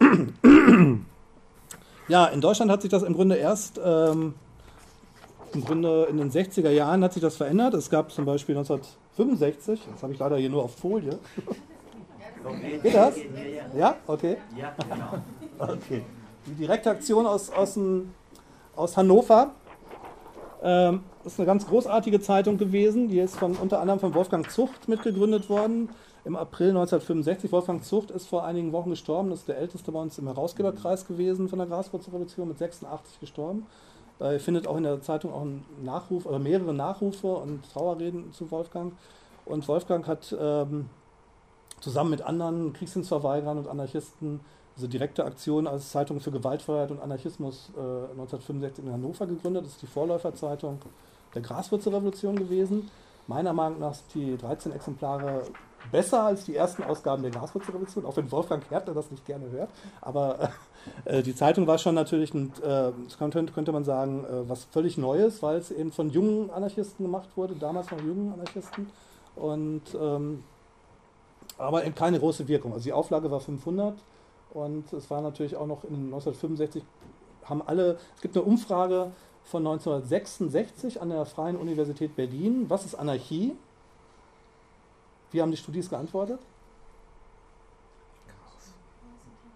Ja, 2.09 2.25
in 2.25 2.41
Deutschland 2.41 2.71
hat 2.71 2.81
sich 2.81 2.91
das 2.91 3.03
im 3.03 3.13
Grunde 3.13 3.37
erst 3.37 3.79
ähm, 3.85 4.33
im 5.53 5.65
Grunde 5.65 6.07
in 6.11 6.17
den 6.17 6.31
60er 6.31 6.71
Jahren 6.71 7.05
hat 7.05 7.13
sich 7.13 7.23
das 7.23 7.37
verändert. 7.37 7.75
Es 7.75 7.91
gab 7.91 8.11
zum 8.13 8.25
Beispiel 8.25 8.57
1965, 8.57 9.81
das 9.93 10.03
habe 10.03 10.13
ich 10.13 10.19
leider 10.19 10.37
hier 10.37 10.51
nur 10.51 10.65
auf 10.65 10.75
Folie. 10.75 11.19
Geht 12.83 12.95
das? 12.95 13.17
Ja? 13.77 13.97
Okay. 14.07 14.37
Ja, 14.57 14.75
genau. 14.89 15.73
Okay. 15.73 16.05
Die 16.47 16.55
direkte 16.55 16.91
Aktion 16.91 17.27
aus, 17.27 17.51
aus, 17.51 17.79
aus 18.77 18.97
Hannover. 18.97 19.53
Ähm, 20.63 21.03
ist 21.25 21.39
eine 21.39 21.47
ganz 21.47 21.67
großartige 21.67 22.21
Zeitung 22.21 22.59
gewesen. 22.59 23.09
Die 23.09 23.21
ist 23.21 23.37
von, 23.37 23.57
unter 23.57 23.81
anderem 23.81 24.01
von 24.01 24.15
Wolfgang 24.15 24.51
Zucht 24.51 24.89
mitgegründet 24.89 25.49
worden 25.49 25.91
im 26.25 26.37
April 26.37 26.71
1965. 26.71 27.53
Wolfgang 27.53 27.85
Zucht 27.85 28.11
ist 28.11 28.27
vor 28.27 28.45
einigen 28.45 28.73
Wochen 28.73 28.91
gestorben. 28.91 29.31
Das 29.31 29.41
ist 29.41 29.49
der 29.49 29.59
älteste 29.59 29.93
bei 29.93 30.01
uns 30.01 30.19
im 30.19 30.27
Herausgeberkreis 30.27 31.07
gewesen 31.07 31.49
von 31.49 31.59
der 31.59 31.69
Graswurzelrevolution 31.69 32.49
mit 32.49 32.59
86 32.59 33.21
gestorben. 33.21 33.67
Äh, 34.21 34.39
findet 34.39 34.67
auch 34.67 34.77
in 34.77 34.83
der 34.83 35.01
Zeitung 35.01 35.33
auch 35.33 35.43
einen 35.43 35.65
Nachruf 35.85 36.27
oder 36.27 36.39
mehrere 36.39 36.75
Nachrufe 36.75 37.29
und 37.29 37.63
Trauerreden 37.73 38.33
zu 38.33 38.51
Wolfgang. 38.51 38.93
Und 39.45 39.67
Wolfgang 39.69 40.07
hat 40.07 40.37
ähm, 40.39 40.91
zusammen 41.81 42.11
mit 42.11 42.23
anderen 42.23 42.73
Kriegsdienstverweigerern 42.73 43.59
und 43.59 43.69
Anarchisten 43.69 44.41
diese 44.77 44.89
direkte 44.89 45.25
Aktion 45.25 45.67
als 45.67 45.91
Zeitung 45.91 46.21
für 46.21 46.31
Gewaltfreiheit 46.31 46.91
und 46.91 47.01
Anarchismus 47.01 47.71
äh, 47.77 47.81
1965 47.81 48.85
in 48.85 48.93
Hannover 48.93 49.27
gegründet. 49.27 49.65
Das 49.65 49.73
ist 49.73 49.83
die 49.83 49.87
Vorläuferzeitung 49.87 50.79
der 51.35 51.43
Graswurzelrevolution 51.43 52.37
gewesen. 52.37 52.89
Meiner 53.27 53.53
Meinung 53.53 53.81
nach 53.81 53.95
sind 53.95 54.15
die 54.15 54.37
13 54.37 54.73
Exemplare 54.73 55.43
besser 55.91 56.23
als 56.23 56.45
die 56.45 56.55
ersten 56.55 56.83
Ausgaben 56.83 57.23
der 57.23 57.33
Graswurzelrevolution, 57.33 58.07
auch 58.07 58.17
wenn 58.17 58.31
Wolfgang 58.31 58.69
Herter 58.71 58.95
das 58.95 59.11
nicht 59.11 59.27
gerne 59.27 59.51
hört. 59.51 59.71
Aber 60.01 60.51
äh, 61.05 61.23
die 61.23 61.35
Zeitung 61.35 61.67
war 61.67 61.79
schon 61.79 61.95
natürlich, 61.95 62.33
ein, 62.33 62.53
äh, 62.63 62.93
könnte, 63.19 63.45
könnte, 63.47 63.73
man 63.73 63.85
sagen, 63.85 64.25
äh, 64.25 64.49
was 64.49 64.65
völlig 64.65 64.97
Neues, 64.97 65.43
weil 65.43 65.59
es 65.59 65.71
eben 65.71 65.93
von 65.93 66.11
jungen 66.11 66.51
Anarchisten 66.51 67.05
gemacht 67.05 67.29
wurde, 67.37 67.55
damals 67.55 67.91
noch 67.91 68.01
jungen 68.01 68.33
Anarchisten. 68.33 68.91
Und, 69.35 69.83
ähm, 70.01 70.45
aber 71.59 71.85
eben 71.85 71.95
keine 71.95 72.19
große 72.19 72.49
Wirkung. 72.49 72.73
Also 72.73 72.85
die 72.85 72.93
Auflage 72.93 73.31
war 73.31 73.41
500 73.41 73.99
und 74.55 74.93
es 74.93 75.11
war 75.11 75.21
natürlich 75.21 75.57
auch 75.57 75.67
noch 75.67 75.85
in 75.85 76.07
1965, 76.07 76.83
haben 77.45 77.63
alle, 77.67 77.99
es 78.17 78.23
gibt 78.23 78.37
eine 78.37 78.45
Umfrage 78.45 79.11
von 79.45 79.67
1966 79.67 81.01
an 81.01 81.11
der 81.11 81.25
Freien 81.25 81.57
Universität 81.57 82.15
Berlin. 82.17 82.67
Was 82.69 82.85
ist 82.85 82.95
Anarchie? 82.95 83.57
Wie 85.31 85.43
haben 85.43 85.51
die 85.51 85.57
Studis 85.57 85.89
geantwortet? 85.89 86.41
Chaos. 88.27 88.73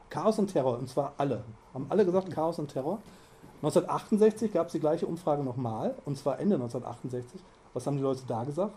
Chaos 0.09 0.39
und 0.39 0.53
Terror, 0.53 0.79
und 0.79 0.89
zwar 0.89 1.15
alle. 1.19 1.45
Haben 1.75 1.87
alle 1.89 2.05
gesagt 2.05 2.31
Chaos 2.31 2.59
und 2.59 2.69
Terror. 2.69 2.99
1968 3.63 4.53
gab 4.53 4.67
es 4.67 4.73
die 4.73 4.81
gleiche 4.81 5.07
Umfrage 5.07 5.43
nochmal, 5.43 5.95
und 6.05 6.19
zwar 6.19 6.41
Ende 6.41 6.57
1968. 6.57 7.41
Was 7.75 7.87
haben 7.87 7.97
die 7.97 8.03
Leute 8.03 8.23
da 8.27 8.45
gesagt? 8.45 8.75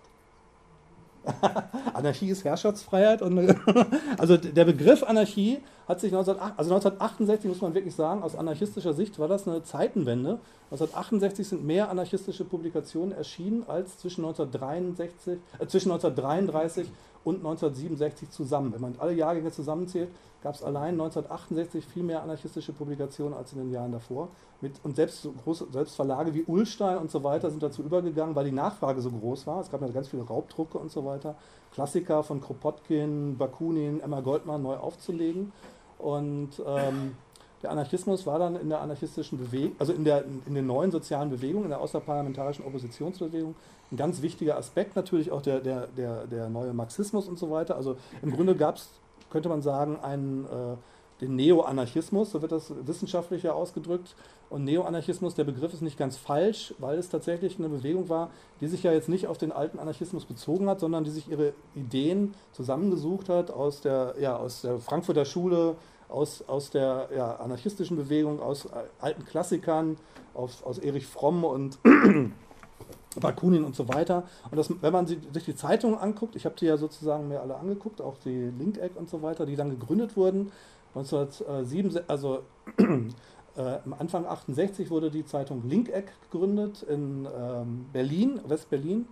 Anarchie 1.93 2.29
ist 2.29 2.43
Herrschaftsfreiheit. 2.43 3.21
Und, 3.21 3.55
also 4.17 4.37
der 4.37 4.65
Begriff 4.65 5.03
Anarchie 5.03 5.59
hat 5.87 5.99
sich 5.99 6.11
1968, 6.11 6.59
also 6.59 6.73
1968 6.73 7.49
muss 7.49 7.61
man 7.61 7.73
wirklich 7.73 7.95
sagen, 7.95 8.23
aus 8.23 8.35
anarchistischer 8.35 8.93
Sicht 8.93 9.19
war 9.19 9.27
das 9.27 9.47
eine 9.47 9.63
Zeitenwende. 9.63 10.39
1968 10.71 11.47
sind 11.47 11.65
mehr 11.65 11.89
anarchistische 11.89 12.43
Publikationen 12.43 13.11
erschienen 13.11 13.63
als 13.67 13.99
zwischen, 13.99 14.25
1963, 14.25 15.39
äh, 15.59 15.67
zwischen 15.67 15.91
1933 15.91 16.87
und 17.25 17.37
1967 17.37 18.29
zusammen. 18.29 18.71
Wenn 18.71 18.81
man 18.81 18.95
alle 18.99 19.13
Jahrgänge 19.13 19.51
zusammenzählt, 19.51 20.09
gab 20.41 20.53
es 20.53 20.63
allein 20.63 20.93
1968 20.93 21.85
viel 21.85 22.03
mehr 22.03 22.21
anarchistische 22.21 22.71
Publikationen 22.71 23.33
als 23.33 23.51
in 23.51 23.59
den 23.59 23.71
Jahren 23.71 23.91
davor. 23.91 24.29
Mit, 24.61 24.73
und 24.83 24.95
selbst, 24.95 25.23
so 25.23 25.31
große, 25.31 25.67
selbst 25.71 25.95
Verlage 25.95 26.33
wie 26.35 26.43
Ullstein 26.43 26.99
und 26.99 27.09
so 27.09 27.23
weiter 27.23 27.49
sind 27.49 27.63
dazu 27.63 27.81
übergegangen, 27.81 28.35
weil 28.35 28.45
die 28.45 28.51
Nachfrage 28.51 29.01
so 29.01 29.09
groß 29.09 29.47
war. 29.47 29.59
Es 29.59 29.71
gab 29.71 29.81
ja 29.81 29.87
ganz 29.87 30.07
viele 30.07 30.21
Raubdrucke 30.21 30.77
und 30.77 30.91
so 30.91 31.03
weiter. 31.03 31.35
Klassiker 31.73 32.23
von 32.23 32.41
Kropotkin, 32.41 33.37
Bakunin, 33.37 33.99
Emma 34.01 34.21
Goldman 34.21 34.61
neu 34.61 34.77
aufzulegen. 34.77 35.51
Und 35.97 36.61
ähm, 36.65 37.17
der 37.65 37.71
Anarchismus 37.71 38.27
war 38.27 38.37
dann 38.37 38.55
in 38.55 38.69
der 38.69 38.79
anarchistischen 38.81 39.39
Bewegung, 39.39 39.75
also 39.79 39.91
in, 39.91 40.03
der, 40.03 40.23
in 40.45 40.53
den 40.53 40.67
neuen 40.67 40.91
sozialen 40.91 41.31
Bewegungen, 41.31 41.63
in 41.63 41.71
der 41.71 41.81
außerparlamentarischen 41.81 42.63
Oppositionsbewegung, 42.63 43.55
ein 43.91 43.97
ganz 43.97 44.21
wichtiger 44.21 44.55
Aspekt 44.55 44.95
natürlich 44.95 45.31
auch 45.31 45.41
der, 45.41 45.61
der, 45.61 45.87
der, 45.87 46.27
der 46.27 46.49
neue 46.49 46.73
Marxismus 46.73 47.27
und 47.27 47.39
so 47.39 47.49
weiter. 47.49 47.75
Also 47.75 47.97
im 48.21 48.31
Grunde 48.31 48.55
gab 48.55 48.75
es, 48.75 48.89
könnte 49.31 49.49
man 49.49 49.63
sagen, 49.63 49.97
einen, 49.99 50.45
äh, 50.45 51.21
den 51.21 51.35
Neo-Anarchismus, 51.35 52.31
so 52.31 52.43
wird 52.43 52.51
das 52.51 52.71
wissenschaftlicher 52.85 53.55
ausgedrückt. 53.55 54.15
Und 54.51 54.63
Neo-Anarchismus, 54.65 55.33
der 55.33 55.45
Begriff 55.45 55.73
ist 55.73 55.81
nicht 55.81 55.97
ganz 55.97 56.17
falsch, 56.17 56.75
weil 56.77 56.99
es 56.99 57.09
tatsächlich 57.09 57.57
eine 57.57 57.69
Bewegung 57.69 58.09
war, 58.09 58.29
die 58.61 58.67
sich 58.67 58.83
ja 58.83 58.91
jetzt 58.91 59.09
nicht 59.09 59.25
auf 59.25 59.39
den 59.39 59.51
alten 59.51 59.79
Anarchismus 59.79 60.25
bezogen 60.25 60.69
hat, 60.69 60.79
sondern 60.79 61.03
die 61.03 61.09
sich 61.09 61.31
ihre 61.31 61.53
Ideen 61.73 62.35
zusammengesucht 62.51 63.27
hat 63.27 63.49
aus 63.49 63.81
der, 63.81 64.13
ja, 64.19 64.37
aus 64.37 64.61
der 64.61 64.77
Frankfurter 64.77 65.25
Schule, 65.25 65.75
aus, 66.09 66.43
aus 66.47 66.69
der 66.69 67.09
ja, 67.15 67.35
anarchistischen 67.35 67.97
Bewegung, 67.97 68.41
aus 68.41 68.67
alten 68.99 69.25
Klassikern, 69.25 69.97
aus, 70.33 70.63
aus 70.63 70.77
Erich 70.77 71.07
Fromm 71.07 71.43
und 71.43 71.79
Bakunin 73.19 73.63
und 73.63 73.75
so 73.75 73.87
weiter. 73.87 74.23
Und 74.51 74.57
das, 74.57 74.69
wenn 74.81 74.93
man 74.93 75.07
sich 75.07 75.19
die 75.45 75.55
Zeitungen 75.55 75.97
anguckt, 75.97 76.35
ich 76.35 76.45
habe 76.45 76.55
die 76.55 76.65
ja 76.65 76.77
sozusagen 76.77 77.27
mir 77.27 77.41
alle 77.41 77.55
angeguckt, 77.55 78.01
auch 78.01 78.17
die 78.17 78.51
Link-Egg 78.57 78.97
und 78.97 79.09
so 79.09 79.21
weiter, 79.21 79.45
die 79.45 79.55
dann 79.55 79.69
gegründet 79.69 80.17
wurden. 80.17 80.51
1907, 80.95 82.01
also 82.07 82.43
äh, 82.77 83.79
Anfang 83.97 84.25
68 84.25 84.89
wurde 84.89 85.11
die 85.11 85.25
Zeitung 85.25 85.67
Link-Egg 85.67 86.11
gegründet 86.29 86.83
in 86.83 87.27
ähm, 87.37 87.85
Berlin, 87.91 88.39
West-Berlin. 88.47 89.07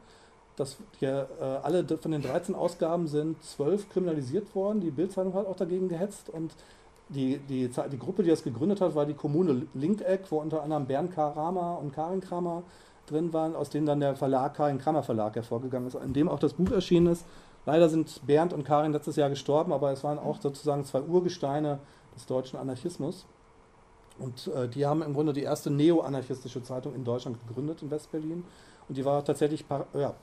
Das, 0.55 0.77
hier, 0.99 1.27
äh, 1.39 1.43
alle 1.43 1.85
von 1.97 2.11
den 2.11 2.21
13 2.21 2.53
Ausgaben 2.53 3.07
sind 3.07 3.41
zwölf 3.43 3.89
kriminalisiert 3.89 4.53
worden. 4.55 4.81
Die 4.81 4.91
Bildzeitung 4.91 5.33
hat 5.33 5.47
auch 5.47 5.55
dagegen 5.55 5.89
gehetzt 5.89 6.29
und 6.29 6.53
die, 7.13 7.37
die, 7.37 7.69
die 7.69 7.99
Gruppe, 7.99 8.23
die 8.23 8.29
das 8.29 8.43
gegründet 8.43 8.81
hat, 8.81 8.95
war 8.95 9.05
die 9.05 9.13
Kommune 9.13 9.67
Linkeck, 9.73 10.29
wo 10.29 10.39
unter 10.39 10.63
anderem 10.63 10.85
Bernd 10.85 11.13
Kramer 11.13 11.79
und 11.79 11.93
Karin 11.93 12.21
Kramer 12.21 12.63
drin 13.05 13.33
waren, 13.33 13.55
aus 13.55 13.69
denen 13.69 13.85
dann 13.85 13.99
der 13.99 14.15
Verlag 14.15 14.55
Karin 14.55 14.77
Kramer 14.77 15.03
Verlag 15.03 15.35
hervorgegangen 15.35 15.87
ist, 15.87 15.95
in 15.95 16.13
dem 16.13 16.29
auch 16.29 16.39
das 16.39 16.53
Buch 16.53 16.71
erschienen 16.71 17.07
ist. 17.07 17.25
Leider 17.65 17.89
sind 17.89 18.25
Bernd 18.25 18.53
und 18.53 18.65
Karin 18.65 18.91
letztes 18.91 19.15
Jahr 19.15 19.29
gestorben, 19.29 19.71
aber 19.71 19.91
es 19.91 20.03
waren 20.03 20.19
auch 20.19 20.39
sozusagen 20.41 20.83
zwei 20.83 21.01
Urgesteine 21.01 21.79
des 22.15 22.25
deutschen 22.25 22.59
Anarchismus. 22.59 23.25
Und 24.19 24.47
äh, 24.47 24.67
die 24.67 24.85
haben 24.85 25.01
im 25.01 25.13
Grunde 25.13 25.33
die 25.33 25.43
erste 25.43 25.71
neo-anarchistische 25.71 26.61
Zeitung 26.61 26.93
in 26.93 27.03
Deutschland 27.03 27.37
gegründet, 27.47 27.81
in 27.81 27.89
Westberlin. 27.89 28.43
Und 28.87 28.97
die 28.97 29.05
war 29.05 29.23
tatsächlich, 29.23 29.65
ja, 29.69 30.13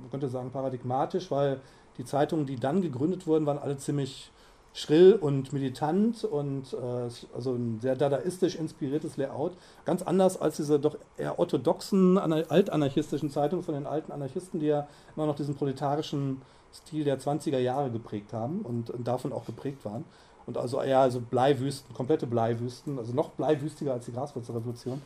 man 0.00 0.10
könnte 0.10 0.28
sagen, 0.28 0.50
paradigmatisch, 0.50 1.30
weil 1.30 1.60
die 1.98 2.04
Zeitungen, 2.04 2.46
die 2.46 2.56
dann 2.56 2.80
gegründet 2.80 3.26
wurden, 3.26 3.46
waren 3.46 3.58
alle 3.58 3.76
ziemlich 3.76 4.30
schrill 4.72 5.14
und 5.14 5.52
militant 5.52 6.24
und 6.24 6.72
äh, 6.72 7.08
also 7.34 7.54
ein 7.54 7.80
sehr 7.80 7.96
dadaistisch 7.96 8.54
inspiriertes 8.54 9.16
Layout. 9.16 9.52
Ganz 9.84 10.02
anders 10.02 10.40
als 10.40 10.56
diese 10.56 10.78
doch 10.78 10.96
eher 11.16 11.38
orthodoxen, 11.38 12.18
altanarchistischen 12.18 13.30
Zeitungen 13.30 13.64
von 13.64 13.74
den 13.74 13.86
alten 13.86 14.12
Anarchisten, 14.12 14.60
die 14.60 14.66
ja 14.66 14.86
immer 15.16 15.26
noch 15.26 15.36
diesen 15.36 15.56
proletarischen 15.56 16.40
Stil 16.72 17.04
der 17.04 17.18
20er 17.18 17.58
Jahre 17.58 17.90
geprägt 17.90 18.32
haben 18.32 18.60
und, 18.60 18.90
und 18.90 19.06
davon 19.06 19.32
auch 19.32 19.44
geprägt 19.44 19.84
waren. 19.84 20.04
Und 20.46 20.56
also 20.56 20.80
eher 20.80 21.00
also 21.00 21.20
Bleiwüsten, 21.20 21.94
komplette 21.94 22.26
Bleiwüsten, 22.26 22.98
also 22.98 23.12
noch 23.12 23.30
bleiwüstiger 23.30 23.92
als 23.92 24.06
die 24.06 24.12
Graswurzelrevolution. 24.12 25.02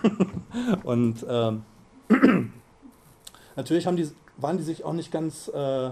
und 0.84 1.24
ähm, 1.28 1.62
natürlich 3.56 3.86
haben 3.86 3.96
die, 3.96 4.08
waren 4.38 4.56
die 4.56 4.64
sich 4.64 4.84
auch 4.84 4.92
nicht 4.92 5.12
ganz 5.12 5.48
äh, 5.48 5.90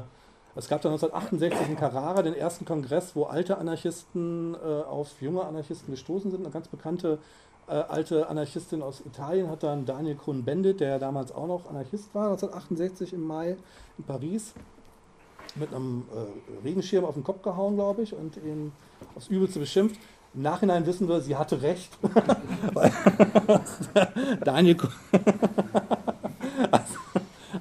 es 0.57 0.69
gab 0.69 0.83
dann 0.83 0.93
1968 0.93 1.69
in 1.69 1.77
Carrara 1.77 2.23
den 2.23 2.35
ersten 2.35 2.64
Kongress, 2.64 3.17
wo 3.17 3.25
alte 3.25 3.59
Anarchisten 3.59 4.55
äh, 4.55 4.83
auf 4.83 5.21
junge 5.21 5.45
Anarchisten 5.45 5.93
gestoßen 5.93 6.31
sind. 6.31 6.45
Eine 6.45 6.53
ganz 6.53 6.69
bekannte 6.69 7.19
äh, 7.67 7.73
alte 7.73 8.29
Anarchistin 8.29 8.83
aus 8.83 9.03
Italien 9.05 9.51
hat 9.51 9.62
dann 9.62 9.85
Daniel 9.87 10.14
Cohn-Bendit, 10.14 10.81
der 10.81 10.99
damals 10.99 11.33
auch 11.33 11.47
noch 11.47 11.69
Anarchist 11.69 12.14
war, 12.14 12.27
1968 12.27 13.14
im 13.14 13.27
Mai 13.27 13.57
in 13.99 14.05
Paris, 14.05 14.53
mit 15.57 15.75
einem 15.75 16.05
äh, 16.12 16.67
Regenschirm 16.67 17.05
auf 17.05 17.14
den 17.14 17.25
Kopf 17.25 17.43
gehauen, 17.43 17.75
glaube 17.75 18.03
ich, 18.03 18.14
und 18.14 18.37
ihn 18.37 18.73
aufs 19.17 19.29
Übelste 19.29 19.59
beschimpft. 19.59 19.99
Im 20.35 20.43
Nachhinein 20.43 20.87
wissen 20.87 21.09
wir, 21.09 21.21
sie 21.21 21.37
hatte 21.37 21.62
recht. 21.62 21.97
Daniel 24.45 24.77
also, 24.77 24.88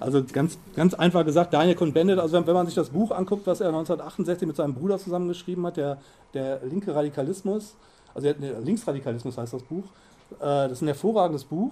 also 0.04 0.22
ganz, 0.34 0.58
ganz 0.76 0.94
einfach 0.94 1.24
gesagt, 1.24 1.54
Daniel 1.54 1.76
Cohn-Bendit, 1.76 2.20
also 2.20 2.36
wenn, 2.36 2.46
wenn, 2.46 2.54
man 2.54 2.66
sich 2.66 2.76
das 2.76 2.90
Buch 2.90 3.12
anguckt, 3.12 3.48
was 3.48 3.62
er 3.62 3.68
1968 3.70 4.46
mit 4.46 4.58
seinem 4.58 4.74
Bruder 4.74 5.00
zusammengeschrieben 5.00 5.66
hat, 5.66 5.78
der, 5.78 5.98
der 6.34 6.60
linke 6.66 6.94
Radikalismus, 6.94 7.76
also 8.14 8.34
der, 8.34 8.60
Linksradikalismus 8.60 9.38
heißt 9.38 9.54
das 9.54 9.64
Buch, 9.64 9.86
äh, 10.34 10.68
das 10.68 10.74
ist 10.74 10.82
ein 10.82 10.88
hervorragendes 10.88 11.46
Buch, 11.46 11.72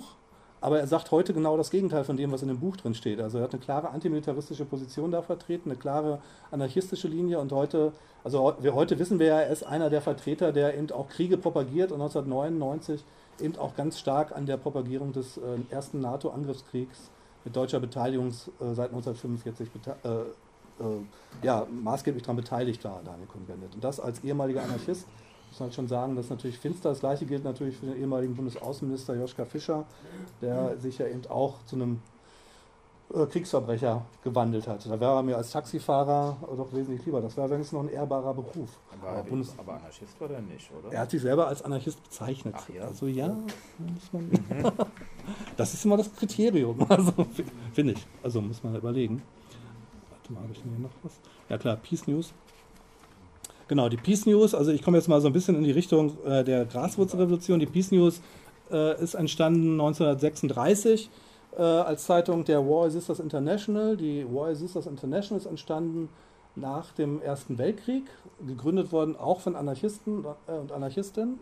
aber 0.62 0.80
er 0.80 0.88
sagt 0.88 1.12
heute 1.12 1.34
genau 1.34 1.58
das 1.58 1.72
Gegenteil 1.72 2.06
von 2.06 2.15
dem, 2.15 2.32
was 2.32 2.41
in 2.41 2.48
dem 2.48 2.60
Buch 2.60 2.78
drin 2.78 2.94
steht. 2.94 3.20
Also 3.20 3.39
er 3.39 3.44
hat 3.46 3.54
eine 3.54 3.62
klare 3.62 3.89
antimilitaristische 3.89 4.63
Position 4.63 5.12
da 5.12 5.22
vertreten, 5.22 5.70
eine 5.70 5.78
klare 5.78 6.20
anarchistische 6.52 7.10
Linie 7.10 7.38
und 7.39 7.52
heute, 7.52 7.91
also 8.24 8.56
wir, 8.62 8.74
heute 8.74 8.98
wissen 8.98 9.20
wir 9.20 9.28
ja, 9.28 9.41
er 9.41 9.52
ist 9.52 9.63
einer 9.63 9.89
der 9.89 10.02
Vertreter, 10.02 10.54
der 10.54 10.78
eben 10.78 10.89
auch 10.91 11.10
Kriege 11.10 11.38
propagiert 11.38 11.91
und 11.91 12.00
1999 12.00 13.04
eben 13.41 13.58
auch 13.58 13.76
ganz 13.76 14.00
stark 14.00 14.34
an 14.34 14.46
der 14.46 14.56
Propagierung 14.56 15.12
des 15.12 15.36
äh, 15.38 15.41
ersten 15.70 16.00
NATO-Angriffskriegs 16.00 17.10
mit 17.43 17.56
deutscher 17.56 17.80
Beteiligung 17.80 18.30
äh, 18.30 18.73
seit 18.73 18.91
1945 18.91 19.69
äh, 20.04 20.10
äh, 20.10 20.23
ja, 21.43 21.67
maßgeblich 21.69 22.23
daran 22.23 22.38
beteiligt 22.38 22.84
war, 22.84 23.01
Daniel 23.04 23.27
Cohn-Bendit. 23.27 23.75
Und 23.75 23.84
das 23.84 23.99
als 23.99 24.23
ehemaliger 24.23 24.63
Anarchist 24.63 25.08
muss 25.49 25.60
man 25.60 25.71
schon 25.71 25.88
sagen, 25.88 26.15
das 26.15 26.25
ist 26.25 26.32
natürlich 26.32 26.58
finster. 26.58 26.89
Das 26.89 27.01
gleiche 27.01 27.25
gilt 27.25 27.44
natürlich 27.44 27.75
für 27.75 27.87
den 27.87 27.98
ehemaligen 27.98 28.35
Bundesaußenminister 28.35 29.15
Joschka 29.15 29.44
Fischer, 29.44 29.85
der 30.42 30.77
sich 30.77 30.98
ja 30.98 31.08
eben 31.08 31.27
auch 31.27 31.65
zu 31.65 31.75
einem 31.75 32.00
Kriegsverbrecher 33.12 34.06
gewandelt 34.24 34.68
hat. 34.68 34.86
Da 34.86 35.00
wäre 35.00 35.16
er 35.16 35.24
mir 35.24 35.38
als 35.38 35.52
Taxifahrer 35.52 36.38
doch 36.56 36.72
wesentlich 36.74 37.06
lieber. 37.06 37.22
Das 37.22 37.36
wäre 37.36 37.50
wenigstens 37.50 37.74
noch 37.74 37.84
ein 37.84 37.90
ehrbarer 37.90 38.34
Beruf. 38.34 38.80
Aber, 38.92 39.10
aber, 39.10 39.24
Bundes 39.24 39.54
aber 39.58 39.74
Anarchist 39.74 40.20
war 40.20 40.30
er 40.30 40.42
nicht, 40.42 40.70
oder? 40.72 40.94
Er 40.94 41.02
hat 41.02 41.12
sich 41.12 41.22
selber 41.22 41.48
als 41.48 41.62
Anarchist 41.62 42.02
bezeichnet. 42.04 42.56
Ach 42.58 42.70
ja? 42.70 42.84
Also 42.84 43.08
ja, 43.08 43.28
muss 43.28 44.14
man, 44.14 44.24
mhm. 44.30 44.72
das 45.58 45.74
ist 45.74 45.84
immer 45.86 45.98
das 45.98 46.14
Kriterium, 46.16 46.86
also, 46.90 47.12
finde 47.74 47.94
ich. 47.94 48.08
Also 48.24 48.42
muss 48.42 48.64
man 48.64 48.76
überlegen. 48.76 49.22
Warte 50.10 50.34
mal, 50.34 50.44
habe 50.44 50.54
ich 50.54 50.62
hier 50.62 50.72
noch 50.80 50.92
was? 51.04 51.14
Ja 51.50 51.58
klar, 51.58 51.76
Peace 51.78 52.08
News. 52.08 52.34
Genau, 53.68 53.88
die 53.88 53.98
Peace 53.98 54.26
News, 54.26 54.54
also 54.54 54.72
ich 54.72 54.84
komme 54.84 54.98
jetzt 54.98 55.08
mal 55.08 55.22
so 55.22 55.28
ein 55.28 55.34
bisschen 55.34 55.56
in 55.56 55.64
die 55.64 55.72
Richtung 55.72 56.18
äh, 56.26 56.44
der 56.44 56.66
Graswurzelrevolution. 56.66 57.60
Die 57.60 57.66
Peace 57.66 57.92
News 57.92 58.22
äh, 58.70 59.02
ist 59.02 59.14
entstanden 59.14 59.80
1936 59.80 61.10
äh, 61.58 61.62
als 61.62 62.06
Zeitung 62.06 62.45
der 62.45 62.65
War 62.65 62.89
Sisters 62.89 63.19
International. 63.19 63.97
Die 63.97 64.25
War 64.31 64.54
Sisters 64.56 64.85
International 64.85 65.39
ist 65.39 65.47
entstanden 65.47 66.10
nach 66.56 66.91
dem 66.93 67.21
Ersten 67.21 67.58
Weltkrieg, 67.58 68.06
gegründet 68.45 68.91
worden 68.91 69.15
auch 69.15 69.39
von 69.39 69.56
Anarchisten 69.56 70.25
äh, 70.47 70.52
und 70.52 70.71
Anarchistinnen. 70.71 71.39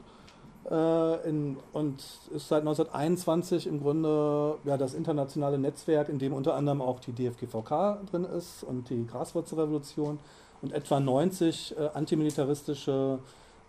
Äh, 0.69 1.29
in, 1.29 1.57
und 1.73 2.03
ist 2.35 2.47
seit 2.47 2.59
1921 2.59 3.65
im 3.65 3.81
Grunde 3.81 4.57
ja, 4.65 4.77
das 4.77 4.93
internationale 4.93 5.57
Netzwerk, 5.57 6.09
in 6.09 6.19
dem 6.19 6.33
unter 6.33 6.53
anderem 6.53 6.81
auch 6.81 6.99
die 6.99 7.13
DFGVK 7.13 7.99
drin 8.11 8.25
ist 8.25 8.63
und 8.63 8.89
die 8.89 9.07
Graswurzelrevolution 9.07 10.19
und 10.61 10.73
etwa 10.73 10.99
90 10.99 11.75
äh, 11.77 11.89
antimilitaristische 11.93 13.19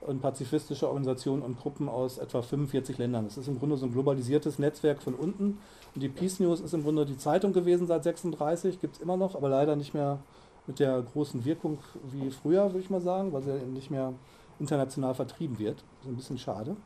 und 0.00 0.22
pazifistische 0.22 0.88
Organisationen 0.88 1.42
und 1.42 1.58
Gruppen 1.58 1.88
aus 1.88 2.18
etwa 2.18 2.42
45 2.42 2.98
Ländern. 2.98 3.24
Das 3.24 3.36
ist 3.36 3.48
im 3.48 3.58
Grunde 3.58 3.76
so 3.76 3.86
ein 3.86 3.92
globalisiertes 3.92 4.58
Netzwerk 4.58 5.02
von 5.02 5.14
unten. 5.14 5.58
Und 5.94 6.02
die 6.02 6.08
Peace 6.08 6.40
News 6.40 6.60
ist 6.60 6.72
im 6.72 6.82
Grunde 6.82 7.04
die 7.04 7.18
Zeitung 7.18 7.52
gewesen 7.52 7.86
seit 7.86 8.04
36, 8.04 8.80
gibt 8.80 8.96
es 8.96 9.02
immer 9.02 9.16
noch, 9.16 9.34
aber 9.34 9.48
leider 9.48 9.76
nicht 9.76 9.92
mehr 9.92 10.18
mit 10.66 10.78
der 10.78 11.02
großen 11.02 11.44
Wirkung 11.44 11.78
wie 12.12 12.30
früher, 12.30 12.64
würde 12.64 12.80
ich 12.80 12.90
mal 12.90 13.00
sagen, 13.00 13.32
weil 13.32 13.42
sie 13.42 13.52
nicht 13.72 13.90
mehr 13.90 14.12
international 14.58 15.14
vertrieben 15.14 15.58
wird. 15.58 15.76
Das 15.76 16.06
ist 16.06 16.08
ein 16.08 16.16
bisschen 16.16 16.38
schade. 16.38 16.76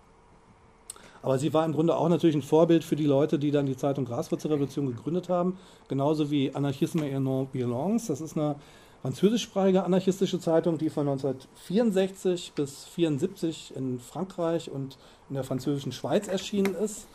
Aber 1.22 1.38
sie 1.38 1.54
war 1.54 1.64
im 1.64 1.72
Grunde 1.72 1.96
auch 1.96 2.08
natürlich 2.08 2.36
ein 2.36 2.42
Vorbild 2.42 2.84
für 2.84 2.96
die 2.96 3.06
Leute, 3.06 3.38
die 3.38 3.50
dann 3.50 3.64
die 3.64 3.76
Zeitung 3.76 4.04
Graswurzelrevolution 4.04 4.86
gegründet 4.86 5.30
haben, 5.30 5.58
genauso 5.88 6.30
wie 6.30 6.54
Anarchisme 6.54 7.10
et 7.10 7.18
non 7.20 7.48
violence. 7.50 8.08
Das 8.08 8.20
ist 8.20 8.36
eine 8.36 8.56
französischsprachige 9.04 9.84
anarchistische 9.84 10.40
Zeitung, 10.40 10.78
die 10.78 10.88
von 10.88 11.06
1964 11.06 12.54
bis 12.54 12.86
1974 12.96 13.76
in 13.76 14.00
Frankreich 14.00 14.70
und 14.70 14.96
in 15.28 15.34
der 15.34 15.44
französischen 15.44 15.92
Schweiz 15.92 16.26
erschienen 16.26 16.74
ist 16.74 17.06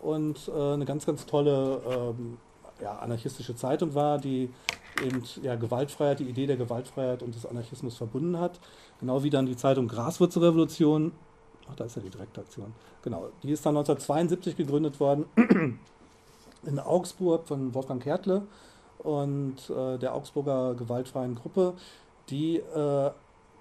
und 0.00 0.48
äh, 0.48 0.72
eine 0.72 0.86
ganz, 0.86 1.04
ganz 1.04 1.26
tolle 1.26 1.82
ähm, 1.86 2.38
ja, 2.80 2.96
anarchistische 2.96 3.54
Zeitung 3.54 3.94
war, 3.94 4.16
die 4.16 4.48
eben 5.04 5.22
ja, 5.42 5.54
Gewaltfreiheit, 5.56 6.20
die 6.20 6.30
Idee 6.30 6.46
der 6.46 6.56
Gewaltfreiheit 6.56 7.22
und 7.22 7.34
des 7.34 7.44
Anarchismus 7.44 7.98
verbunden 7.98 8.40
hat. 8.40 8.58
Genau 9.00 9.22
wie 9.22 9.28
dann 9.28 9.44
die 9.44 9.56
Zeitung 9.56 9.86
Graswurzelrevolution. 9.86 11.12
Ach, 11.70 11.76
da 11.76 11.84
ist 11.84 11.96
ja 11.96 12.00
die 12.00 12.08
Direktaktion. 12.08 12.72
Genau, 13.02 13.28
die 13.42 13.50
ist 13.50 13.66
dann 13.66 13.76
1972 13.76 14.56
gegründet 14.56 14.98
worden 14.98 15.26
in 16.64 16.80
Augsburg 16.80 17.46
von 17.46 17.74
Wolfgang 17.74 18.02
Kertle 18.02 18.46
und 18.98 19.56
äh, 19.70 19.98
der 19.98 20.14
Augsburger 20.14 20.74
gewaltfreien 20.74 21.34
Gruppe, 21.34 21.74
die 22.30 22.56
äh, 22.58 23.10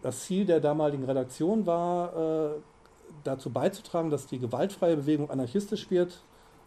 das 0.02 0.20
Ziel 0.22 0.46
der 0.46 0.60
damaligen 0.60 1.06
Redaktion 1.06 1.66
war, 1.66 2.16
äh, 2.16 2.50
dazu 3.24 3.50
beizutragen, 3.50 4.10
dass 4.10 4.28
die 4.28 4.40
gewaltfreie 4.40 4.98
Bewegung 4.98 5.30
anarchistisch 5.30 5.90
wird 5.90 6.22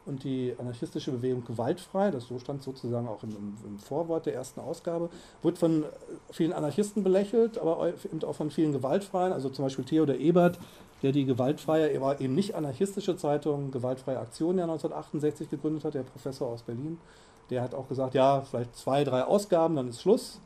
und 0.07 0.23
die 0.25 0.55
anarchistische 0.59 1.11
Bewegung 1.11 1.45
gewaltfrei, 1.45 2.11
das 2.11 2.29
so 2.29 2.39
stand 2.39 2.63
sozusagen 2.63 3.09
auch 3.09 3.23
im, 3.23 3.31
im, 3.65 3.79
Vorwort 3.79 4.27
der 4.27 4.35
ersten 4.35 4.61
Ausgabe, 4.61 5.11
wird 5.43 5.59
von 5.59 5.85
vielen 6.31 6.53
Anarchisten 6.53 7.03
belächelt, 7.03 7.59
aber 7.59 7.89
eben 7.89 8.23
auch 8.25 8.35
von 8.35 8.51
vielen 8.51 8.73
Gewaltfreien, 8.73 9.33
also 9.33 9.51
zum 9.51 9.65
Beispiel 9.65 9.85
Theodor 9.85 10.17
Ebert, 10.17 10.59
der 11.03 11.13
die 11.13 11.25
gewaltfreie, 11.25 11.89
er 11.89 12.01
war 12.01 12.21
eben 12.21 12.35
nicht 12.35 12.55
anarchistische 12.55 13.17
Zeitung, 13.17 13.71
gewaltfreie 13.71 14.19
Aktion 14.19 14.57
ja 14.59 14.65
1968 14.65 15.51
gegründet 15.51 15.85
hat, 15.85 15.95
der 15.95 16.03
Professor 16.03 16.49
aus 16.49 16.63
Berlin, 16.63 16.99
der 17.51 17.63
hat 17.63 17.75
auch 17.75 17.89
gesagt, 17.89 18.15
ja, 18.15 18.43
vielleicht 18.43 18.77
zwei, 18.77 19.05
drei 19.05 19.25
Ausgaben, 19.25 19.77
dann 19.77 19.89
ist 19.89 20.03
Schluss. 20.03 20.41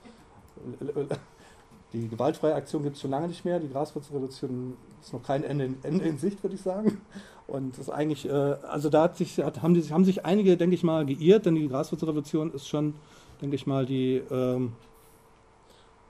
Die 1.92 2.08
gewaltfreie 2.08 2.54
Aktion 2.54 2.82
gibt 2.82 2.96
es 2.96 3.02
schon 3.02 3.10
lange 3.10 3.28
nicht 3.28 3.44
mehr. 3.44 3.58
Die 3.58 3.68
Graswurzelrevolution 3.68 4.76
ist 5.00 5.12
noch 5.12 5.22
kein 5.22 5.42
Ende 5.42 5.64
in, 5.64 5.78
Ende 5.82 6.04
in 6.04 6.18
Sicht, 6.18 6.42
würde 6.42 6.54
ich 6.54 6.62
sagen. 6.62 7.00
Und 7.46 7.72
das 7.72 7.88
ist 7.88 7.90
eigentlich, 7.90 8.28
äh, 8.28 8.32
also 8.32 8.90
da 8.90 9.12
sich, 9.12 9.38
hat, 9.38 9.60
haben, 9.60 9.74
die, 9.74 9.82
haben 9.92 10.04
sich 10.04 10.24
einige, 10.24 10.56
denke 10.56 10.74
ich 10.74 10.84
mal, 10.84 11.04
geirrt, 11.04 11.46
denn 11.46 11.56
die 11.56 11.68
Graswurzelrevolution 11.68 12.52
ist 12.52 12.68
schon, 12.68 12.94
denke 13.42 13.56
ich 13.56 13.66
mal, 13.66 13.86
die, 13.86 14.22
ähm, 14.30 14.72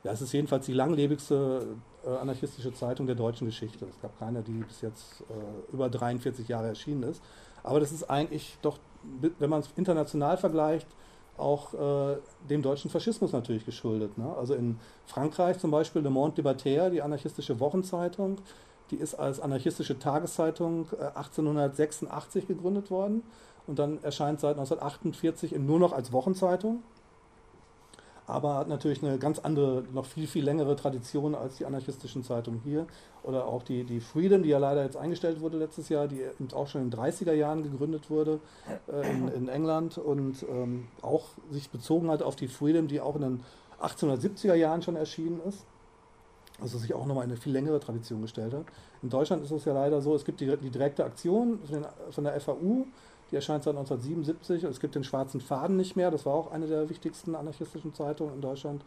ja, 0.05 0.13
es 0.13 0.21
ist 0.21 0.33
jedenfalls 0.33 0.67
die 0.67 0.75
langlebigste 0.75 1.77
äh, 2.05 2.11
anarchistische 2.11 2.75
Zeitung 2.75 3.07
der 3.07 3.17
deutschen 3.17 3.47
Geschichte. 3.47 3.87
Es 3.87 4.01
gab 4.03 4.19
keine, 4.19 4.43
die 4.43 4.53
bis 4.53 4.83
jetzt 4.83 5.23
äh, 5.23 5.73
über 5.73 5.89
43 5.89 6.47
Jahre 6.49 6.69
erschienen 6.69 7.05
ist. 7.05 7.23
Aber 7.63 7.81
das 7.81 7.93
ist 7.93 8.11
eigentlich 8.11 8.59
doch 8.61 8.79
wenn 9.39 9.51
man 9.51 9.61
es 9.61 9.69
international 9.77 10.37
vergleicht, 10.37 10.87
auch 11.37 11.75
äh, 11.75 12.19
dem 12.49 12.63
deutschen 12.63 12.91
Faschismus 12.91 13.33
natürlich 13.33 13.65
geschuldet. 13.65 14.19
Ne? 14.19 14.35
Also 14.37 14.55
in 14.55 14.79
Frankreich 15.07 15.59
zum 15.59 15.71
Beispiel 15.71 16.03
Le 16.03 16.11
Monde 16.11 16.37
Libertaire, 16.37 16.91
die 16.91 17.03
anarchistische 17.03 17.59
Wochenzeitung, 17.61 18.37
die 18.91 18.97
ist 18.97 19.15
als 19.15 19.41
anarchistische 19.41 19.99
Tageszeitung 19.99 20.87
äh, 20.93 21.05
1886 21.17 22.47
gegründet 22.47 22.91
worden 22.91 23.23
und 23.67 23.79
dann 23.79 24.03
erscheint 24.03 24.41
seit 24.41 24.59
1948 24.59 25.53
nur 25.59 25.79
noch 25.79 25.93
als 25.93 26.13
Wochenzeitung 26.13 26.83
aber 28.31 28.55
hat 28.55 28.69
natürlich 28.69 29.03
eine 29.03 29.19
ganz 29.19 29.39
andere, 29.39 29.85
noch 29.93 30.07
viel, 30.07 30.27
viel 30.27 30.45
längere 30.45 30.77
Tradition 30.77 31.35
als 31.35 31.57
die 31.57 31.67
anarchistischen 31.67 32.23
Zeitungen 32.25 32.61
hier. 32.65 32.87
Oder 33.23 33.47
auch 33.47 33.63
die, 33.63 33.85
die 33.85 34.01
Freedom, 34.01 34.43
die 34.43 34.49
ja 34.49 34.59
leider 34.59 34.83
jetzt 34.83 34.97
eingestellt 34.97 35.41
wurde 35.41 35.59
letztes 35.59 35.89
Jahr, 35.89 36.09
die 36.09 36.23
auch 36.55 36.69
schon 36.69 36.83
in 36.83 36.91
den 36.91 36.99
30er 36.99 37.33
Jahren 37.33 37.63
gegründet 37.63 38.09
wurde 38.09 38.41
äh, 38.91 39.11
in, 39.11 39.29
in, 39.29 39.49
England 39.49 39.99
und 39.99 40.45
ähm, 40.49 40.87
auch 41.03 41.27
sich 41.51 41.69
bezogen 41.71 42.11
hat 42.11 42.23
auf 42.23 42.37
die 42.37 42.49
Freedom, 42.49 42.89
die 42.89 43.01
auch 43.01 43.17
in 43.17 43.23
den 43.23 43.41
1870er 43.83 44.55
Jahren 44.55 44.83
schon 44.83 44.97
erschienen 44.97 45.41
ist. 45.47 45.67
Also 46.61 46.79
sich 46.79 46.93
auch 46.95 47.07
nochmal 47.07 47.25
eine 47.25 47.37
viel 47.37 47.53
längere 47.53 47.81
Tradition 47.81 48.23
gestellt 48.23 48.53
hat. 48.53 48.65
In 49.03 49.09
Deutschland 49.09 49.43
ist 49.43 49.51
es 49.51 49.65
ja 49.65 49.73
leider 49.73 50.01
so, 50.03 50.15
es 50.15 50.25
gibt 50.25 50.41
die, 50.41 50.57
die 50.57 50.71
direkte 50.71 51.05
Aktion 51.05 51.59
von, 51.65 51.83
den, 51.83 51.87
von 52.11 52.25
der 52.25 52.39
FAU, 52.41 52.87
die 53.31 53.37
erscheint 53.37 53.65
seit 53.65 53.77
1977 53.77 54.65
und 54.65 54.71
es 54.71 54.81
gibt 54.81 54.95
den 54.95 55.05
Schwarzen 55.05 55.41
Faden 55.41 55.77
nicht 55.77 55.97
mehr. 55.97 56.11
Das 56.11 56.27
war 56.27 56.35
auch 56.35 56.51
eine 56.51 56.67
der 56.67 56.89
wichtigsten 56.89 57.35
anarchistischen 57.35 57.95
Zeitungen 57.95 58.35
in 58.35 58.41
Deutschland 58.41 58.83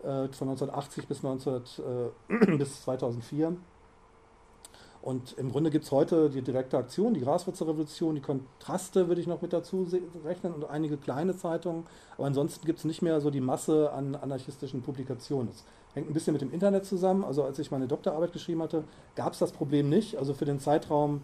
äh, 0.00 0.28
von 0.28 0.48
1980 0.48 1.06
bis, 1.06 1.22
19, 1.22 1.54
äh, 1.54 2.56
bis 2.58 2.82
2004. 2.82 3.56
Und 5.00 5.38
im 5.38 5.50
Grunde 5.50 5.70
gibt 5.70 5.84
es 5.84 5.92
heute 5.92 6.28
die 6.28 6.42
direkte 6.42 6.76
Aktion, 6.76 7.14
die 7.14 7.20
Graswurzelrevolution, 7.20 8.16
die 8.16 8.20
Kontraste 8.20 9.08
würde 9.08 9.20
ich 9.20 9.28
noch 9.28 9.40
mit 9.40 9.52
dazu 9.52 9.86
rechnen 10.24 10.52
und 10.52 10.68
einige 10.68 10.96
kleine 10.96 11.36
Zeitungen. 11.36 11.86
Aber 12.16 12.26
ansonsten 12.26 12.66
gibt 12.66 12.80
es 12.80 12.84
nicht 12.84 13.00
mehr 13.00 13.20
so 13.20 13.30
die 13.30 13.40
Masse 13.40 13.92
an 13.92 14.16
anarchistischen 14.16 14.82
Publikationen. 14.82 15.48
Das 15.48 15.64
hängt 15.94 16.10
ein 16.10 16.14
bisschen 16.14 16.32
mit 16.32 16.42
dem 16.42 16.52
Internet 16.52 16.84
zusammen. 16.84 17.24
Also 17.24 17.44
als 17.44 17.58
ich 17.60 17.70
meine 17.70 17.86
Doktorarbeit 17.86 18.32
geschrieben 18.32 18.60
hatte, 18.60 18.84
gab 19.14 19.32
es 19.32 19.38
das 19.38 19.52
Problem 19.52 19.88
nicht. 19.88 20.16
Also 20.16 20.34
für 20.34 20.44
den 20.44 20.58
Zeitraum 20.58 21.22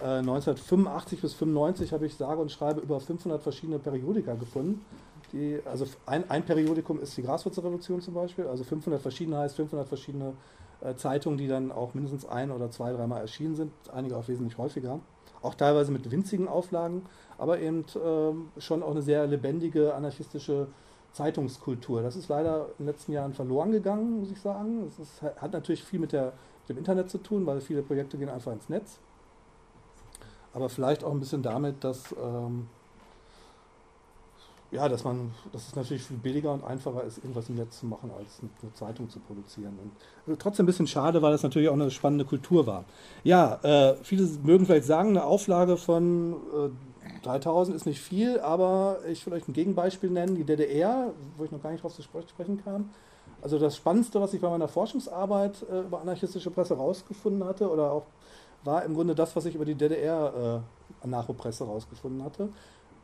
1985 0.00 1.18
äh, 1.18 1.22
bis 1.22 1.34
95 1.34 1.92
habe 1.92 2.06
ich 2.06 2.14
sage 2.14 2.40
und 2.40 2.52
schreibe 2.52 2.80
über 2.80 3.00
500 3.00 3.42
verschiedene 3.42 3.78
Periodika 3.78 4.34
gefunden. 4.34 4.84
Die, 5.32 5.58
also 5.64 5.86
ein, 6.04 6.30
ein 6.30 6.44
Periodikum 6.44 7.00
ist 7.00 7.16
die 7.16 7.22
Graswurzelrevolution 7.22 8.00
zum 8.00 8.14
Beispiel, 8.14 8.46
also 8.46 8.62
500 8.64 9.00
verschiedene 9.00 9.38
heißt 9.38 9.56
500 9.56 9.88
verschiedene 9.88 10.34
äh, 10.82 10.94
Zeitungen, 10.94 11.38
die 11.38 11.48
dann 11.48 11.72
auch 11.72 11.94
mindestens 11.94 12.26
ein 12.26 12.50
oder 12.50 12.70
zwei, 12.70 12.92
dreimal 12.92 13.22
erschienen 13.22 13.56
sind, 13.56 13.72
einige 13.92 14.16
auch 14.16 14.28
wesentlich 14.28 14.58
häufiger. 14.58 15.00
Auch 15.42 15.54
teilweise 15.54 15.92
mit 15.92 16.10
winzigen 16.10 16.48
Auflagen, 16.48 17.02
aber 17.38 17.58
eben 17.60 17.80
äh, 17.80 18.60
schon 18.60 18.82
auch 18.82 18.90
eine 18.90 19.02
sehr 19.02 19.26
lebendige 19.26 19.94
anarchistische 19.94 20.68
Zeitungskultur. 21.12 22.02
Das 22.02 22.16
ist 22.16 22.28
leider 22.28 22.66
in 22.78 22.84
den 22.84 22.86
letzten 22.86 23.12
Jahren 23.12 23.32
verloren 23.32 23.72
gegangen, 23.72 24.20
muss 24.20 24.30
ich 24.30 24.40
sagen. 24.40 24.92
Es 25.00 25.22
hat 25.22 25.52
natürlich 25.52 25.82
viel 25.82 26.00
mit, 26.00 26.12
der, 26.12 26.34
mit 26.68 26.76
dem 26.76 26.78
Internet 26.78 27.10
zu 27.10 27.18
tun, 27.18 27.46
weil 27.46 27.60
viele 27.60 27.82
Projekte 27.82 28.18
gehen 28.18 28.28
einfach 28.28 28.52
ins 28.52 28.68
Netz 28.68 28.98
aber 30.56 30.70
vielleicht 30.70 31.04
auch 31.04 31.12
ein 31.12 31.20
bisschen 31.20 31.42
damit, 31.42 31.84
dass 31.84 32.12
ähm, 32.12 32.66
ja, 34.72 34.88
dass 34.88 35.04
man, 35.04 35.30
dass 35.52 35.68
es 35.68 35.76
natürlich 35.76 36.02
viel 36.02 36.16
billiger 36.16 36.52
und 36.52 36.64
einfacher 36.64 37.04
ist, 37.04 37.18
irgendwas 37.18 37.48
im 37.48 37.56
Netz 37.56 37.78
zu 37.80 37.86
machen, 37.86 38.10
als 38.18 38.40
eine 38.40 38.72
Zeitung 38.72 39.08
zu 39.08 39.20
produzieren. 39.20 39.78
Und 39.80 39.92
also 40.26 40.36
trotzdem 40.38 40.64
ein 40.64 40.66
bisschen 40.66 40.86
schade, 40.86 41.22
weil 41.22 41.30
das 41.30 41.42
natürlich 41.42 41.68
auch 41.68 41.74
eine 41.74 41.90
spannende 41.90 42.24
Kultur 42.24 42.66
war. 42.66 42.84
Ja, 43.22 43.60
äh, 43.62 43.96
viele 44.02 44.26
mögen 44.42 44.66
vielleicht 44.66 44.86
sagen, 44.86 45.10
eine 45.10 45.24
Auflage 45.24 45.76
von 45.76 46.32
äh, 46.32 47.22
3000 47.22 47.76
ist 47.76 47.86
nicht 47.86 48.00
viel, 48.00 48.40
aber 48.40 48.98
ich 49.08 49.24
will 49.26 49.34
euch 49.34 49.46
ein 49.46 49.52
Gegenbeispiel 49.52 50.10
nennen, 50.10 50.34
die 50.34 50.44
DDR, 50.44 51.12
wo 51.36 51.44
ich 51.44 51.52
noch 51.52 51.62
gar 51.62 51.70
nicht 51.70 51.84
drauf 51.84 51.94
zu 51.94 52.02
sprechen 52.02 52.62
kam. 52.64 52.90
Also 53.42 53.58
das 53.58 53.76
Spannendste, 53.76 54.20
was 54.20 54.34
ich 54.34 54.40
bei 54.40 54.48
meiner 54.48 54.68
Forschungsarbeit 54.68 55.64
äh, 55.70 55.80
über 55.80 56.00
anarchistische 56.00 56.50
Presse 56.50 56.74
rausgefunden 56.74 57.44
hatte, 57.44 57.70
oder 57.70 57.92
auch 57.92 58.06
war 58.66 58.84
im 58.84 58.94
Grunde 58.94 59.14
das, 59.14 59.34
was 59.36 59.46
ich 59.46 59.54
über 59.54 59.64
die 59.64 59.74
DDR 59.74 60.62
äh, 61.02 61.04
Anarcho-Presse 61.04 61.64
rausgefunden 61.64 62.24
hatte. 62.24 62.48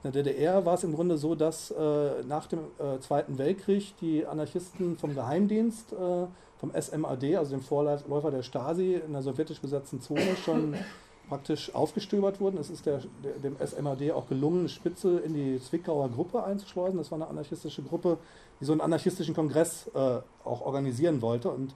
In 0.04 0.10
der 0.10 0.24
DDR 0.24 0.66
war 0.66 0.74
es 0.74 0.84
im 0.84 0.94
Grunde 0.94 1.16
so, 1.16 1.34
dass 1.34 1.70
äh, 1.70 2.24
nach 2.26 2.46
dem 2.48 2.58
äh, 2.78 2.98
Zweiten 2.98 3.38
Weltkrieg 3.38 3.94
die 4.00 4.26
Anarchisten 4.26 4.96
vom 4.96 5.14
Geheimdienst, 5.14 5.92
äh, 5.92 6.26
vom 6.58 6.72
SMAD, 6.78 7.36
also 7.36 7.52
dem 7.52 7.60
Vorläufer 7.60 8.30
der 8.30 8.42
Stasi, 8.42 8.94
in 8.94 9.12
der 9.12 9.22
sowjetisch 9.22 9.60
besetzten 9.60 10.00
Zone 10.00 10.36
schon 10.44 10.74
praktisch 11.28 11.72
aufgestöbert 11.74 12.40
wurden. 12.40 12.58
Es 12.58 12.68
ist 12.68 12.84
der, 12.84 13.00
der, 13.22 13.32
dem 13.34 13.56
SMAD 13.64 14.10
auch 14.10 14.28
gelungen, 14.28 14.60
eine 14.60 14.68
Spitze 14.68 15.20
in 15.20 15.34
die 15.34 15.60
Zwickauer 15.60 16.08
Gruppe 16.08 16.42
einzuschleusen. 16.42 16.98
Das 16.98 17.12
war 17.12 17.18
eine 17.18 17.28
anarchistische 17.28 17.82
Gruppe, 17.82 18.18
die 18.60 18.64
so 18.64 18.72
einen 18.72 18.80
anarchistischen 18.80 19.34
Kongress 19.34 19.88
äh, 19.94 20.18
auch 20.44 20.62
organisieren 20.62 21.22
wollte. 21.22 21.48
Und 21.48 21.74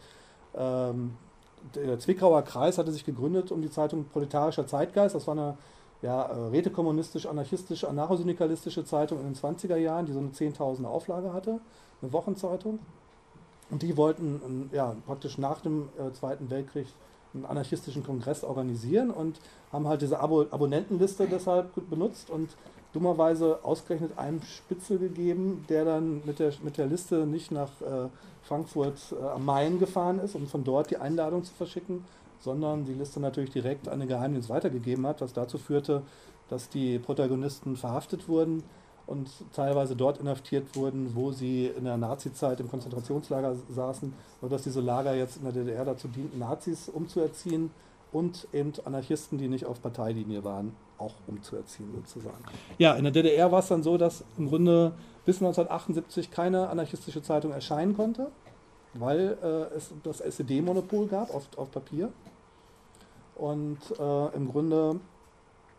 ähm, 0.56 1.16
der 1.74 1.98
Zwickauer 1.98 2.42
Kreis 2.42 2.78
hatte 2.78 2.92
sich 2.92 3.04
gegründet 3.04 3.50
um 3.50 3.62
die 3.62 3.70
Zeitung 3.70 4.06
Proletarischer 4.06 4.66
Zeitgeist. 4.66 5.14
Das 5.14 5.26
war 5.26 5.32
eine 5.32 5.58
ja, 6.02 6.22
äh, 6.22 6.48
rätekommunistisch-anarchistische, 6.48 7.88
anarchosyndikalistische 7.88 8.84
Zeitung 8.84 9.20
in 9.20 9.32
den 9.32 9.34
20er 9.34 9.76
Jahren, 9.76 10.06
die 10.06 10.12
so 10.12 10.18
eine 10.18 10.28
10.000 10.28 10.84
Auflage 10.84 11.32
hatte, 11.32 11.60
eine 12.02 12.12
Wochenzeitung. 12.12 12.78
Und 13.70 13.82
die 13.82 13.96
wollten 13.96 14.70
ja, 14.72 14.94
praktisch 15.06 15.38
nach 15.38 15.60
dem 15.60 15.88
äh, 15.98 16.12
Zweiten 16.12 16.50
Weltkrieg 16.50 16.86
einen 17.34 17.44
anarchistischen 17.44 18.04
Kongress 18.04 18.44
organisieren 18.44 19.10
und 19.10 19.40
haben 19.72 19.88
halt 19.88 20.02
diese 20.02 20.20
Abo 20.20 20.42
Abonnentenliste 20.50 21.26
deshalb 21.26 21.70
benutzt 21.90 22.30
und 22.30 22.50
dummerweise 22.96 23.58
ausgerechnet 23.62 24.18
einem 24.18 24.40
Spitzel 24.42 24.98
gegeben, 24.98 25.66
der 25.68 25.84
dann 25.84 26.22
mit 26.24 26.38
der, 26.38 26.52
mit 26.62 26.78
der 26.78 26.86
Liste 26.86 27.26
nicht 27.26 27.52
nach 27.52 27.70
äh, 27.82 28.08
Frankfurt 28.42 29.12
äh, 29.12 29.22
am 29.22 29.44
Main 29.44 29.78
gefahren 29.78 30.18
ist, 30.18 30.34
um 30.34 30.46
von 30.46 30.64
dort 30.64 30.90
die 30.90 30.96
Einladung 30.96 31.44
zu 31.44 31.52
verschicken, 31.52 32.04
sondern 32.40 32.86
die 32.86 32.94
Liste 32.94 33.20
natürlich 33.20 33.50
direkt 33.50 33.86
an 33.86 34.00
den 34.00 34.08
Geheimdienst 34.08 34.48
weitergegeben 34.48 35.06
hat, 35.06 35.20
was 35.20 35.34
dazu 35.34 35.58
führte, 35.58 36.02
dass 36.48 36.70
die 36.70 36.98
Protagonisten 36.98 37.76
verhaftet 37.76 38.28
wurden 38.28 38.62
und 39.06 39.28
teilweise 39.54 39.94
dort 39.94 40.18
inhaftiert 40.18 40.74
wurden, 40.74 41.14
wo 41.14 41.32
sie 41.32 41.66
in 41.66 41.84
der 41.84 41.98
Nazizeit 41.98 42.60
im 42.60 42.70
Konzentrationslager 42.70 43.56
saßen, 43.68 44.14
sodass 44.40 44.62
diese 44.62 44.80
Lager 44.80 45.14
jetzt 45.14 45.36
in 45.36 45.44
der 45.44 45.52
DDR 45.52 45.84
dazu 45.84 46.08
dienten, 46.08 46.38
Nazis 46.38 46.88
umzuerziehen 46.88 47.70
und 48.10 48.48
eben 48.54 48.72
Anarchisten, 48.86 49.36
die 49.36 49.48
nicht 49.48 49.66
auf 49.66 49.82
Parteilinie 49.82 50.44
waren, 50.44 50.74
auch 50.98 51.14
umzuerziehen 51.26 51.92
sozusagen. 51.94 52.44
Ja, 52.78 52.94
in 52.94 53.04
der 53.04 53.12
DDR 53.12 53.50
war 53.52 53.60
es 53.60 53.68
dann 53.68 53.82
so, 53.82 53.96
dass 53.98 54.24
im 54.38 54.48
Grunde 54.48 54.92
bis 55.24 55.36
1978 55.36 56.30
keine 56.30 56.68
anarchistische 56.68 57.22
Zeitung 57.22 57.52
erscheinen 57.52 57.96
konnte, 57.96 58.30
weil 58.94 59.36
äh, 59.42 59.76
es 59.76 59.92
das 60.02 60.20
SED-Monopol 60.20 61.06
gab 61.08 61.34
auf, 61.34 61.48
auf 61.56 61.70
Papier. 61.70 62.12
Und 63.34 63.78
äh, 63.98 64.34
im 64.34 64.50
Grunde 64.50 65.00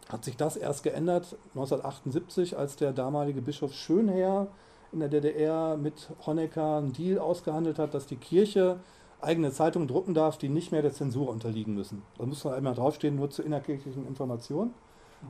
hat 0.10 0.24
sich 0.24 0.38
das 0.38 0.56
erst 0.56 0.84
geändert 0.84 1.36
1978, 1.56 2.58
als 2.58 2.76
der 2.76 2.94
damalige 2.94 3.42
Bischof 3.42 3.74
Schönherr 3.74 4.48
in 4.92 5.00
der 5.00 5.10
DDR 5.10 5.76
mit 5.76 6.10
Honecker 6.26 6.78
einen 6.78 6.94
Deal 6.94 7.20
ausgehandelt 7.20 7.80
hat, 7.80 7.94
dass 7.94 8.06
die 8.06 8.16
Kirche 8.16 8.80
eigene 9.22 9.52
Zeitungen 9.52 9.88
drucken 9.88 10.14
darf, 10.14 10.38
die 10.38 10.50
nicht 10.50 10.72
mehr 10.72 10.82
der 10.82 10.94
Zensur 10.94 11.30
unterliegen 11.30 11.74
müssen. 11.74 12.04
Da 12.18 12.26
muss 12.26 12.44
man 12.44 12.54
einmal 12.54 12.76
draufstehen, 12.76 13.16
nur 13.16 13.30
zur 13.30 13.46
innerkirchlichen 13.46 14.08
Information. 14.08 14.74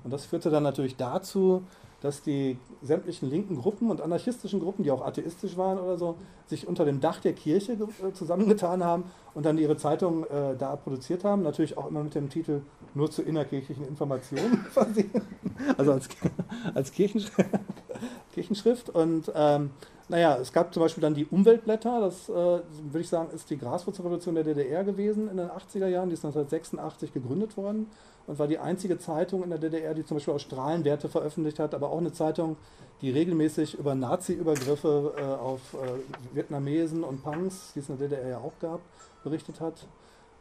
Und 0.04 0.12
das 0.12 0.26
führte 0.26 0.50
dann 0.50 0.64
natürlich 0.64 0.96
dazu, 0.96 1.64
dass 2.02 2.22
die 2.22 2.58
sämtlichen 2.84 3.30
linken 3.30 3.56
Gruppen 3.56 3.90
und 3.90 4.02
anarchistischen 4.02 4.60
Gruppen, 4.60 4.84
die 4.84 4.92
auch 4.92 5.04
atheistisch 5.04 5.58
waren 5.58 5.80
oder 5.80 5.98
so, 5.98 6.16
sich 6.46 6.68
unter 6.68 6.86
dem 6.86 7.02
Dach 7.02 7.20
der 7.20 7.34
Kirche 7.34 7.74
äh, 7.74 8.14
zusammengetan 8.14 8.84
haben 8.84 9.06
und 9.34 9.46
dann 9.46 9.58
ihre 9.58 9.78
Zeitung 9.78 10.24
äh, 10.26 10.56
da 10.58 10.76
produziert 10.76 11.24
haben. 11.24 11.42
Natürlich 11.42 11.78
auch 11.78 11.88
immer 11.88 12.04
mit 12.04 12.14
dem 12.14 12.30
Titel 12.30 12.62
nur 12.94 13.10
zur 13.10 13.26
innerkirchlichen 13.26 13.88
Information 13.88 14.58
versehen. 14.72 15.10
Also 15.78 15.92
als, 15.94 16.08
als 16.76 16.92
Kirchenschrift. 16.92 17.50
Kirchenschrift. 18.34 18.90
Und 18.90 19.32
ähm, 19.34 19.72
naja, 20.10 20.38
es 20.38 20.54
gab 20.54 20.74
zum 20.74 20.82
Beispiel 20.82 21.02
dann 21.02 21.14
die 21.14 21.26
Umweltblätter, 21.26 22.00
das 22.00 22.30
äh, 22.30 22.34
würde 22.34 23.00
ich 23.00 23.10
sagen, 23.10 23.30
ist 23.34 23.50
die 23.50 23.58
Graswurzelrevolution 23.58 24.36
der 24.36 24.46
DDR 24.46 24.84
gewesen 24.84 25.30
in 25.30 25.38
den 25.38 25.50
80er 25.50 25.88
Jahren, 25.88 26.10
die 26.10 26.14
ist 26.14 26.24
1986 26.24 27.14
gegründet 27.14 27.58
worden 27.58 27.88
und 28.26 28.40
war 28.40 28.48
die 28.48 28.58
einzige 28.58 28.98
Zeitung 29.00 29.44
in 29.44 29.50
der 29.50 29.60
DDR, 29.60 29.94
die 29.94 30.06
zum 30.06 30.18
Beispiel 30.18 30.34
auch 30.34 30.40
Strahlenwerte 30.40 31.10
veröffentlicht 31.10 31.60
hat, 31.60 31.76
aber 31.76 31.90
auch 31.90 31.98
eine 31.98 32.14
Zeitung, 32.14 32.56
die 33.02 33.12
regelmäßig 33.12 33.78
über 33.78 33.96
Nazi-Übergriffe 33.96 35.14
äh, 35.18 35.24
auf 35.24 35.74
äh, 35.74 36.36
Vietnamesen 36.36 37.04
und 37.04 37.22
Punks, 37.24 37.74
die 37.76 37.80
es 37.80 37.90
in 37.90 37.98
der 37.98 38.08
DDR 38.08 38.30
ja 38.30 38.38
auch 38.38 38.54
gab, 38.62 38.80
berichtet 39.24 39.60
hat. 39.60 39.86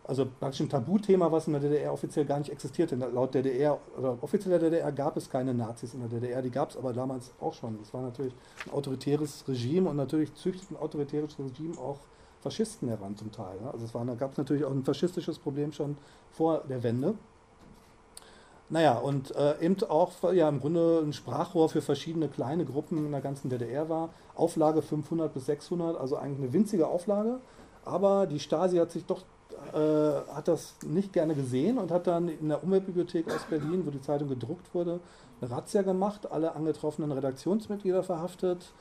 Also 0.09 0.25
praktisch 0.25 0.61
ein 0.61 0.69
Tabuthema, 0.69 1.33
was 1.33 1.49
in 1.49 1.55
der 1.55 1.63
DDR 1.63 1.93
offiziell 1.93 2.25
gar 2.25 2.39
nicht 2.39 2.51
existierte. 2.51 2.95
Laut 2.95 3.35
DDR 3.35 3.79
oder 3.99 4.17
offizieller 4.23 4.61
DDR 4.61 4.93
gab 4.93 5.17
es 5.17 5.29
keine 5.29 5.53
Nazis 5.53 5.95
in 5.95 6.01
der 6.01 6.09
DDR, 6.09 6.43
die 6.43 6.51
gab 6.51 6.71
es 6.71 6.77
aber 6.77 6.93
damals 6.93 7.33
auch 7.41 7.55
schon. 7.55 7.77
Es 7.83 7.93
war 7.93 8.03
natürlich 8.03 8.35
ein 8.67 8.73
autoritäres 8.73 9.49
Regime 9.49 9.91
und 9.91 9.97
natürlich 9.97 10.33
züchtet 10.35 10.71
ein 10.71 10.77
autoritäres 10.77 11.37
Regime 11.41 11.77
auch 11.79 11.99
Faschisten 12.41 12.89
heran 12.89 13.17
zum 13.17 13.33
Teil. 13.33 13.59
Also 13.73 13.85
es 13.85 14.19
gab 14.19 14.31
es 14.31 14.39
natürlich 14.39 14.65
auch 14.65 14.71
ein 14.71 14.85
faschistisches 14.85 15.41
Problem 15.41 15.73
schon 15.73 15.97
vor 16.31 16.63
der 16.69 16.85
Wende. 16.85 17.15
Naja, 18.69 18.99
und 18.99 19.35
äh, 19.35 19.61
eben 19.61 19.77
auch 19.89 20.13
ja, 20.33 20.49
im 20.49 20.61
Grunde 20.61 21.01
ein 21.05 21.13
Sprachrohr 21.13 21.69
für 21.69 21.83
verschiedene 21.83 22.29
kleine 22.29 22.65
Gruppen 22.65 22.99
in 23.07 23.11
der 23.11 23.21
ganzen 23.21 23.49
DDR 23.49 23.89
war. 23.89 24.11
Auflage 24.37 24.83
500 24.83 25.35
bis 25.35 25.47
600, 25.47 25.97
also 25.97 26.17
eigentlich 26.17 26.39
eine 26.39 26.53
winzige 26.53 26.87
Auflage. 26.87 27.41
Aber 27.85 28.27
die 28.27 28.41
Stasi 28.41 28.79
hat 28.79 28.93
sich 28.93 29.05
doch 29.07 29.23
äh, 29.73 30.35
hat 30.35 30.49
das 30.49 30.75
nicht 30.85 31.13
gerne 31.13 31.35
gesehen 31.35 31.79
und 31.79 31.91
hat 31.91 32.07
dann 32.07 32.29
in 32.29 32.49
der 32.49 32.63
Umweltbibliothek 32.63 33.27
aus 33.29 33.45
Berlin, 33.49 33.83
wo 33.85 33.91
die 33.91 34.01
Zeitung 34.01 34.29
gedruckt 34.29 34.75
wurde, 34.75 35.01
eine 35.41 35.51
Razzia 35.51 35.83
gemacht, 35.83 36.31
alle 36.31 36.55
angetroffenen 36.55 37.13
Redaktionsmitglieder 37.13 38.03
verhaftet, 38.03 38.73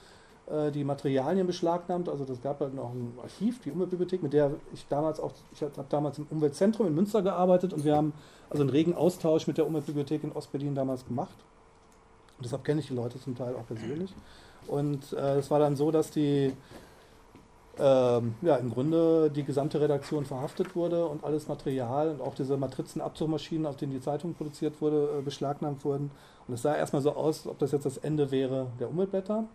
äh, 0.47 0.71
die 0.71 0.83
Materialien 0.83 1.47
beschlagnahmt. 1.47 2.09
Also 2.09 2.23
das 2.23 2.41
gab 2.41 2.59
halt 2.59 2.75
noch 2.75 2.91
ein 2.91 3.17
Archiv, 3.21 3.61
die 3.61 3.71
Umweltbibliothek, 3.71 4.23
mit 4.23 4.33
der 4.33 4.51
ich 4.73 4.87
damals 4.87 5.19
auch, 5.19 5.31
ich 5.51 5.61
habe 5.61 5.71
damals 5.89 6.17
im 6.17 6.27
Umweltzentrum 6.29 6.87
in 6.87 6.95
Münster 6.95 7.21
gearbeitet 7.21 7.73
und 7.73 7.83
wir 7.83 7.95
haben 7.95 8.13
also 8.49 8.61
einen 8.61 8.69
regen 8.69 8.93
Austausch 8.93 9.47
mit 9.47 9.57
der 9.57 9.67
Umweltbibliothek 9.67 10.23
in 10.23 10.31
Ostberlin 10.31 10.75
damals 10.75 11.05
gemacht. 11.05 11.35
Und 12.37 12.45
deshalb 12.45 12.63
kenne 12.63 12.81
ich 12.81 12.87
die 12.87 12.93
Leute 12.93 13.19
zum 13.19 13.35
Teil 13.35 13.55
auch 13.55 13.65
persönlich. 13.65 14.13
Und 14.67 15.13
äh, 15.13 15.37
es 15.37 15.49
war 15.51 15.59
dann 15.59 15.75
so, 15.75 15.91
dass 15.91 16.11
die 16.11 16.53
ähm, 17.79 18.35
ja, 18.41 18.55
im 18.55 18.71
Grunde 18.71 19.29
die 19.29 19.43
gesamte 19.43 19.81
Redaktion 19.81 20.25
verhaftet 20.25 20.75
wurde 20.75 21.05
und 21.05 21.23
alles 21.23 21.47
Material 21.47 22.09
und 22.09 22.21
auch 22.21 22.35
diese 22.35 22.57
Matrizenabzugmaschinen, 22.57 23.65
auf 23.65 23.75
denen 23.75 23.93
die 23.93 24.01
Zeitung 24.01 24.33
produziert 24.33 24.81
wurde, 24.81 25.09
äh, 25.19 25.21
beschlagnahmt 25.21 25.83
wurden. 25.85 26.11
Und 26.47 26.53
es 26.53 26.61
sah 26.61 26.75
erstmal 26.75 27.01
so 27.01 27.11
aus, 27.11 27.47
ob 27.47 27.59
das 27.59 27.71
jetzt 27.71 27.85
das 27.85 27.97
Ende 27.97 28.31
wäre 28.31 28.67
der 28.79 28.89
Umweltblätter. 28.89 29.45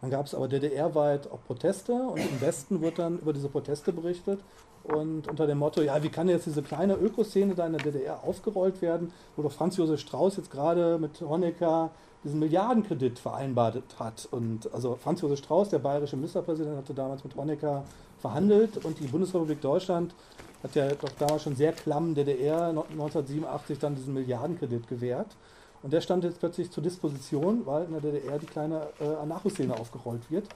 Dann 0.00 0.10
gab 0.10 0.26
es 0.26 0.34
aber 0.34 0.48
DDR-weit 0.48 1.30
auch 1.30 1.42
Proteste 1.46 1.92
und 1.92 2.18
im 2.18 2.40
Westen 2.40 2.82
wurde 2.82 2.96
dann 2.96 3.18
über 3.18 3.32
diese 3.32 3.48
Proteste 3.48 3.92
berichtet 3.92 4.40
und 4.84 5.28
unter 5.28 5.46
dem 5.46 5.58
Motto, 5.58 5.82
ja, 5.82 6.02
wie 6.02 6.10
kann 6.10 6.28
jetzt 6.28 6.46
diese 6.46 6.62
kleine 6.62 6.94
Ökoszene 6.94 7.54
da 7.54 7.66
in 7.66 7.72
der 7.72 7.82
DDR 7.82 8.22
aufgerollt 8.22 8.82
werden, 8.82 9.12
wo 9.34 9.42
doch 9.42 9.52
Franz 9.52 9.76
Josef 9.76 10.00
Strauß 10.00 10.36
jetzt 10.36 10.50
gerade 10.50 10.98
mit 10.98 11.20
Honecker 11.20 11.90
diesen 12.24 12.38
Milliardenkredit 12.38 13.18
vereinbart 13.18 13.82
hat. 13.98 14.28
Und 14.30 14.72
also 14.72 14.96
Franz 14.96 15.20
Josef 15.20 15.38
Strauß, 15.38 15.68
der 15.70 15.78
bayerische 15.78 16.16
Ministerpräsident, 16.16 16.76
hatte 16.76 16.94
damals 16.94 17.24
mit 17.24 17.36
Honecker 17.36 17.84
verhandelt 18.20 18.84
und 18.84 18.98
die 18.98 19.06
Bundesrepublik 19.06 19.60
Deutschland 19.60 20.14
hat 20.62 20.74
ja 20.74 20.88
doch 20.88 21.10
damals 21.18 21.42
schon 21.42 21.54
sehr 21.54 21.72
klamm 21.72 22.14
DDR 22.14 22.68
1987 22.68 23.78
dann 23.78 23.94
diesen 23.94 24.14
Milliardenkredit 24.14 24.88
gewährt. 24.88 25.36
Und 25.82 25.92
der 25.92 26.00
stand 26.00 26.24
jetzt 26.24 26.40
plötzlich 26.40 26.70
zur 26.70 26.82
Disposition, 26.82 27.64
weil 27.64 27.84
in 27.84 27.92
der 27.92 28.00
DDR 28.00 28.38
die 28.38 28.46
kleine 28.46 28.88
äh, 28.98 29.04
Anarchoszene 29.04 29.74
aufgerollt 29.74 30.30
wird. 30.30 30.48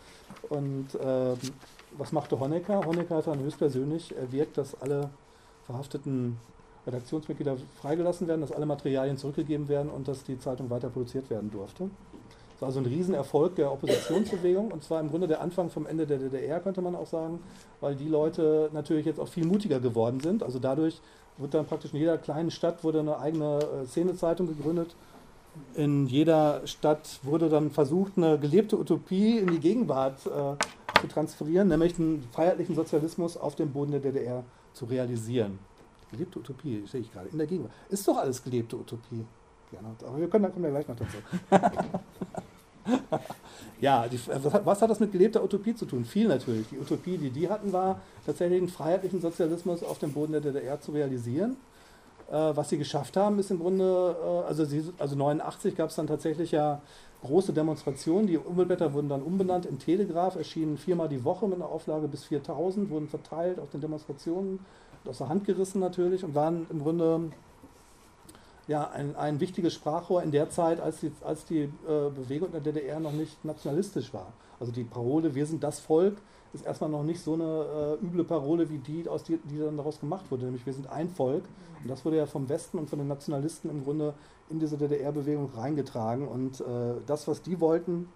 Und 0.49 0.95
äh, 0.95 1.37
was 1.97 2.13
machte 2.13 2.41
Honecker? 2.41 2.85
Honecker 2.85 3.17
hat 3.17 3.27
dann 3.27 3.39
höchstpersönlich 3.39 4.17
erwirkt, 4.17 4.59
dass 4.59 4.81
alle 4.81 5.11
verhafteten 5.67 6.39
Redaktionsmitglieder 6.87 7.57
freigelassen 7.81 8.27
werden, 8.29 8.41
dass 8.41 8.53
alle 8.53 8.67
Materialien 8.67 9.17
zurückgegeben 9.17 9.69
werden 9.69 9.91
und 9.91 10.09
dass 10.09 10.25
die 10.25 10.39
Zeitung 10.39 10.71
weiter 10.71 10.89
produziert 10.89 11.31
werden 11.31 11.51
durfte. 11.51 11.91
Das 12.53 12.63
war 12.63 12.69
also 12.69 12.81
ein 12.81 12.87
Riesenerfolg 12.87 13.57
der 13.57 13.73
Oppositionsbewegung 13.73 14.71
und 14.71 14.83
zwar 14.83 15.01
im 15.01 15.11
Grunde 15.11 15.27
der 15.27 15.41
Anfang 15.41 15.71
vom 15.71 15.87
Ende 15.87 16.07
der 16.07 16.19
DDR, 16.19 16.61
könnte 16.61 16.83
man 16.83 16.95
auch 16.95 17.07
sagen, 17.07 17.41
weil 17.81 17.97
die 17.97 18.09
Leute 18.09 18.71
natürlich 18.73 19.07
jetzt 19.07 19.21
auch 19.21 19.29
viel 19.29 19.47
mutiger 19.47 19.81
geworden 19.81 20.21
sind. 20.21 20.43
Also 20.43 20.59
dadurch 20.59 21.01
wird 21.39 21.55
dann 21.55 21.67
praktisch 21.67 21.93
in 21.93 22.01
jeder 22.01 22.19
kleinen 22.19 22.51
Stadt 22.51 22.85
wurde 22.85 23.01
eine 23.01 23.19
eigene 23.19 23.61
äh, 23.61 23.87
Szenezeitung 23.87 24.47
gegründet 24.47 24.95
in 25.75 26.07
jeder 26.07 26.67
Stadt 26.67 27.21
wurde 27.23 27.49
dann 27.49 27.71
versucht, 27.71 28.13
eine 28.17 28.39
gelebte 28.39 28.79
Utopie 28.79 29.39
in 29.39 29.49
die 29.49 29.61
Gegenwart 29.61 30.27
äh, 30.27 31.01
zu 31.01 31.07
transferieren, 31.09 31.69
nämlich 31.69 31.99
einen 31.99 32.29
freiheitlichen 32.33 32.75
Sozialismus 32.75 33.37
auf 33.37 33.57
dem 33.57 33.73
Boden 33.73 33.93
der 33.93 34.01
DDR 34.01 34.45
zu 34.73 34.85
realisieren. 34.85 35.59
Gelebte 36.11 36.39
Utopie, 36.39 36.85
sehe 36.87 37.01
ich 37.01 37.13
gerade, 37.13 37.29
in 37.29 37.39
der 37.39 37.47
Gegenwart. 37.47 37.73
Ist 37.89 38.07
doch 38.07 38.17
alles 38.17 38.43
gelebte 38.43 38.77
Utopie. 38.77 39.25
Gernot. 39.71 40.03
Aber 40.05 40.19
wir 40.19 40.29
können, 40.29 40.45
dann 40.45 40.53
kommen 40.53 40.65
wir 40.65 40.71
gleich 40.71 40.89
noch 40.89 40.97
dazu. 40.97 41.17
ja, 43.81 44.09
die, 44.09 44.19
was, 44.27 44.67
was, 44.67 44.83
hat 44.83 44.91
das 44.91 45.01
mit 45.01 45.13
gelebter 45.13 45.43
Utopie 45.43 45.75
zu 45.75 45.87
tun? 45.87 46.05
Viel 46.05 46.29
natürlich. 46.29 46.69
Die 46.69 46.79
Utopie, 46.79 47.17
die 47.17 47.31
die 47.31 47.49
hatten, 47.49 47.73
war 47.73 48.01
tatsächlich 48.27 48.59
einen 48.59 48.69
freiheitlichen 48.69 49.21
Sozialismus 49.21 49.83
auf 49.83 49.99
dem 49.99 50.13
Boden 50.13 50.33
der 50.33 50.41
DDR 50.41 50.81
zu 50.81 50.93
realisieren. 50.93 51.57
Äh, 52.31 52.57
was 52.57 52.69
sie 52.69 52.79
geschafft 52.79 53.17
haben, 53.17 53.39
ist 53.39 53.51
im 53.51 53.59
Grunde, 53.59 54.17
äh, 54.23 54.49
also, 54.49 54.65
sie, 54.65 54.85
also 54.99 55.17
89 55.17 55.77
gab 55.77 55.91
es 55.91 55.97
dann 55.97 56.07
tatsächlich 56.07 56.53
ja 56.53 56.81
große 57.23 57.53
Demonstrationen. 57.53 58.27
Die 58.27 58.39
Umweltblätter 58.39 58.93
wurden 58.93 59.09
dann 59.09 59.23
umbenannt 59.23 59.67
in 59.67 59.79
Telegraph, 59.79 60.37
erschienen 60.37 60.79
viermal 60.79 61.09
die 61.09 61.25
Woche 61.25 61.47
mit 61.47 61.57
einer 61.57 61.69
Auflage 61.69 62.09
bis 62.09 62.25
4000, 62.25 62.91
wurden 62.91 63.09
verteilt 63.09 63.59
auf 63.59 63.71
den 63.71 63.81
Demonstrationen, 63.81 64.61
aus 65.07 65.19
der 65.19 65.29
Hand 65.29 65.45
gerissen 65.45 65.81
natürlich 65.81 66.25
und 66.25 66.35
waren 66.35 66.67
im 66.71 66.81
Grunde 66.81 67.31
ja, 68.69 68.89
ein, 68.91 69.17
ein 69.17 69.41
wichtiges 69.41 69.75
Sprachrohr 69.75 70.23
in 70.23 70.31
der 70.31 70.51
Zeit, 70.51 70.81
als 70.81 71.01
die, 71.01 71.13
als 71.23 71.45
die 71.45 71.63
äh, 71.63 71.69
Bewegung 72.15 72.49
in 72.49 72.63
der 72.63 72.73
DDR 72.73 73.01
noch 73.01 73.13
nicht 73.13 73.45
nationalistisch 73.45 74.15
war. 74.15 74.33
Also 74.61 74.73
die 74.73 74.85
Parole, 74.85 75.35
wir 75.35 75.47
sind 75.47 75.65
das 75.65 75.81
Volk, 75.81 76.17
ist 76.53 76.67
erstmal 76.67 76.91
noch 76.91 77.03
nicht 77.03 77.21
so 77.21 77.35
eine 77.35 77.99
äh, 78.01 78.05
üble 78.05 78.25
Parole 78.25 78.69
wie 78.69 78.79
die, 78.79 79.09
aus 79.09 79.23
die, 79.25 79.39
die 79.39 79.59
dann 79.59 79.77
daraus 79.77 80.01
gemacht 80.01 80.25
wurde, 80.31 80.45
nämlich 80.45 80.67
wir 80.67 80.73
sind 80.73 80.89
ein 80.89 81.09
Volk. 81.09 81.45
Und 81.83 81.89
das 81.89 82.05
wurde 82.05 82.19
ja 82.19 82.27
vom 82.27 82.49
Westen 82.49 82.79
und 82.79 82.91
von 82.91 82.99
den 82.99 83.09
Nationalisten 83.09 83.71
im 83.71 83.85
Grunde 83.85 84.15
in 84.51 84.59
diese 84.59 84.77
DDR-Bewegung 84.77 85.51
reingetragen. 85.55 86.29
Und 86.29 86.61
äh, 86.61 86.65
das, 87.07 87.27
was 87.27 87.43
die 87.43 87.61
wollten, 87.61 88.09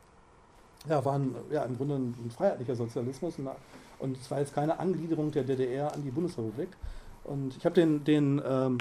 ja, 0.88 1.04
war 1.04 1.14
ein, 1.14 1.34
ja, 1.50 1.62
im 1.62 1.76
Grunde 1.76 1.96
ein, 1.96 2.14
ein 2.24 2.30
freiheitlicher 2.30 2.76
Sozialismus. 2.76 3.38
Und, 3.38 3.48
und 3.98 4.16
es 4.16 4.30
war 4.30 4.38
jetzt 4.38 4.54
keine 4.54 4.78
Angliederung 4.78 5.30
der 5.30 5.44
DDR 5.44 5.92
an 5.94 6.02
die 6.02 6.10
Bundesrepublik. 6.10 6.68
Und 7.24 7.56
ich 7.56 7.64
habe 7.64 7.74
den, 7.74 8.04
den 8.04 8.42
ähm, 8.46 8.78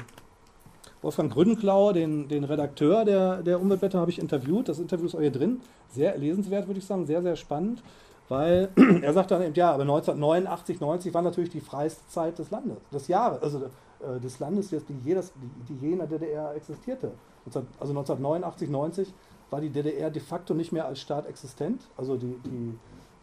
Wolfgang 1.01 1.32
Gründenklau, 1.32 1.93
den, 1.93 2.28
den 2.28 2.43
Redakteur 2.43 3.05
der, 3.05 3.41
der 3.41 3.61
Umweltblätter, 3.61 3.99
habe 3.99 4.11
ich 4.11 4.20
interviewt. 4.20 4.70
Das 4.70 4.80
Interview 4.80 5.05
ist 5.05 5.16
auch 5.16 5.22
hier 5.22 5.32
drin. 5.32 5.61
Sehr 5.89 6.18
lesenswert, 6.18 6.68
würde 6.68 6.80
ich 6.80 6.86
sagen, 6.86 7.05
sehr, 7.05 7.22
sehr 7.22 7.36
spannend 7.36 7.84
weil 8.30 8.70
er 9.01 9.14
sagt 9.14 9.32
dann 9.32 9.41
eben, 9.41 9.53
ja, 9.53 9.72
aber 9.72 9.84
1989, 9.84 10.80
90 10.80 11.14
war 11.14 11.22
natürlich 11.22 11.49
die 11.49 11.61
freiste 11.61 12.07
Zeit 12.07 12.39
des 12.39 12.51
Landes, 12.51 12.78
des 12.91 13.07
Jahres, 13.07 13.41
also 13.41 13.66
äh, 13.99 14.20
des 14.20 14.39
Landes, 14.39 14.70
die, 14.70 14.82
jedes, 15.03 15.34
die, 15.34 15.74
die 15.74 15.86
je 15.86 15.93
in 15.93 15.99
der 15.99 16.07
DDR 16.07 16.55
existierte. 16.55 17.11
Also 17.45 17.59
1989, 17.89 18.70
90 18.70 19.14
war 19.49 19.59
die 19.61 19.70
DDR 19.70 20.09
de 20.09 20.22
facto 20.22 20.53
nicht 20.53 20.72
mehr 20.72 20.86
als 20.86 20.99
Staat 20.99 21.28
existent, 21.28 21.82
also 21.97 22.16
die, 22.16 22.36
die 22.45 22.74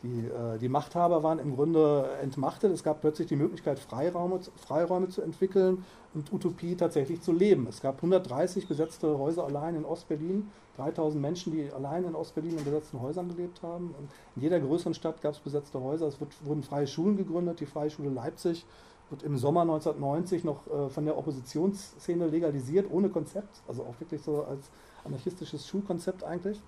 die, 0.03 0.27
äh, 0.27 0.59
die, 0.59 0.69
Machthaber 0.69 1.23
waren 1.23 1.39
im 1.39 1.55
Grunde 1.55 2.09
entmachtet. 2.23 2.73
Es 2.73 2.83
gab 2.83 3.01
plötzlich 3.01 3.29
die 3.29 3.37
Möglichkeit, 3.37 3.79
Freiräume, 3.79 4.41
Freiräume 4.57 5.09
zu 5.09 5.23
entwickeln 5.23 5.85
und 6.15 6.33
Utopie 6.33 6.75
tatsächlich 6.75 7.21
zu 7.21 7.33
leben. 7.33 7.67
Es 7.69 7.81
gab 7.81 7.97
130 7.97 8.67
besetzte 8.67 9.19
Häuser 9.19 9.45
allein 9.45 9.77
in 9.77 9.85
Ostberlin, 9.85 10.51
3000 10.77 11.21
Menschen, 11.21 11.53
die 11.53 11.71
allein 11.71 12.05
in 12.05 12.15
Ostberlin 12.15 12.57
in 12.57 12.65
besetzten 12.65 13.01
Häusern 13.01 13.29
gelebt 13.29 13.63
haben. 13.63 13.95
Und 13.99 14.09
in 14.37 14.43
jeder 14.43 14.59
größeren 14.59 14.95
Stadt 14.95 15.21
gab 15.21 15.35
es 15.35 15.41
besetzte 15.41 15.81
Häuser. 15.81 16.07
Es 16.07 16.21
wird, 16.21 16.33
wurden 16.45 16.63
freie 16.63 16.87
Schulen 16.87 17.17
gegründet. 17.17 17.61
Die 17.61 17.67
Freie 17.67 17.91
Schule 17.91 18.11
Leipzig 18.11 18.65
wird 19.11 19.23
im 19.23 19.37
Sommer 19.37 19.63
1990 19.63 20.45
noch 20.45 20.67
äh, 20.67 20.89
von 20.89 21.05
der 21.05 21.19
Oppositionsszene 21.19 22.27
legalisiert, 22.27 22.91
ohne 22.91 23.11
Konzept. 23.11 23.61
Also 23.69 23.83
auch 23.83 23.99
wirklich 24.01 24.23
so 24.23 24.45
als 24.45 24.71
anarchistisches 25.05 25.67
Schulkonzept 25.67 26.25
eigentlich. 26.25 26.61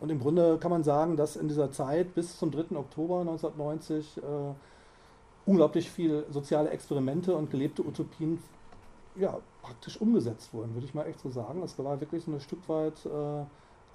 Und 0.00 0.10
im 0.10 0.20
Grunde 0.20 0.58
kann 0.58 0.70
man 0.70 0.84
sagen, 0.84 1.16
dass 1.16 1.36
in 1.36 1.48
dieser 1.48 1.72
Zeit 1.72 2.14
bis 2.14 2.38
zum 2.38 2.50
3. 2.50 2.76
Oktober 2.76 3.20
1990 3.20 4.18
äh, 4.18 4.20
unglaublich 5.46 5.90
viele 5.90 6.24
soziale 6.30 6.70
Experimente 6.70 7.34
und 7.34 7.50
gelebte 7.50 7.84
Utopien 7.84 8.38
ja, 9.16 9.38
praktisch 9.62 10.00
umgesetzt 10.00 10.54
wurden, 10.54 10.74
würde 10.74 10.86
ich 10.86 10.94
mal 10.94 11.06
echt 11.06 11.20
so 11.20 11.30
sagen. 11.30 11.60
Das 11.60 11.78
war 11.78 12.00
wirklich 12.00 12.24
so 12.24 12.30
ein 12.30 12.40
Stück 12.40 12.68
weit 12.68 13.04
äh, 13.06 13.44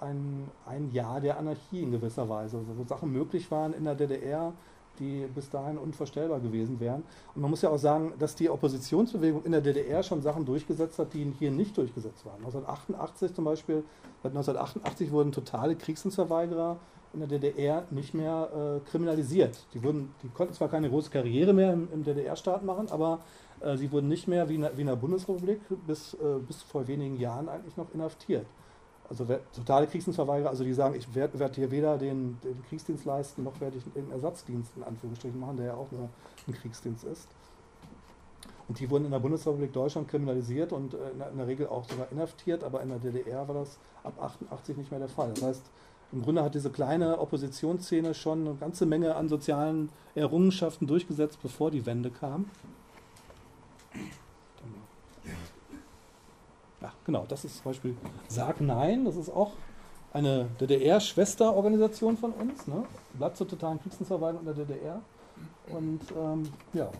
ein, 0.04 0.50
ein 0.66 0.92
Jahr 0.92 1.20
der 1.20 1.38
Anarchie 1.38 1.82
in 1.82 1.90
gewisser 1.90 2.28
Weise, 2.28 2.58
also 2.58 2.76
wo 2.76 2.84
Sachen 2.84 3.12
möglich 3.12 3.50
waren 3.50 3.72
in 3.72 3.84
der 3.84 3.94
DDR, 3.94 4.52
die 4.98 5.26
bis 5.34 5.50
dahin 5.50 5.78
unvorstellbar 5.78 6.40
gewesen 6.40 6.80
wären. 6.80 7.02
Und 7.34 7.42
man 7.42 7.50
muss 7.50 7.62
ja 7.62 7.70
auch 7.70 7.78
sagen, 7.78 8.12
dass 8.18 8.34
die 8.34 8.50
Oppositionsbewegung 8.50 9.44
in 9.44 9.52
der 9.52 9.60
DDR 9.60 10.02
schon 10.02 10.22
Sachen 10.22 10.44
durchgesetzt 10.44 10.98
hat, 10.98 11.12
die 11.14 11.32
hier 11.38 11.50
nicht 11.50 11.76
durchgesetzt 11.76 12.24
waren. 12.24 12.36
1988 12.38 13.34
zum 13.34 13.44
Beispiel, 13.44 13.84
seit 14.22 14.32
1988 14.32 15.10
wurden 15.10 15.32
totale 15.32 15.76
Kriegsdienstverweigerer 15.76 16.78
in 17.12 17.20
der 17.20 17.28
DDR 17.28 17.84
nicht 17.90 18.14
mehr 18.14 18.80
äh, 18.84 18.90
kriminalisiert. 18.90 19.66
Die, 19.72 19.82
wurden, 19.82 20.12
die 20.22 20.28
konnten 20.28 20.54
zwar 20.54 20.68
keine 20.68 20.90
große 20.90 21.10
Karriere 21.10 21.52
mehr 21.52 21.72
im, 21.72 21.88
im 21.92 22.04
DDR-Staat 22.04 22.64
machen, 22.64 22.88
aber 22.90 23.20
äh, 23.60 23.76
sie 23.76 23.92
wurden 23.92 24.08
nicht 24.08 24.26
mehr 24.26 24.48
wie 24.48 24.56
in, 24.56 24.62
der, 24.62 24.76
wie 24.76 24.80
in 24.80 24.88
der 24.88 24.96
Bundesrepublik 24.96 25.60
bis, 25.86 26.14
äh, 26.14 26.38
bis 26.46 26.62
vor 26.62 26.88
wenigen 26.88 27.16
Jahren 27.16 27.48
eigentlich 27.48 27.76
noch 27.76 27.92
inhaftiert 27.94 28.46
also 29.20 29.38
totale 29.54 29.86
Kriegsdienstverweigerer, 29.86 30.50
also 30.50 30.64
die 30.64 30.72
sagen, 30.72 30.94
ich 30.94 31.14
werde 31.14 31.38
werd 31.38 31.56
hier 31.56 31.70
weder 31.70 31.98
den, 31.98 32.38
den, 32.42 32.62
Kriegsdienst 32.68 33.04
leisten, 33.04 33.44
noch 33.44 33.60
werde 33.60 33.78
ich 33.78 33.84
einen 33.96 34.10
Ersatzdienst 34.10 34.72
in 34.76 34.82
Anführungsstrichen 34.82 35.38
machen, 35.38 35.56
der 35.56 35.66
ja 35.66 35.74
auch 35.74 35.90
nur 35.92 36.08
ein 36.46 36.54
Kriegsdienst 36.54 37.04
ist. 37.04 37.28
Und 38.68 38.80
die 38.80 38.88
wurden 38.88 39.04
in 39.04 39.10
der 39.10 39.18
Bundesrepublik 39.18 39.72
Deutschland 39.72 40.08
kriminalisiert 40.08 40.72
und 40.72 40.94
äh, 40.94 41.10
in, 41.10 41.36
der, 41.36 41.46
Regel 41.46 41.68
auch 41.68 41.88
sogar 41.88 42.10
inhaftiert, 42.10 42.64
aber 42.64 42.82
in 42.82 42.88
der 42.88 42.98
DDR 42.98 43.46
war 43.46 43.54
das 43.54 43.78
ab 44.02 44.14
88 44.20 44.76
nicht 44.76 44.90
mehr 44.90 45.00
der 45.00 45.08
Fall. 45.08 45.32
Das 45.34 45.42
heißt, 45.42 45.62
im 46.12 46.22
Grunde 46.22 46.42
hat 46.42 46.54
diese 46.54 46.70
kleine 46.70 47.18
Oppositionsszene 47.18 48.14
schon 48.14 48.46
eine 48.46 48.54
ganze 48.56 48.86
Menge 48.86 49.16
an 49.16 49.28
sozialen 49.28 49.90
Errungenschaften 50.14 50.86
durchgesetzt, 50.86 51.40
bevor 51.42 51.70
die 51.70 51.84
Wende 51.86 52.10
kam. 52.10 52.46
Genau, 57.04 57.24
das 57.28 57.44
ist 57.44 57.56
zum 57.56 57.64
Beispiel 57.64 57.96
Sag 58.28 58.60
Nein, 58.60 59.04
das 59.04 59.16
ist 59.16 59.28
auch 59.28 59.52
eine 60.12 60.46
DDR-Schwesterorganisation 60.60 62.16
von 62.16 62.32
uns, 62.32 62.66
ne? 62.66 62.84
Blatt 63.14 63.36
zur 63.36 63.48
totalen 63.48 63.80
Kriegsdienstverweigerung 63.80 64.46
in 64.46 64.54
der 64.54 64.64
DDR. 64.64 65.00
Und 65.68 66.00
ähm, 66.16 66.44
ja, 66.72 66.90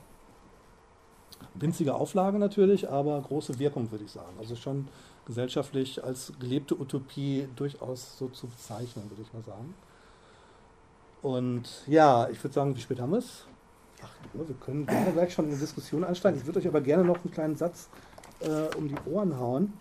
winzige 1.54 1.94
Auflage 1.94 2.38
natürlich, 2.38 2.90
aber 2.90 3.20
große 3.20 3.58
Wirkung, 3.58 3.90
würde 3.90 4.04
ich 4.04 4.10
sagen. 4.10 4.32
Also 4.38 4.56
schon 4.56 4.88
gesellschaftlich 5.26 6.02
als 6.02 6.32
gelebte 6.38 6.78
Utopie 6.78 7.48
durchaus 7.56 8.18
so 8.18 8.28
zu 8.28 8.46
bezeichnen, 8.46 9.08
würde 9.10 9.22
ich 9.22 9.32
mal 9.32 9.42
sagen. 9.42 9.74
Und 11.22 11.84
ja, 11.86 12.28
ich 12.28 12.42
würde 12.42 12.52
sagen, 12.52 12.76
wie 12.76 12.80
spät 12.80 13.00
haben 13.00 13.12
wir 13.12 13.18
es? 13.18 13.46
Ach, 14.02 14.10
wir 14.34 14.54
können 14.56 14.86
gerne 14.86 15.12
gleich 15.12 15.32
schon 15.32 15.46
in 15.46 15.52
die 15.52 15.58
Diskussion 15.58 16.04
einsteigen. 16.04 16.38
Ich 16.38 16.46
würde 16.46 16.58
euch 16.58 16.68
aber 16.68 16.80
gerne 16.80 17.04
noch 17.04 17.16
einen 17.24 17.32
kleinen 17.32 17.56
Satz 17.56 17.88
äh, 18.40 18.76
um 18.76 18.88
die 18.88 18.96
Ohren 19.10 19.38
hauen. 19.38 19.72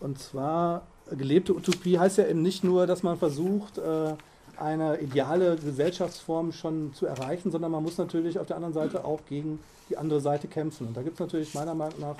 Und 0.00 0.18
zwar, 0.18 0.82
gelebte 1.10 1.54
Utopie 1.54 1.98
heißt 1.98 2.18
ja 2.18 2.26
eben 2.26 2.42
nicht 2.42 2.64
nur, 2.64 2.86
dass 2.86 3.02
man 3.02 3.18
versucht, 3.18 3.78
äh, 3.78 4.14
eine 4.56 5.00
ideale 5.00 5.56
Gesellschaftsform 5.56 6.52
schon 6.52 6.92
zu 6.92 7.06
erreichen, 7.06 7.50
sondern 7.50 7.72
man 7.72 7.82
muss 7.82 7.96
natürlich 7.96 8.38
auf 8.38 8.46
der 8.46 8.56
anderen 8.56 8.74
Seite 8.74 9.04
auch 9.04 9.20
gegen 9.28 9.58
die 9.88 9.96
andere 9.96 10.20
Seite 10.20 10.48
kämpfen. 10.48 10.88
Und 10.88 10.96
da 10.96 11.02
gibt 11.02 11.14
es 11.14 11.20
natürlich 11.20 11.54
meiner 11.54 11.74
Meinung 11.74 11.98
nach 12.00 12.16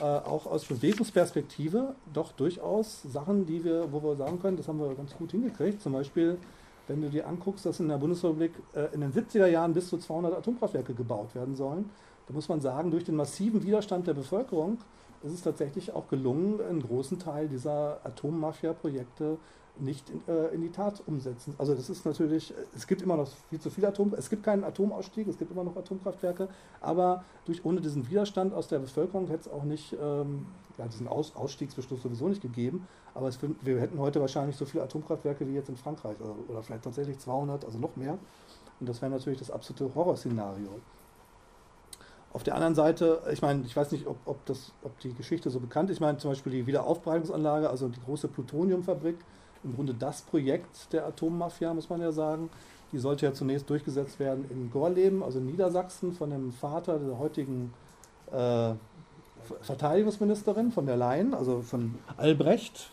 äh, 0.00 0.04
auch 0.04 0.46
aus 0.46 0.64
Bewegungsperspektive 0.64 1.94
doch 2.12 2.32
durchaus 2.32 3.02
Sachen, 3.02 3.46
die 3.46 3.64
wir, 3.64 3.92
wo 3.92 4.02
wir 4.02 4.16
sagen 4.16 4.40
können, 4.40 4.56
das 4.56 4.66
haben 4.66 4.80
wir 4.80 4.94
ganz 4.94 5.14
gut 5.14 5.30
hingekriegt. 5.30 5.82
Zum 5.82 5.92
Beispiel, 5.92 6.38
wenn 6.88 7.00
du 7.00 7.10
dir 7.10 7.28
anguckst, 7.28 7.66
dass 7.66 7.80
in 7.80 7.88
der 7.88 7.98
Bundesrepublik 7.98 8.52
äh, 8.74 8.92
in 8.94 9.00
den 9.00 9.12
70er 9.12 9.46
Jahren 9.46 9.74
bis 9.74 9.88
zu 9.88 9.98
200 9.98 10.34
Atomkraftwerke 10.34 10.94
gebaut 10.94 11.34
werden 11.34 11.54
sollen, 11.54 11.90
da 12.26 12.34
muss 12.34 12.48
man 12.48 12.60
sagen, 12.60 12.90
durch 12.90 13.04
den 13.04 13.16
massiven 13.16 13.62
Widerstand 13.62 14.06
der 14.06 14.14
Bevölkerung 14.14 14.78
ist 15.24 15.32
es 15.32 15.42
tatsächlich 15.42 15.92
auch 15.92 16.08
gelungen, 16.08 16.60
einen 16.60 16.82
großen 16.82 17.18
Teil 17.18 17.48
dieser 17.48 18.00
Atommafia-Projekte 18.04 19.38
nicht 19.78 20.08
in, 20.08 20.22
äh, 20.28 20.48
in, 20.48 20.60
die 20.60 20.70
Tat 20.70 21.02
umsetzen. 21.06 21.54
Also 21.58 21.74
das 21.74 21.90
ist 21.90 22.06
natürlich, 22.06 22.54
es 22.76 22.86
gibt 22.86 23.02
immer 23.02 23.16
noch 23.16 23.28
viel 23.50 23.58
zu 23.58 23.70
viel 23.70 23.84
Atom, 23.84 24.14
es 24.16 24.30
gibt 24.30 24.44
keinen 24.44 24.62
Atomausstieg, 24.62 25.26
es 25.26 25.36
gibt 25.36 25.50
immer 25.50 25.64
noch 25.64 25.76
Atomkraftwerke, 25.76 26.48
aber 26.80 27.24
durch, 27.44 27.64
ohne 27.64 27.80
diesen 27.80 28.08
Widerstand 28.08 28.54
aus 28.54 28.68
der 28.68 28.78
Bevölkerung 28.78 29.26
hätte 29.26 29.48
es 29.48 29.52
auch 29.52 29.64
nicht, 29.64 29.96
ähm, 30.00 30.46
ja, 30.78 30.86
diesen 30.86 31.08
aus, 31.08 31.34
Ausstiegsbeschluss 31.34 32.02
sowieso 32.02 32.28
nicht 32.28 32.42
gegeben, 32.42 32.86
aber 33.14 33.28
es, 33.28 33.38
wir 33.62 33.80
hätten 33.80 33.98
heute 33.98 34.20
wahrscheinlich 34.20 34.56
so 34.56 34.64
viele 34.64 34.84
Atomkraftwerke 34.84 35.46
wie 35.48 35.54
jetzt 35.54 35.68
in 35.68 35.76
Frankreich 35.76 36.20
oder, 36.20 36.36
oder 36.48 36.62
vielleicht 36.62 36.84
tatsächlich 36.84 37.18
200, 37.18 37.64
also 37.64 37.78
noch 37.78 37.96
mehr. 37.96 38.18
Und 38.80 38.88
das 38.88 39.02
wäre 39.02 39.10
natürlich 39.10 39.38
das 39.38 39.50
absolute 39.50 39.94
Horrorszenario. 39.94 40.68
Auf 42.34 42.42
der 42.42 42.56
anderen 42.56 42.74
Seite, 42.74 43.22
ich 43.32 43.42
meine, 43.42 43.62
ich 43.64 43.76
weiß 43.76 43.92
nicht, 43.92 44.08
ob, 44.08 44.16
ob, 44.26 44.44
das, 44.44 44.72
ob 44.82 44.98
die 44.98 45.14
Geschichte 45.14 45.50
so 45.50 45.60
bekannt 45.60 45.88
ist. 45.88 45.98
Ich 45.98 46.00
meine 46.00 46.18
zum 46.18 46.32
Beispiel 46.32 46.50
die 46.50 46.66
Wiederaufbereitungsanlage, 46.66 47.70
also 47.70 47.88
die 47.88 48.00
große 48.00 48.26
Plutoniumfabrik, 48.26 49.16
im 49.62 49.74
Grunde 49.76 49.94
das 49.94 50.22
Projekt 50.22 50.92
der 50.92 51.06
Atommafia, 51.06 51.72
muss 51.72 51.88
man 51.88 52.00
ja 52.00 52.10
sagen. 52.10 52.50
Die 52.90 52.98
sollte 52.98 53.24
ja 53.24 53.32
zunächst 53.32 53.70
durchgesetzt 53.70 54.18
werden 54.18 54.46
in 54.50 54.70
Gorleben, 54.72 55.22
also 55.22 55.38
in 55.38 55.46
Niedersachsen, 55.46 56.12
von 56.12 56.30
dem 56.30 56.52
Vater 56.52 56.98
der 56.98 57.18
heutigen, 57.20 57.72
äh, 58.32 58.72
Verteidigungsministerin 59.60 60.72
von 60.72 60.86
der 60.86 60.96
Leyen, 60.96 61.34
also 61.34 61.62
von 61.62 61.94
Albrecht, 62.16 62.90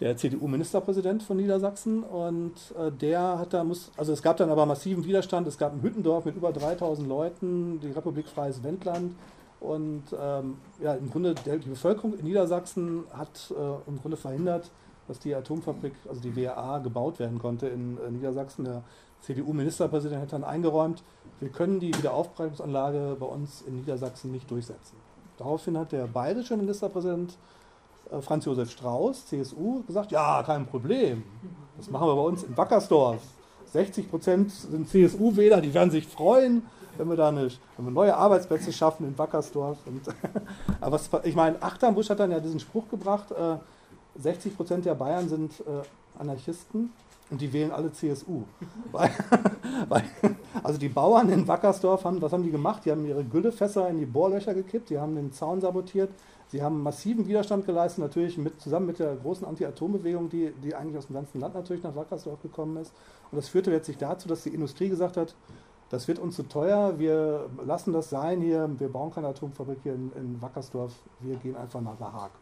der 0.00 0.16
CDU-Ministerpräsident 0.16 1.22
von 1.22 1.36
Niedersachsen. 1.36 2.02
Und 2.02 2.54
äh, 2.78 2.90
der 2.92 3.38
hat 3.38 3.52
da, 3.52 3.64
muss, 3.64 3.90
also 3.96 4.12
es 4.12 4.22
gab 4.22 4.36
dann 4.36 4.50
aber 4.50 4.66
massiven 4.66 5.04
Widerstand. 5.04 5.46
Es 5.46 5.58
gab 5.58 5.72
ein 5.72 5.82
Hüttendorf 5.82 6.24
mit 6.24 6.36
über 6.36 6.52
3000 6.52 7.08
Leuten, 7.08 7.80
die 7.80 7.90
Republik 7.90 8.26
Freies 8.26 8.62
Wendland. 8.62 9.14
Und 9.60 10.04
ähm, 10.20 10.58
ja, 10.82 10.94
im 10.94 11.10
Grunde 11.10 11.34
der, 11.34 11.56
die 11.58 11.68
Bevölkerung 11.68 12.18
in 12.18 12.24
Niedersachsen 12.24 13.04
hat 13.12 13.52
äh, 13.56 13.88
im 13.88 14.00
Grunde 14.00 14.16
verhindert, 14.16 14.70
dass 15.08 15.18
die 15.18 15.34
Atomfabrik, 15.34 15.94
also 16.08 16.20
die 16.20 16.36
WAA, 16.36 16.78
gebaut 16.78 17.18
werden 17.18 17.38
konnte 17.38 17.68
in 17.68 17.98
äh, 17.98 18.10
Niedersachsen. 18.10 18.64
Der 18.64 18.82
CDU-Ministerpräsident 19.22 20.20
hat 20.20 20.32
dann 20.32 20.44
eingeräumt, 20.44 21.02
wir 21.40 21.48
können 21.48 21.80
die 21.80 21.96
Wiederaufbereitungsanlage 21.96 23.16
bei 23.18 23.26
uns 23.26 23.62
in 23.62 23.76
Niedersachsen 23.76 24.30
nicht 24.30 24.50
durchsetzen. 24.50 24.96
Daraufhin 25.38 25.76
hat 25.76 25.92
der 25.92 26.06
bayerische 26.06 26.56
Ministerpräsident 26.56 27.36
Franz 28.20 28.44
Josef 28.44 28.70
Strauß, 28.70 29.26
CSU, 29.26 29.82
gesagt, 29.86 30.12
ja, 30.12 30.42
kein 30.42 30.66
Problem. 30.66 31.22
Das 31.76 31.90
machen 31.90 32.08
wir 32.08 32.14
bei 32.14 32.22
uns 32.22 32.42
in 32.42 32.56
Wackersdorf. 32.56 33.20
60 33.72 34.08
Prozent 34.08 34.50
sind 34.52 34.88
CSU-Wähler, 34.88 35.60
die 35.60 35.74
werden 35.74 35.90
sich 35.90 36.06
freuen, 36.06 36.62
wenn 36.96 37.08
wir 37.08 37.16
da 37.16 37.30
nicht, 37.30 37.60
wenn 37.76 37.84
wir 37.84 37.92
neue 37.92 38.16
Arbeitsplätze 38.16 38.72
schaffen 38.72 39.06
in 39.06 39.18
Wackersdorf. 39.18 39.78
Und, 39.86 40.02
aber 40.80 40.92
was, 40.92 41.10
ich 41.24 41.34
meine, 41.34 41.60
Achternbusch 41.62 42.08
hat 42.10 42.20
dann 42.20 42.30
ja 42.30 42.40
diesen 42.40 42.60
Spruch 42.60 42.88
gebracht, 42.88 43.30
äh, 43.32 43.56
60 44.18 44.56
Prozent 44.56 44.86
der 44.86 44.94
Bayern 44.94 45.28
sind 45.28 45.60
äh, 45.60 46.18
Anarchisten 46.18 46.90
und 47.30 47.40
die 47.40 47.52
wählen 47.52 47.72
alle 47.72 47.92
CSU. 47.92 48.44
weil, 48.92 49.10
weil, 49.88 50.04
also 50.62 50.78
die 50.78 50.88
Bauern 50.88 51.28
in 51.28 51.46
Wackersdorf 51.46 52.04
haben, 52.04 52.22
was 52.22 52.32
haben 52.32 52.44
die 52.44 52.50
gemacht? 52.50 52.84
Die 52.84 52.90
haben 52.90 53.04
ihre 53.04 53.24
Güllefässer 53.24 53.88
in 53.88 53.98
die 53.98 54.06
Bohrlöcher 54.06 54.54
gekippt, 54.54 54.90
die 54.90 54.98
haben 54.98 55.16
den 55.16 55.32
Zaun 55.32 55.60
sabotiert, 55.60 56.10
sie 56.48 56.62
haben 56.62 56.82
massiven 56.82 57.26
Widerstand 57.26 57.66
geleistet, 57.66 58.02
natürlich 58.02 58.38
mit, 58.38 58.60
zusammen 58.60 58.86
mit 58.86 58.98
der 58.98 59.16
großen 59.16 59.46
Anti-Atom-Bewegung, 59.46 60.28
die, 60.28 60.52
die 60.62 60.74
eigentlich 60.74 60.96
aus 60.96 61.06
dem 61.06 61.14
ganzen 61.14 61.40
Land 61.40 61.54
natürlich 61.54 61.82
nach 61.82 61.94
Wackersdorf 61.94 62.40
gekommen 62.42 62.76
ist. 62.78 62.92
Und 63.30 63.36
das 63.36 63.48
führte 63.48 63.70
letztlich 63.70 63.98
dazu, 63.98 64.28
dass 64.28 64.42
die 64.42 64.50
Industrie 64.50 64.88
gesagt 64.88 65.16
hat, 65.16 65.34
das 65.88 66.08
wird 66.08 66.18
uns 66.18 66.34
zu 66.34 66.42
teuer, 66.42 66.98
wir 66.98 67.48
lassen 67.64 67.92
das 67.92 68.10
sein 68.10 68.40
hier, 68.40 68.68
wir 68.78 68.88
bauen 68.88 69.12
keine 69.12 69.28
Atomfabrik 69.28 69.78
hier 69.82 69.94
in, 69.94 70.10
in 70.16 70.42
Wackersdorf, 70.42 70.92
wir 71.20 71.36
gehen 71.36 71.56
einfach 71.56 71.80
nach 71.80 71.98
La 72.00 72.12
Hague. 72.12 72.32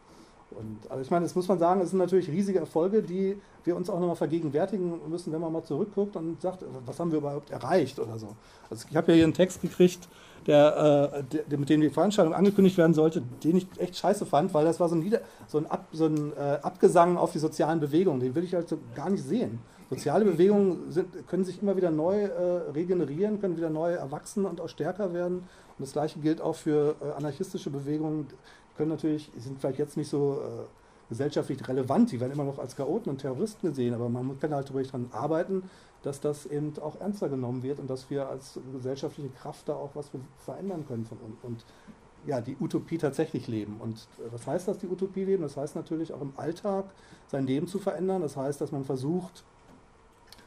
Und, 0.51 0.91
also 0.91 1.03
ich 1.03 1.11
meine, 1.11 1.25
das 1.25 1.35
muss 1.35 1.49
man 1.49 1.59
sagen, 1.59 1.81
es 1.81 1.91
sind 1.91 1.99
natürlich 1.99 2.29
riesige 2.29 2.59
Erfolge, 2.59 3.03
die 3.03 3.41
wir 3.65 3.77
uns 3.77 3.91
auch 3.91 3.99
nochmal 3.99 4.17
vergegenwärtigen 4.17 5.01
müssen, 5.09 5.33
wenn 5.33 5.41
man 5.41 5.53
mal 5.53 5.65
zurückguckt 5.65 6.17
und 6.17 6.41
sagt, 6.41 6.65
was 6.87 6.99
haben 7.01 7.11
wir 7.11 7.19
überhaupt 7.19 7.51
erreicht 7.51 7.99
oder 7.99 8.19
so. 8.19 8.29
Also 8.71 8.87
ich 8.89 8.97
habe 8.97 9.13
ja 9.13 9.17
hier 9.17 9.25
einen 9.25 9.35
Text 9.35 9.63
gekriegt, 9.63 10.09
der, 10.47 11.25
äh, 11.31 11.43
der, 11.49 11.59
mit 11.59 11.69
dem 11.69 11.81
die 11.81 11.91
Veranstaltung 11.91 12.35
angekündigt 12.35 12.77
werden 12.77 12.95
sollte, 12.95 13.23
den 13.43 13.57
ich 13.57 13.67
echt 13.79 13.97
scheiße 13.97 14.27
fand, 14.27 14.53
weil 14.55 14.65
das 14.65 14.81
war 14.81 14.89
so 14.89 14.95
ein, 14.95 15.03
Lieder, 15.03 15.21
so 15.47 15.59
ein, 15.59 15.67
Ab, 15.67 15.87
so 15.93 16.07
ein 16.07 16.33
äh, 16.37 16.59
Abgesang 16.63 17.17
auf 17.17 17.33
die 17.33 17.39
sozialen 17.39 17.81
Bewegungen. 17.81 18.21
Den 18.21 18.35
will 18.35 18.45
ich 18.45 18.55
halt 18.55 18.69
so 18.69 18.79
gar 18.95 19.11
nicht 19.11 19.25
sehen. 19.25 19.59
Soziale 19.91 20.25
Bewegungen 20.25 20.91
sind, 20.91 21.29
können 21.29 21.45
sich 21.45 21.63
immer 21.63 21.77
wieder 21.77 21.91
neu 21.91 22.23
äh, 22.23 22.71
regenerieren, 22.73 23.41
können 23.41 23.57
wieder 23.57 23.71
neu 23.71 23.93
erwachsen 23.93 24.45
und 24.45 24.61
auch 24.61 24.69
stärker 24.69 25.13
werden. 25.13 25.39
Und 25.79 25.81
das 25.81 25.93
Gleiche 25.93 26.19
gilt 26.21 26.41
auch 26.41 26.55
für 26.55 26.97
äh, 27.01 27.17
anarchistische 27.17 27.71
Bewegungen, 27.71 28.27
können 28.77 28.91
natürlich, 28.91 29.31
sind 29.39 29.61
vielleicht 29.61 29.79
jetzt 29.79 29.97
nicht 29.97 30.09
so 30.09 30.41
äh, 30.43 30.65
gesellschaftlich 31.09 31.67
relevant, 31.69 32.13
die 32.13 32.21
werden 32.21 32.33
immer 32.33 32.45
noch 32.45 32.59
als 32.59 32.77
Chaoten 32.77 33.11
und 33.11 33.19
Terroristen 33.19 33.69
gesehen, 33.69 33.95
aber 33.95 34.09
man 34.09 34.39
kann 34.39 34.55
halt 34.55 34.73
ruhig 34.73 34.89
daran 34.89 35.09
arbeiten, 35.13 35.63
dass 36.03 36.21
das 36.21 36.47
eben 36.47 36.73
auch 36.81 37.01
ernster 37.01 37.29
genommen 37.29 37.63
wird 37.63 37.81
und 37.81 37.89
dass 37.89 38.11
wir 38.11 38.29
als 38.29 38.59
gesellschaftliche 38.73 39.31
Kraft 39.31 39.69
da 39.69 39.75
auch 39.75 39.91
was 39.95 40.11
verändern 40.39 40.85
können 40.87 41.05
von 41.07 41.19
uns 41.19 41.37
und 41.43 41.65
ja, 42.27 42.41
die 42.41 42.57
Utopie 42.59 42.99
tatsächlich 42.99 43.49
leben. 43.49 43.77
Und 43.81 43.97
äh, 44.19 44.33
was 44.33 44.47
heißt 44.47 44.69
das, 44.69 44.79
die 44.79 44.87
Utopie 44.87 45.25
leben? 45.25 45.43
Das 45.43 45.57
heißt 45.57 45.77
natürlich 45.77 46.13
auch 46.13 46.23
im 46.23 46.33
Alltag 46.37 46.87
sein 47.27 47.47
Leben 47.47 47.67
zu 47.67 47.79
verändern. 47.79 48.23
Das 48.23 48.37
heißt, 48.37 48.61
dass 48.61 48.73
man 48.73 48.85
versucht, 48.85 49.45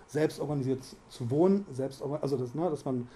selbst 0.07 0.39
organisiert 0.39 0.79
zu 1.09 1.29
wohnen, 1.29 1.65
selbst, 1.71 2.01
also 2.01 2.37
das, 2.37 2.55
ne, 2.55 2.69
dass 2.69 2.85
man 2.85 3.07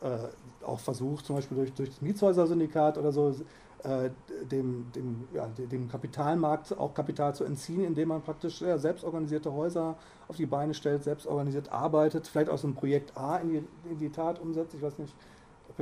äh, 0.00 0.64
auch 0.64 0.78
versucht, 0.78 1.26
zum 1.26 1.36
Beispiel 1.36 1.56
durch, 1.56 1.72
durch 1.72 1.90
das 1.90 2.00
Mietshäuser-Syndikat 2.00 2.98
oder 2.98 3.12
so, 3.12 3.34
äh, 3.82 4.10
dem, 4.50 4.90
dem, 4.94 5.28
ja, 5.34 5.46
dem 5.46 5.88
Kapitalmarkt 5.88 6.76
auch 6.78 6.94
Kapital 6.94 7.34
zu 7.34 7.44
entziehen, 7.44 7.84
indem 7.84 8.08
man 8.08 8.22
praktisch 8.22 8.60
ja, 8.60 8.78
selbstorganisierte 8.78 9.52
Häuser 9.52 9.96
auf 10.28 10.36
die 10.36 10.46
Beine 10.46 10.74
stellt, 10.74 11.04
selbstorganisiert 11.04 11.70
arbeitet, 11.70 12.26
vielleicht 12.26 12.50
auch 12.50 12.58
so 12.58 12.68
ein 12.68 12.74
Projekt 12.74 13.16
A 13.16 13.36
in 13.36 13.48
die, 13.50 13.62
in 13.90 13.98
die 13.98 14.10
Tat 14.10 14.40
umsetzt. 14.40 14.74
Ich 14.74 14.82
weiß 14.82 14.98
nicht, 14.98 15.14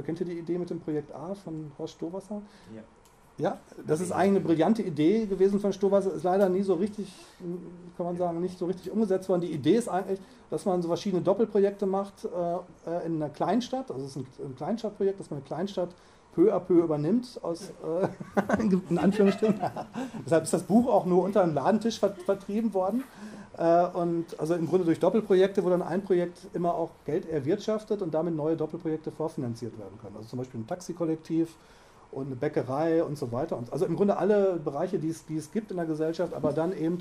kennt 0.05 0.21
ihr 0.21 0.27
die 0.27 0.39
Idee 0.39 0.59
mit 0.59 0.71
dem 0.71 0.81
Projekt 0.81 1.15
A 1.15 1.35
von 1.35 1.73
Horst 1.79 1.95
Stowasser? 1.95 2.43
Ja. 2.75 2.83
Ja, 3.37 3.59
das 3.85 4.01
ist 4.01 4.13
eigentlich 4.13 4.43
eine 4.43 4.55
brillante 4.55 4.83
Idee 4.83 5.27
gewesen 5.27 5.59
von 5.59 5.73
Stowasser, 5.73 6.13
ist 6.13 6.23
leider 6.23 6.49
nie 6.49 6.63
so 6.63 6.75
richtig, 6.75 7.13
kann 7.97 8.07
man 8.07 8.17
sagen, 8.17 8.41
nicht 8.41 8.57
so 8.57 8.67
richtig 8.67 8.93
umgesetzt 8.93 9.29
worden. 9.29 9.41
Die 9.41 9.51
Idee 9.51 9.75
ist 9.75 9.89
eigentlich, 9.89 10.21
dass 10.51 10.65
man 10.65 10.81
so 10.83 10.87
verschiedene 10.87 11.21
Doppelprojekte 11.21 11.85
macht 11.85 12.25
äh, 12.25 13.07
in 13.07 13.17
einer 13.17 13.31
Kleinstadt, 13.31 13.91
also 13.91 14.05
es 14.05 14.15
ist 14.15 14.17
ein, 14.17 14.27
ein 14.39 14.55
Kleinstadtprojekt, 14.55 15.19
dass 15.19 15.31
man 15.31 15.39
eine 15.39 15.47
Kleinstadt 15.47 15.89
peu 16.35 16.53
à 16.53 16.61
peu 16.61 16.83
übernimmt, 16.83 17.39
aus, 17.43 17.71
äh, 17.71 18.63
in 18.91 18.99
Anführungsstrichen. 18.99 19.61
Deshalb 20.25 20.45
ist 20.45 20.53
das 20.53 20.63
Buch 20.65 20.89
auch 20.89 21.07
nur 21.07 21.25
unter 21.25 21.43
einem 21.43 21.55
Ladentisch 21.55 21.99
vert 21.99 22.21
vertrieben 22.23 22.75
worden. 22.75 23.05
Äh, 23.57 23.87
und 23.89 24.39
also 24.39 24.55
im 24.55 24.67
Grunde 24.67 24.85
durch 24.85 24.99
Doppelprojekte, 24.99 25.65
wo 25.65 25.71
dann 25.71 25.83
ein 25.83 26.03
Projekt 26.03 26.39
immer 26.55 26.75
auch 26.75 26.91
Geld 27.05 27.29
erwirtschaftet 27.29 28.03
und 28.03 28.13
damit 28.13 28.35
neue 28.35 28.57
Doppelprojekte 28.57 29.13
vorfinanziert 29.13 29.79
werden 29.79 29.99
können. 30.03 30.17
Also 30.17 30.29
zum 30.29 30.39
Beispiel 30.41 30.61
ein 30.61 30.67
Taxikollektiv 30.67 31.55
und 32.11 32.27
eine 32.27 32.37
Bäckerei 32.37 33.03
und 33.05 33.19
so 33.19 33.31
weiter. 33.33 33.59
Also 33.71 33.87
im 33.87 33.97
Grunde 33.97 34.17
alle 34.17 34.61
Bereiche, 34.65 34.99
die 34.99 35.09
es, 35.09 35.27
die 35.27 35.37
es 35.37 35.53
gibt 35.53 35.71
in 35.71 35.77
der 35.77 35.87
Gesellschaft, 35.87 36.33
aber 36.35 36.53
dann 36.53 36.77
eben 36.77 36.99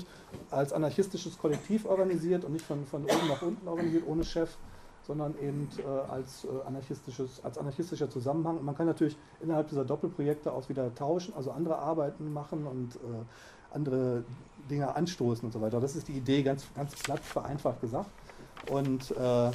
als 0.50 0.72
anarchistisches 0.72 1.38
Kollektiv 1.38 1.86
organisiert 1.86 2.44
und 2.44 2.52
nicht 2.52 2.64
von, 2.64 2.84
von 2.84 3.04
oben 3.04 3.28
nach 3.28 3.42
unten 3.42 3.66
organisiert, 3.66 4.04
ohne 4.06 4.24
Chef 4.24 4.56
sondern 5.06 5.34
eben 5.40 5.68
äh, 5.78 6.10
als, 6.10 6.44
äh, 6.44 6.48
anarchistisches, 6.66 7.44
als 7.44 7.58
anarchistischer 7.58 8.08
Zusammenhang. 8.08 8.64
man 8.64 8.76
kann 8.76 8.86
natürlich 8.86 9.16
innerhalb 9.42 9.68
dieser 9.68 9.84
Doppelprojekte 9.84 10.52
auch 10.52 10.68
wieder 10.68 10.94
tauschen, 10.94 11.34
also 11.34 11.50
andere 11.50 11.78
Arbeiten 11.78 12.32
machen 12.32 12.66
und 12.66 12.96
äh, 12.96 13.74
andere 13.74 14.24
Dinge 14.70 14.94
anstoßen 14.94 15.44
und 15.44 15.52
so 15.52 15.60
weiter. 15.60 15.80
Das 15.80 15.96
ist 15.96 16.08
die 16.08 16.12
Idee, 16.12 16.42
ganz, 16.42 16.64
ganz 16.74 16.94
platt 16.94 17.20
vereinfacht 17.20 17.80
gesagt. 17.80 18.08
Und 18.70 19.10
äh, 19.10 19.50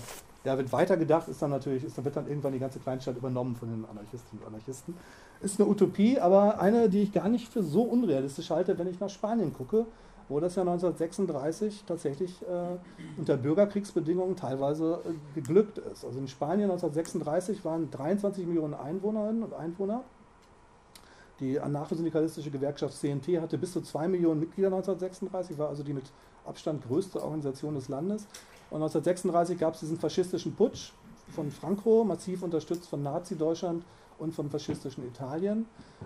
ja, 0.45 0.57
wird 0.57 0.71
weitergedacht, 0.71 1.27
ist 1.27 1.41
dann 1.41 1.49
natürlich, 1.49 1.83
ist, 1.83 1.97
dann 1.97 2.05
wird 2.05 2.15
dann 2.15 2.27
irgendwann 2.27 2.53
die 2.53 2.59
ganze 2.59 2.79
Kleinstadt 2.79 3.17
übernommen 3.17 3.55
von 3.55 3.69
den 3.69 3.85
Anarchistinnen 3.89 4.43
und 4.43 4.53
Anarchisten. 4.53 4.93
Ist 5.41 5.59
eine 5.59 5.69
Utopie, 5.69 6.19
aber 6.19 6.59
eine, 6.59 6.89
die 6.89 7.01
ich 7.01 7.11
gar 7.11 7.29
nicht 7.29 7.51
für 7.51 7.63
so 7.63 7.83
unrealistisch 7.83 8.49
halte, 8.49 8.77
wenn 8.77 8.87
ich 8.87 8.99
nach 8.99 9.09
Spanien 9.09 9.53
gucke 9.53 9.85
wo 10.29 10.39
das 10.39 10.55
ja 10.55 10.61
1936 10.61 11.83
tatsächlich 11.87 12.41
äh, 12.43 12.77
unter 13.17 13.35
Bürgerkriegsbedingungen 13.35 14.35
teilweise 14.35 15.01
äh, 15.05 15.35
geglückt 15.35 15.79
ist. 15.79 16.05
Also 16.05 16.19
in 16.19 16.27
Spanien 16.27 16.69
1936 16.69 17.65
waren 17.65 17.89
23 17.89 18.45
Millionen 18.45 18.75
Einwohnerinnen 18.75 19.43
und 19.43 19.53
Einwohner. 19.53 20.03
Die 21.39 21.59
anarchosyndikalistische 21.59 22.51
Gewerkschaft 22.51 22.93
CNT 22.95 23.41
hatte 23.41 23.57
bis 23.57 23.73
zu 23.73 23.81
2 23.81 24.07
Millionen 24.07 24.39
Mitglieder 24.39 24.67
1936, 24.67 25.57
war 25.57 25.69
also 25.69 25.83
die 25.83 25.93
mit 25.93 26.05
Abstand 26.45 26.85
größte 26.87 27.23
Organisation 27.23 27.75
des 27.75 27.89
Landes. 27.89 28.23
Und 28.69 28.83
1936 28.83 29.57
gab 29.57 29.73
es 29.73 29.79
diesen 29.79 29.97
faschistischen 29.97 30.55
Putsch 30.55 30.91
von 31.29 31.49
Franco, 31.49 32.03
massiv 32.03 32.43
unterstützt 32.43 32.87
von 32.87 33.01
Nazi-Deutschland 33.01 33.83
und 34.19 34.33
vom 34.33 34.49
faschistischen 34.49 35.07
Italien. 35.07 35.65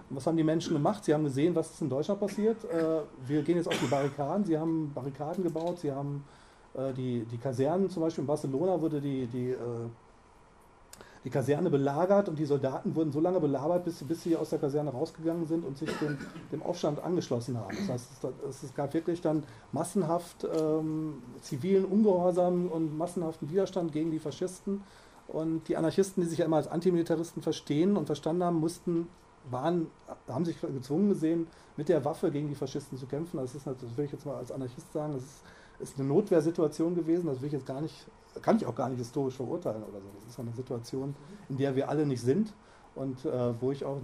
Und 0.09 0.15
was 0.15 0.27
haben 0.27 0.37
die 0.37 0.43
Menschen 0.43 0.73
gemacht? 0.73 1.03
Sie 1.03 1.13
haben 1.13 1.23
gesehen, 1.23 1.55
was 1.55 1.71
ist 1.71 1.81
in 1.81 1.89
Deutschland 1.89 2.19
passiert. 2.19 2.63
Äh, 2.65 3.01
wir 3.27 3.41
gehen 3.41 3.57
jetzt 3.57 3.67
auf 3.67 3.79
die 3.79 3.87
Barrikaden. 3.87 4.45
Sie 4.45 4.57
haben 4.57 4.91
Barrikaden 4.93 5.43
gebaut, 5.43 5.79
sie 5.79 5.91
haben 5.91 6.23
äh, 6.73 6.93
die, 6.93 7.25
die 7.25 7.37
Kasernen, 7.37 7.89
zum 7.89 8.01
Beispiel 8.01 8.23
in 8.23 8.27
Barcelona 8.27 8.79
wurde 8.79 8.99
die, 8.99 9.27
die, 9.27 9.51
äh, 9.51 9.57
die 11.23 11.29
Kaserne 11.29 11.69
belagert 11.69 12.29
und 12.29 12.37
die 12.37 12.45
Soldaten 12.45 12.95
wurden 12.95 13.11
so 13.11 13.19
lange 13.19 13.39
belagert, 13.39 13.85
bis, 13.85 14.03
bis 14.03 14.23
sie 14.23 14.35
aus 14.35 14.49
der 14.49 14.59
Kaserne 14.59 14.89
rausgegangen 14.89 15.45
sind 15.45 15.65
und 15.65 15.77
sich 15.77 15.89
dem, 15.99 16.17
dem 16.51 16.61
Aufstand 16.63 17.01
angeschlossen 17.03 17.57
haben. 17.57 17.75
Das 17.77 17.89
heißt, 17.89 18.09
es, 18.49 18.63
es 18.63 18.75
gab 18.75 18.93
wirklich 18.93 19.21
dann 19.21 19.43
massenhaft 19.71 20.45
ähm, 20.59 21.21
zivilen 21.41 21.85
Ungehorsam 21.85 22.67
und 22.67 22.97
massenhaften 22.97 23.49
Widerstand 23.49 23.91
gegen 23.91 24.11
die 24.11 24.19
Faschisten. 24.19 24.81
Und 25.27 25.67
die 25.67 25.77
Anarchisten, 25.77 26.21
die 26.21 26.29
sich 26.29 26.39
ja 26.39 26.45
immer 26.45 26.57
als 26.57 26.67
Antimilitaristen 26.67 27.41
verstehen 27.41 27.97
und 27.97 28.05
verstanden 28.05 28.43
haben, 28.43 28.59
mussten, 28.59 29.07
waren, 29.49 29.87
haben 30.27 30.45
sich 30.45 30.59
gezwungen 30.61 31.09
gesehen, 31.09 31.47
mit 31.77 31.89
der 31.89 32.03
Waffe 32.05 32.31
gegen 32.31 32.49
die 32.49 32.55
Faschisten 32.55 32.97
zu 32.97 33.05
kämpfen. 33.05 33.37
Das, 33.37 33.55
ist, 33.55 33.65
das 33.65 33.75
will 33.95 34.05
ich 34.05 34.11
jetzt 34.11 34.25
mal 34.25 34.35
als 34.35 34.51
Anarchist 34.51 34.91
sagen, 34.93 35.13
das 35.13 35.23
ist, 35.23 35.43
ist 35.79 35.99
eine 35.99 36.07
Notwehrsituation 36.07 36.95
gewesen. 36.95 37.27
Das 37.27 37.41
will 37.41 37.47
ich 37.47 37.53
jetzt 37.53 37.65
gar 37.65 37.81
nicht, 37.81 37.95
kann 38.41 38.57
ich 38.57 38.65
auch 38.65 38.75
gar 38.75 38.89
nicht 38.89 38.99
historisch 38.99 39.35
verurteilen 39.35 39.83
oder 39.83 39.99
so. 39.99 40.07
Das 40.19 40.29
ist 40.29 40.39
eine 40.39 40.53
Situation, 40.53 41.15
in 41.49 41.57
der 41.57 41.75
wir 41.75 41.89
alle 41.89 42.05
nicht 42.05 42.21
sind 42.21 42.53
und 42.95 43.25
äh, 43.25 43.61
wo 43.61 43.71
ich 43.71 43.83
auch, 43.83 43.97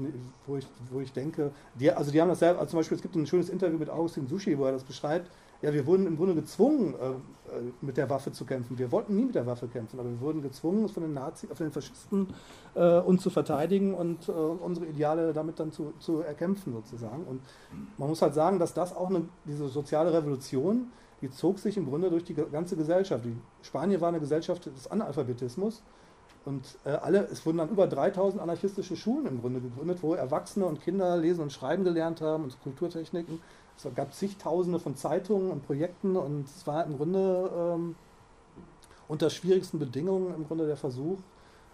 wo 0.48 0.58
ich, 0.58 0.68
wo 0.90 1.00
ich 1.00 1.14
denke, 1.14 1.52
die, 1.76 1.92
also 1.92 2.12
die 2.12 2.20
haben 2.22 2.30
das 2.30 2.40
selber, 2.40 2.60
also 2.60 2.72
zum 2.72 2.80
Beispiel, 2.80 2.96
es 2.96 3.02
gibt 3.02 3.16
ein 3.16 3.28
schönes 3.28 3.50
Interview 3.50 3.78
mit 3.78 3.90
Augustin 3.90 4.28
Sushi, 4.28 4.58
wo 4.58 4.66
er 4.66 4.72
das 4.72 4.84
beschreibt, 4.84 5.30
ja, 5.62 5.74
wir 5.74 5.86
wurden 5.86 6.08
im 6.08 6.18
Grunde 6.18 6.36
gezwungen, 6.36 6.96
äh, 6.96 7.39
mit 7.82 7.98
der 7.98 8.10
Waffe 8.10 8.32
zu 8.32 8.46
kämpfen. 8.46 8.78
Wir 8.78 8.92
wollten 8.92 9.16
nie 9.16 9.26
mit 9.26 9.36
der 9.36 9.46
Waffe 9.46 9.68
kämpfen, 9.68 10.00
aber 10.00 10.10
wir 10.10 10.20
wurden 10.22 10.42
gezwungen, 10.42 10.84
uns 10.84 10.92
von 10.92 11.04
den 11.04 11.14
Nazis, 11.14 11.50
von 11.50 11.66
den 11.66 11.72
Faschisten 11.72 12.28
äh, 12.76 13.00
uns 13.00 13.22
zu 13.22 13.30
verteidigen 13.30 13.94
und 13.94 14.28
äh, 14.28 14.32
unsere 14.32 14.88
Ideale 14.88 15.34
damit 15.34 15.60
dann 15.60 15.72
zu, 15.72 15.94
zu 16.00 16.22
erkämpfen 16.22 16.74
sozusagen. 16.74 17.24
Und 17.24 17.42
man 17.98 18.10
muss 18.10 18.22
halt 18.22 18.34
sagen, 18.34 18.60
dass 18.60 18.74
das 18.74 18.96
auch 18.96 19.10
eine, 19.10 19.24
diese 19.46 19.68
soziale 19.68 20.14
Revolution, 20.14 20.88
die 21.22 21.30
zog 21.30 21.60
sich 21.60 21.78
im 21.78 21.88
Grunde 21.88 22.10
durch 22.10 22.24
die 22.24 22.34
ganze 22.34 22.76
Gesellschaft. 22.76 23.26
Die 23.26 23.36
Spanien 23.62 24.00
war 24.02 24.10
eine 24.10 24.20
Gesellschaft 24.20 24.66
des 24.66 24.90
Analphabetismus 24.90 25.84
und 26.46 26.78
äh, 26.86 26.92
alle, 26.92 27.28
es 27.32 27.46
wurden 27.46 27.58
dann 27.58 27.70
über 27.70 27.88
3000 27.88 28.42
anarchistische 28.42 28.96
Schulen 28.96 29.26
im 29.28 29.42
Grunde 29.42 29.60
gegründet, 29.60 30.00
wo 30.02 30.14
Erwachsene 30.14 30.66
und 30.66 30.82
Kinder 30.82 31.18
lesen 31.18 31.42
und 31.42 31.52
schreiben 31.52 31.84
gelernt 31.84 32.22
haben 32.22 32.46
und 32.46 32.62
Kulturtechniken. 32.64 33.40
Es 33.82 33.96
gab 33.96 34.14
zigtausende 34.14 34.78
von 34.78 34.96
Zeitungen 34.96 35.52
und 35.52 35.66
Projekten 35.66 36.18
und 36.18 36.48
es 36.48 36.68
war 36.68 36.86
im 36.86 36.98
Grunde 36.98 37.50
ähm, 37.56 37.96
unter 39.08 39.30
schwierigsten 39.30 39.80
Bedingungen 39.80 40.36
im 40.36 40.46
Grunde 40.46 40.68
der 40.68 40.76
Versuch, 40.76 41.18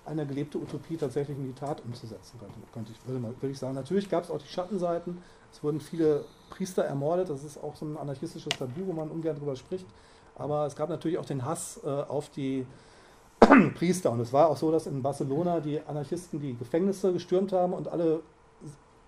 eine 0.05 0.27
gelebte 0.27 0.59
Utopie 0.59 0.97
tatsächlich 0.97 1.35
in 1.35 1.45
die 1.45 1.53
Tat 1.53 1.81
umzusetzen, 1.83 2.39
könnte, 2.39 2.55
könnte 2.71 2.91
ich, 2.91 3.07
würde, 3.07 3.23
würde 3.23 3.51
ich 3.51 3.57
sagen. 3.57 3.73
Natürlich 3.73 4.07
gab 4.07 4.23
es 4.23 4.29
auch 4.29 4.37
die 4.37 4.47
Schattenseiten. 4.47 5.17
Es 5.51 5.63
wurden 5.63 5.81
viele 5.81 6.25
Priester 6.51 6.83
ermordet. 6.83 7.31
Das 7.31 7.43
ist 7.43 7.57
auch 7.57 7.75
so 7.75 7.85
ein 7.85 7.97
anarchistisches 7.97 8.55
Tabu, 8.55 8.85
wo 8.85 8.93
man 8.93 9.09
ungern 9.09 9.35
drüber 9.35 9.55
spricht. 9.55 9.87
Aber 10.35 10.67
es 10.67 10.75
gab 10.75 10.89
natürlich 10.89 11.17
auch 11.17 11.25
den 11.25 11.43
Hass 11.43 11.79
äh, 11.83 11.89
auf 11.89 12.29
die 12.29 12.67
Priester. 13.75 14.11
Und 14.11 14.19
es 14.19 14.31
war 14.31 14.49
auch 14.49 14.57
so, 14.57 14.71
dass 14.71 14.85
in 14.85 15.01
Barcelona 15.01 15.59
die 15.59 15.81
Anarchisten 15.81 16.39
die 16.39 16.55
Gefängnisse 16.55 17.11
gestürmt 17.11 17.51
haben 17.51 17.73
und 17.73 17.87
alle 17.87 18.21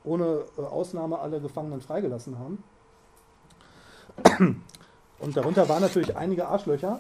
ohne 0.03 0.45
äh, 0.57 0.61
Ausnahme 0.61 1.19
alle 1.19 1.39
Gefangenen 1.39 1.81
freigelassen 1.81 2.39
haben. 2.39 2.63
Und 5.20 5.36
darunter 5.36 5.68
waren 5.68 5.82
natürlich 5.82 6.15
einige 6.15 6.47
Arschlöcher, 6.47 6.99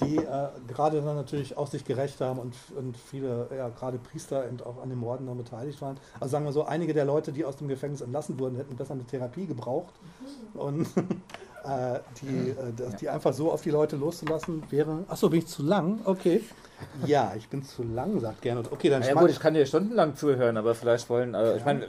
die 0.00 0.16
äh, 0.16 0.48
gerade 0.68 1.00
dann 1.00 1.16
natürlich 1.16 1.56
auch 1.56 1.68
sich 1.68 1.84
gerecht 1.84 2.20
haben 2.20 2.38
und, 2.38 2.54
und 2.76 2.96
viele, 2.96 3.48
ja, 3.56 3.68
gerade 3.68 3.98
Priester 3.98 4.46
eben 4.46 4.60
auch 4.62 4.82
an 4.82 4.88
den 4.88 4.98
Morden 4.98 5.26
dann 5.26 5.36
beteiligt 5.36 5.80
waren. 5.80 5.96
Also 6.18 6.32
sagen 6.32 6.44
wir 6.44 6.52
so, 6.52 6.64
einige 6.64 6.92
der 6.94 7.04
Leute, 7.04 7.32
die 7.32 7.44
aus 7.44 7.56
dem 7.56 7.68
Gefängnis 7.68 8.00
entlassen 8.00 8.38
wurden, 8.38 8.56
hätten 8.56 8.76
besser 8.76 8.94
eine 8.94 9.04
Therapie 9.04 9.46
gebraucht. 9.46 9.94
Und 10.54 10.86
äh, 11.64 12.00
die, 12.20 12.50
äh, 12.50 12.96
die 13.00 13.08
einfach 13.08 13.32
so 13.32 13.52
auf 13.52 13.62
die 13.62 13.70
Leute 13.70 13.96
loszulassen 13.96 14.62
wäre. 14.70 15.04
Achso, 15.08 15.28
bin 15.28 15.40
ich 15.40 15.46
zu 15.46 15.62
lang? 15.62 16.00
Okay. 16.04 16.42
Ja, 17.06 17.32
ich 17.36 17.48
bin 17.48 17.62
zu 17.62 17.82
lang, 17.82 18.20
sagt 18.20 18.42
Gernot. 18.42 18.70
Okay, 18.70 18.88
dann 18.90 19.02
Ja 19.02 19.14
gut, 19.14 19.30
ich 19.30 19.40
kann 19.40 19.54
dir 19.54 19.66
stundenlang 19.66 20.16
zuhören, 20.16 20.56
aber 20.56 20.74
vielleicht 20.74 21.08
wollen, 21.10 21.34
also 21.34 21.56
ich 21.56 21.64
meine, 21.64 21.86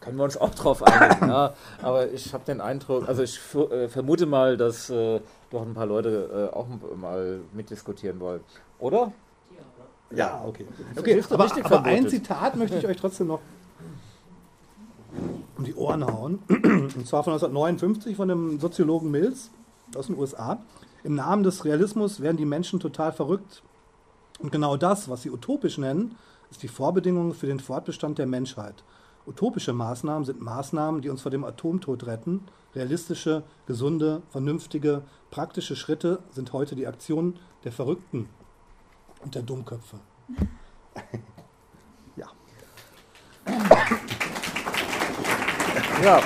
können 0.00 0.16
wir 0.16 0.24
uns 0.24 0.36
auch 0.36 0.54
drauf 0.54 0.82
einigen. 0.82 1.28
ja, 1.28 1.54
aber 1.82 2.10
ich 2.10 2.32
habe 2.32 2.44
den 2.44 2.60
Eindruck, 2.60 3.08
also 3.08 3.22
ich 3.22 3.40
äh, 3.54 3.88
vermute 3.88 4.26
mal, 4.26 4.56
dass 4.56 4.90
äh, 4.90 5.20
doch 5.50 5.62
ein 5.62 5.74
paar 5.74 5.86
Leute 5.86 6.50
äh, 6.52 6.56
auch 6.56 6.66
mal 6.96 7.40
mitdiskutieren 7.52 8.20
wollen. 8.20 8.40
Oder? 8.78 9.12
Ja, 10.10 10.44
okay. 10.46 10.66
Okay, 10.96 11.22
aber, 11.30 11.64
aber 11.64 11.84
ein 11.84 12.08
Zitat 12.08 12.56
möchte 12.56 12.78
ich 12.78 12.86
euch 12.86 12.96
trotzdem 12.96 13.26
noch 13.26 13.40
um 15.56 15.64
die 15.64 15.74
Ohren 15.74 16.06
hauen. 16.06 16.38
Und 16.48 17.06
zwar 17.06 17.24
von 17.24 17.32
1959 17.32 18.16
von 18.16 18.28
dem 18.28 18.60
Soziologen 18.60 19.10
Mills 19.10 19.50
aus 19.96 20.06
den 20.06 20.18
USA. 20.18 20.58
Im 21.04 21.14
Namen 21.14 21.42
des 21.42 21.64
Realismus 21.64 22.20
werden 22.20 22.36
die 22.36 22.44
Menschen 22.44 22.80
total 22.80 23.12
verrückt. 23.12 23.62
Und 24.38 24.52
genau 24.52 24.76
das, 24.76 25.08
was 25.08 25.22
sie 25.22 25.30
utopisch 25.30 25.78
nennen, 25.78 26.16
ist 26.50 26.62
die 26.62 26.68
Vorbedingung 26.68 27.34
für 27.34 27.46
den 27.46 27.60
Fortbestand 27.60 28.18
der 28.18 28.26
Menschheit. 28.26 28.84
Utopische 29.26 29.72
Maßnahmen 29.72 30.24
sind 30.24 30.40
Maßnahmen, 30.40 31.00
die 31.00 31.08
uns 31.08 31.22
vor 31.22 31.30
dem 31.30 31.44
Atomtod 31.44 32.06
retten. 32.06 32.46
Realistische, 32.74 33.42
gesunde, 33.66 34.22
vernünftige, 34.30 35.02
praktische 35.30 35.74
Schritte 35.74 36.20
sind 36.30 36.52
heute 36.52 36.76
die 36.76 36.86
Aktionen 36.86 37.38
der 37.64 37.72
Verrückten 37.72 38.28
und 39.24 39.34
der 39.34 39.42
Dummköpfe. 39.42 39.98
ja. 42.16 42.26
Ja. 46.02 46.20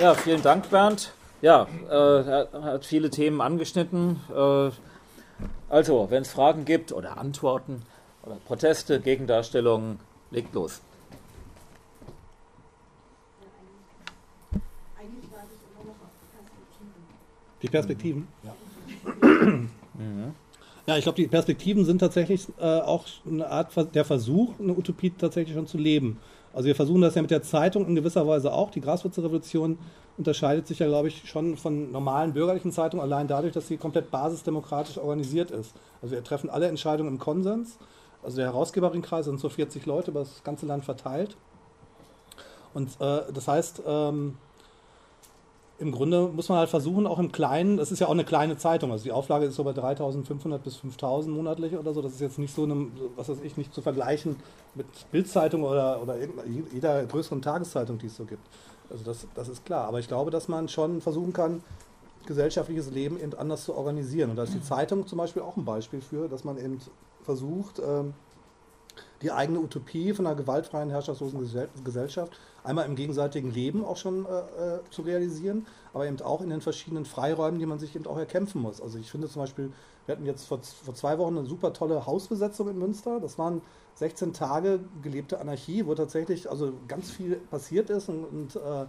Ja, 0.00 0.14
vielen 0.14 0.42
Dank, 0.42 0.70
Bernd. 0.70 1.12
Ja, 1.40 1.68
äh, 1.88 1.94
er 1.94 2.62
hat 2.62 2.84
viele 2.84 3.10
Themen 3.10 3.40
angeschnitten. 3.40 4.20
Äh, 4.34 4.70
also, 5.68 6.10
wenn 6.10 6.22
es 6.22 6.30
Fragen 6.30 6.64
gibt 6.64 6.92
oder 6.92 7.18
Antworten 7.18 7.82
oder 8.24 8.36
Proteste, 8.46 9.00
Gegendarstellungen, 9.00 10.00
legt 10.30 10.54
los. 10.54 10.80
Die 17.62 17.68
Perspektiven? 17.68 18.28
Ja. 18.42 18.54
mhm. 19.94 20.34
Ja, 20.88 20.96
ich 20.96 21.02
glaube, 21.02 21.16
die 21.16 21.26
Perspektiven 21.26 21.84
sind 21.84 21.98
tatsächlich 21.98 22.46
äh, 22.58 22.64
auch 22.64 23.04
eine 23.30 23.46
Art 23.50 23.94
der 23.94 24.06
Versuch, 24.06 24.58
eine 24.58 24.72
Utopie 24.72 25.10
tatsächlich 25.10 25.54
schon 25.54 25.66
zu 25.66 25.76
leben. 25.76 26.18
Also 26.54 26.66
wir 26.66 26.74
versuchen 26.74 27.02
das 27.02 27.14
ja 27.14 27.20
mit 27.20 27.30
der 27.30 27.42
Zeitung 27.42 27.86
in 27.86 27.94
gewisser 27.94 28.26
Weise 28.26 28.50
auch. 28.54 28.70
Die 28.70 28.80
Graswurzelrevolution 28.80 29.78
unterscheidet 30.16 30.66
sich 30.66 30.78
ja, 30.78 30.86
glaube 30.86 31.08
ich, 31.08 31.28
schon 31.28 31.58
von 31.58 31.92
normalen 31.92 32.32
bürgerlichen 32.32 32.72
Zeitungen 32.72 33.02
allein 33.04 33.28
dadurch, 33.28 33.52
dass 33.52 33.68
sie 33.68 33.76
komplett 33.76 34.10
basisdemokratisch 34.10 34.96
organisiert 34.96 35.50
ist. 35.50 35.74
Also 36.00 36.14
wir 36.14 36.24
treffen 36.24 36.48
alle 36.48 36.68
Entscheidungen 36.68 37.10
im 37.10 37.18
Konsens. 37.18 37.76
Also 38.22 38.38
der 38.38 38.46
Herausgeberinnenkreis 38.46 39.26
sind 39.26 39.38
so 39.40 39.50
40 39.50 39.84
Leute 39.84 40.10
über 40.10 40.20
das 40.20 40.42
ganze 40.42 40.64
Land 40.64 40.86
verteilt. 40.86 41.36
Und 42.72 42.88
äh, 42.98 43.30
das 43.34 43.46
heißt, 43.46 43.82
ähm, 43.86 44.38
im 45.78 45.92
Grunde 45.92 46.28
muss 46.28 46.48
man 46.48 46.58
halt 46.58 46.70
versuchen, 46.70 47.06
auch 47.06 47.18
im 47.18 47.30
Kleinen, 47.30 47.76
das 47.76 47.92
ist 47.92 48.00
ja 48.00 48.08
auch 48.08 48.12
eine 48.12 48.24
kleine 48.24 48.56
Zeitung, 48.56 48.90
also 48.90 49.04
die 49.04 49.12
Auflage 49.12 49.46
ist 49.46 49.54
so 49.54 49.62
bei 49.62 49.72
3500 49.72 50.62
bis 50.62 50.76
5000 50.76 51.34
monatlich 51.34 51.76
oder 51.76 51.94
so, 51.94 52.02
das 52.02 52.12
ist 52.12 52.20
jetzt 52.20 52.38
nicht 52.38 52.54
so, 52.54 52.64
eine, 52.64 52.88
was 53.16 53.28
weiß 53.28 53.38
ich, 53.44 53.56
nicht 53.56 53.72
zu 53.72 53.80
vergleichen 53.80 54.36
mit 54.74 54.86
Bildzeitung 55.12 55.62
oder, 55.62 56.02
oder 56.02 56.16
jeder 56.72 57.04
größeren 57.04 57.42
Tageszeitung, 57.42 57.98
die 57.98 58.06
es 58.06 58.16
so 58.16 58.24
gibt. 58.24 58.42
Also 58.90 59.04
das, 59.04 59.26
das 59.34 59.48
ist 59.48 59.64
klar, 59.64 59.86
aber 59.86 60.00
ich 60.00 60.08
glaube, 60.08 60.30
dass 60.30 60.48
man 60.48 60.68
schon 60.68 61.00
versuchen 61.00 61.32
kann, 61.32 61.62
gesellschaftliches 62.26 62.90
Leben 62.90 63.18
eben 63.20 63.34
anders 63.34 63.64
zu 63.64 63.74
organisieren. 63.74 64.30
Und 64.30 64.36
da 64.36 64.42
ist 64.42 64.54
die 64.54 64.62
Zeitung 64.62 65.06
zum 65.06 65.18
Beispiel 65.18 65.42
auch 65.42 65.56
ein 65.56 65.64
Beispiel 65.64 66.00
für, 66.00 66.28
dass 66.28 66.44
man 66.44 66.58
eben 66.58 66.78
versucht, 67.22 67.78
ähm, 67.78 68.14
die 69.22 69.32
eigene 69.32 69.60
Utopie 69.60 70.12
von 70.12 70.26
einer 70.26 70.36
gewaltfreien, 70.36 70.90
herrschaftslosen 70.90 71.48
Gesellschaft 71.84 72.38
einmal 72.64 72.86
im 72.86 72.96
gegenseitigen 72.96 73.50
Leben 73.50 73.84
auch 73.84 73.96
schon 73.96 74.26
äh, 74.26 74.28
äh, 74.28 74.80
zu 74.90 75.02
realisieren, 75.02 75.66
aber 75.92 76.06
eben 76.06 76.20
auch 76.20 76.40
in 76.40 76.50
den 76.50 76.60
verschiedenen 76.60 77.04
Freiräumen, 77.04 77.58
die 77.58 77.66
man 77.66 77.78
sich 77.78 77.96
eben 77.96 78.06
auch 78.06 78.18
erkämpfen 78.18 78.60
muss. 78.60 78.80
Also 78.80 78.98
ich 78.98 79.10
finde 79.10 79.28
zum 79.28 79.42
Beispiel, 79.42 79.72
wir 80.06 80.14
hatten 80.14 80.26
jetzt 80.26 80.46
vor, 80.46 80.60
vor 80.62 80.94
zwei 80.94 81.18
Wochen 81.18 81.38
eine 81.38 81.46
super 81.46 81.72
tolle 81.72 82.06
Hausbesetzung 82.06 82.68
in 82.68 82.78
Münster. 82.78 83.20
Das 83.20 83.38
waren 83.38 83.62
16 83.94 84.32
Tage 84.32 84.80
gelebte 85.02 85.40
Anarchie, 85.40 85.86
wo 85.86 85.94
tatsächlich 85.94 86.50
also 86.50 86.72
ganz 86.86 87.10
viel 87.10 87.36
passiert 87.36 87.90
ist 87.90 88.08
und, 88.08 88.24
und 88.24 88.56
äh, 88.56 88.82
äh 88.82 88.86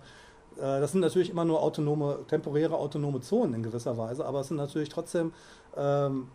das 0.57 0.91
sind 0.91 1.01
natürlich 1.01 1.29
immer 1.29 1.45
nur 1.45 1.61
autonome, 1.61 2.19
temporäre 2.27 2.75
autonome 2.75 3.21
Zonen 3.21 3.55
in 3.55 3.63
gewisser 3.63 3.97
Weise, 3.97 4.25
aber 4.25 4.41
es 4.41 4.49
sind 4.49 4.57
natürlich 4.57 4.89
trotzdem 4.89 5.33
ähm, 5.75 6.27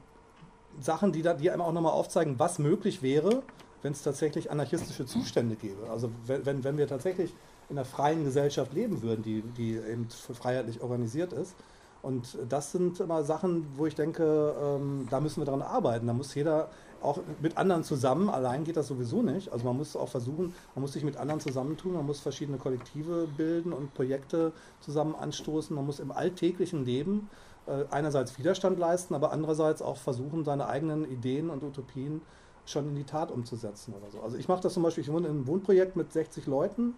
Sachen, 0.81 1.13
die, 1.13 1.23
da, 1.23 1.35
die 1.35 1.51
einem 1.51 1.63
auch 1.63 1.73
nochmal 1.73 1.93
aufzeigen, 1.93 2.39
was 2.39 2.59
möglich 2.59 3.03
wäre, 3.03 3.43
wenn 3.85 3.93
es 3.93 4.03
tatsächlich 4.03 4.51
anarchistische 4.51 5.05
Zustände 5.05 5.57
gäbe. 5.57 5.91
Also 5.91 6.11
wenn, 6.27 6.65
wenn 6.65 6.79
wir 6.79 6.89
tatsächlich 6.89 7.35
in 7.69 7.77
einer 7.77 7.85
freien 7.85 8.25
Gesellschaft 8.25 8.73
leben 8.73 9.03
würden, 9.03 9.23
die, 9.23 9.43
die 9.43 9.77
eben 9.77 10.09
freiheitlich 10.09 10.81
organisiert 10.81 11.35
ist. 11.35 11.55
Und 12.01 12.39
das 12.49 12.73
sind 12.73 12.99
immer 13.01 13.25
Sachen, 13.25 13.67
wo 13.77 13.87
ich 13.87 13.95
denke, 13.95 14.55
ähm, 14.63 15.07
da 15.11 15.21
müssen 15.21 15.43
wir 15.43 15.45
daran 15.45 15.61
arbeiten. 15.61 16.07
Da 16.07 16.15
muss 16.15 16.35
jeder 16.35 16.71
auch 17.03 17.19
mit 17.43 17.59
anderen 17.59 17.85
zusammen, 17.85 18.31
allein 18.31 18.65
geht 18.65 18.79
das 18.79 18.89
sowieso 18.89 19.21
nicht. 19.21 19.53
Also 19.53 19.67
man 19.67 19.77
muss 19.77 19.97
auch 19.97 20.09
versuchen, 20.09 20.55
man 20.75 20.81
muss 20.81 20.95
sich 20.95 21.05
mit 21.05 21.19
anderen 21.19 21.41
zusammentun, 21.41 21.93
man 21.93 22.07
muss 22.07 22.21
verschiedene 22.21 22.57
Kollektive 22.57 23.29
bilden 23.37 23.75
und 23.75 23.93
Projekte 23.93 24.53
zusammen 24.81 25.15
anstoßen. 25.15 25.77
Man 25.77 25.85
muss 25.85 26.01
im 26.01 26.11
alltäglichen 26.11 26.87
Leben 26.87 27.29
äh, 27.67 27.85
einerseits 27.91 28.39
Widerstand 28.39 28.79
leisten, 28.79 29.15
aber 29.15 29.31
andererseits 29.31 29.83
auch 29.83 29.99
versuchen, 29.99 30.45
seine 30.45 30.69
eigenen 30.69 31.11
Ideen 31.11 31.51
und 31.51 31.63
Utopien 31.63 32.23
schon 32.67 32.89
in 32.89 32.95
die 32.95 33.05
Tat 33.05 33.31
umzusetzen 33.31 33.95
oder 33.95 34.11
so. 34.11 34.21
Also 34.21 34.37
ich 34.37 34.49
mache 34.49 34.63
das 34.63 34.75
zum 34.75 34.83
Beispiel, 34.83 35.03
ich 35.03 35.13
wohne 35.13 35.29
in 35.29 35.35
einem 35.35 35.47
Wohnprojekt 35.47 35.97
mit 35.97 36.13
60 36.13 36.47
Leuten. 36.47 36.95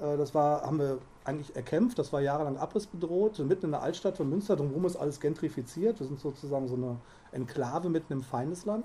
Äh, 0.00 0.16
das 0.16 0.34
war, 0.34 0.62
haben 0.62 0.78
wir 0.78 0.98
eigentlich 1.24 1.54
erkämpft, 1.56 1.98
das 1.98 2.12
war 2.12 2.20
jahrelang 2.20 2.56
abrissbedroht, 2.58 3.38
mitten 3.40 3.66
in 3.66 3.72
der 3.72 3.82
Altstadt 3.82 4.16
von 4.16 4.28
Münster, 4.28 4.56
drumherum 4.56 4.84
ist 4.84 4.96
alles 4.96 5.20
gentrifiziert. 5.20 6.00
Wir 6.00 6.06
sind 6.06 6.20
sozusagen 6.20 6.68
so 6.68 6.74
eine 6.74 6.96
Enklave 7.32 7.88
mitten 7.88 8.12
im 8.12 8.22
Feindesland. 8.22 8.84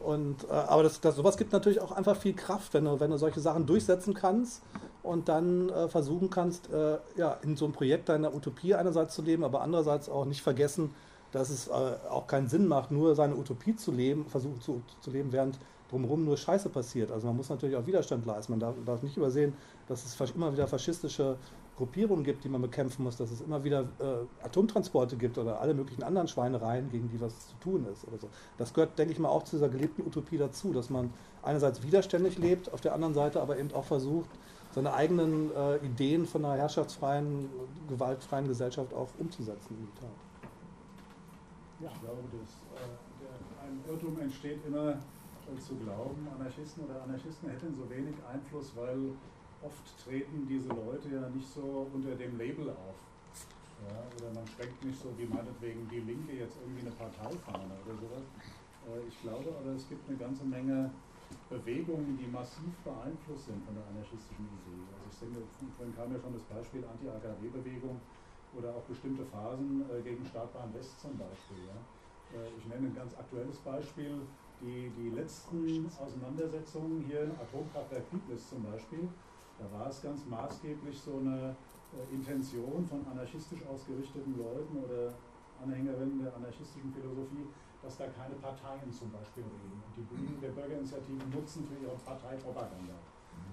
Und, 0.00 0.44
äh, 0.44 0.52
aber 0.52 0.82
das, 0.82 1.00
das, 1.00 1.16
sowas 1.16 1.36
gibt 1.36 1.52
natürlich 1.52 1.80
auch 1.80 1.92
einfach 1.92 2.16
viel 2.16 2.34
Kraft, 2.34 2.74
wenn 2.74 2.84
du, 2.84 3.00
wenn 3.00 3.10
du 3.10 3.16
solche 3.16 3.40
Sachen 3.40 3.66
durchsetzen 3.66 4.12
kannst 4.12 4.62
und 5.02 5.28
dann 5.28 5.70
äh, 5.70 5.88
versuchen 5.88 6.28
kannst, 6.28 6.70
äh, 6.70 6.98
ja, 7.16 7.38
in 7.42 7.56
so 7.56 7.64
einem 7.64 7.72
Projekt 7.72 8.10
deiner 8.10 8.34
Utopie 8.34 8.74
einerseits 8.74 9.14
zu 9.14 9.22
leben, 9.22 9.44
aber 9.44 9.62
andererseits 9.62 10.08
auch 10.08 10.26
nicht 10.26 10.42
vergessen, 10.42 10.94
dass 11.34 11.50
es 11.50 11.66
äh, 11.66 11.70
auch 11.70 12.28
keinen 12.28 12.48
Sinn 12.48 12.68
macht, 12.68 12.92
nur 12.92 13.14
seine 13.16 13.36
Utopie 13.36 13.74
zu 13.74 13.90
leben, 13.90 14.24
versuchen 14.26 14.60
zu, 14.60 14.82
zu 15.00 15.10
leben, 15.10 15.32
während 15.32 15.58
drumherum 15.90 16.24
nur 16.24 16.36
Scheiße 16.36 16.68
passiert. 16.68 17.10
Also 17.10 17.26
man 17.26 17.36
muss 17.36 17.48
natürlich 17.48 17.76
auch 17.76 17.86
Widerstand 17.86 18.24
leisten. 18.24 18.52
Man 18.52 18.60
darf, 18.60 18.74
darf 18.86 19.02
nicht 19.02 19.16
übersehen, 19.16 19.52
dass 19.88 20.04
es 20.04 20.30
immer 20.30 20.52
wieder 20.52 20.68
faschistische 20.68 21.36
Gruppierungen 21.76 22.22
gibt, 22.22 22.44
die 22.44 22.48
man 22.48 22.62
bekämpfen 22.62 23.02
muss, 23.02 23.16
dass 23.16 23.32
es 23.32 23.40
immer 23.40 23.64
wieder 23.64 23.80
äh, 23.98 24.44
Atomtransporte 24.44 25.16
gibt 25.16 25.36
oder 25.36 25.60
alle 25.60 25.74
möglichen 25.74 26.04
anderen 26.04 26.28
Schweinereien, 26.28 26.88
gegen 26.88 27.10
die 27.10 27.20
was 27.20 27.48
zu 27.48 27.56
tun 27.60 27.84
ist 27.92 28.06
oder 28.06 28.18
so. 28.18 28.28
Das 28.56 28.72
gehört, 28.72 28.96
denke 28.96 29.12
ich 29.12 29.18
mal, 29.18 29.28
auch 29.28 29.42
zu 29.42 29.56
dieser 29.56 29.68
gelebten 29.68 30.06
Utopie 30.06 30.38
dazu, 30.38 30.72
dass 30.72 30.88
man 30.88 31.12
einerseits 31.42 31.82
widerständig 31.82 32.38
lebt, 32.38 32.72
auf 32.72 32.80
der 32.80 32.94
anderen 32.94 33.14
Seite 33.14 33.42
aber 33.42 33.58
eben 33.58 33.72
auch 33.72 33.84
versucht, 33.84 34.30
seine 34.72 34.94
eigenen 34.94 35.50
äh, 35.54 35.76
Ideen 35.84 36.26
von 36.26 36.44
einer 36.44 36.54
herrschaftsfreien, 36.54 37.48
gewaltfreien 37.88 38.46
Gesellschaft 38.46 38.94
auch 38.94 39.08
umzusetzen 39.18 39.76
in 39.76 39.86
die 39.86 40.00
Tat. 40.00 40.23
Ja, 41.84 41.90
ich 41.92 42.00
glaube, 42.00 42.24
dass 42.32 42.64
äh, 42.80 43.60
ein 43.60 43.76
Irrtum 43.84 44.16
entsteht 44.18 44.64
immer 44.64 44.96
äh, 44.96 45.60
zu 45.60 45.76
glauben, 45.76 46.26
Anarchisten 46.32 46.84
oder 46.88 47.02
Anarchisten 47.04 47.50
hätten 47.50 47.74
so 47.76 47.84
wenig 47.90 48.16
Einfluss, 48.24 48.72
weil 48.74 49.12
oft 49.60 49.84
treten 50.00 50.48
diese 50.48 50.68
Leute 50.68 51.12
ja 51.12 51.28
nicht 51.28 51.44
so 51.44 51.84
unter 51.92 52.16
dem 52.16 52.38
Label 52.38 52.70
auf. 52.70 52.96
Ja, 53.84 54.00
oder 54.16 54.32
man 54.32 54.48
schwenkt 54.48 54.80
nicht 54.80 54.96
so 54.96 55.12
wie 55.18 55.28
meinetwegen 55.28 55.84
die 55.92 56.00
Linke 56.00 56.32
jetzt 56.32 56.56
irgendwie 56.64 56.88
eine 56.88 56.96
Parteifahne 56.96 57.76
oder 57.84 57.94
sowas. 58.00 58.24
Äh, 58.88 59.04
ich 59.04 59.20
glaube 59.20 59.52
aber, 59.52 59.76
es 59.76 59.84
gibt 59.84 60.08
eine 60.08 60.16
ganze 60.16 60.44
Menge 60.44 60.88
Bewegungen, 61.52 62.16
die 62.16 62.32
massiv 62.32 62.72
beeinflusst 62.80 63.52
sind 63.52 63.60
von 63.60 63.76
der 63.76 63.84
anarchistischen 63.92 64.48
Idee. 64.48 64.88
Also 64.88 65.04
ich 65.12 65.18
denke, 65.20 65.44
vorhin 65.76 65.92
kam 65.92 66.08
ja 66.08 66.16
schon 66.16 66.32
das 66.32 66.48
Beispiel 66.48 66.80
Anti-AKW-Bewegung 66.80 68.00
oder 68.56 68.74
auch 68.74 68.82
bestimmte 68.82 69.24
Phasen 69.24 69.84
äh, 69.90 70.02
gegen 70.02 70.24
Startbahn 70.24 70.72
West 70.74 71.00
zum 71.00 71.16
Beispiel. 71.16 71.58
Ja. 71.66 72.38
Äh, 72.38 72.48
ich 72.58 72.66
nenne 72.66 72.88
ein 72.88 72.94
ganz 72.94 73.16
aktuelles 73.16 73.58
Beispiel, 73.58 74.20
die, 74.60 74.90
die 74.96 75.10
letzten 75.10 75.90
Auseinandersetzungen 75.98 77.04
hier, 77.06 77.30
Atomkraftwerk 77.40 78.10
Biblis 78.10 78.48
zum 78.48 78.62
Beispiel, 78.62 79.08
da 79.58 79.70
war 79.78 79.88
es 79.88 80.02
ganz 80.02 80.24
maßgeblich 80.26 80.98
so 80.98 81.18
eine 81.18 81.56
äh, 81.94 82.14
Intention 82.14 82.86
von 82.86 83.06
anarchistisch 83.06 83.64
ausgerichteten 83.66 84.38
Leuten 84.38 84.78
oder 84.78 85.14
Anhängerinnen 85.62 86.22
der 86.22 86.34
anarchistischen 86.34 86.92
Philosophie, 86.92 87.46
dass 87.82 87.98
da 87.98 88.06
keine 88.08 88.34
Parteien 88.36 88.90
zum 88.90 89.10
Beispiel 89.12 89.44
reden. 89.44 89.82
Und 89.86 89.92
die 89.96 90.02
Bühnen 90.02 90.40
der 90.40 90.50
Bürgerinitiativen 90.50 91.30
nutzen 91.30 91.66
für 91.68 91.78
ihre 91.84 91.94
Parteipropaganda. 91.96 92.96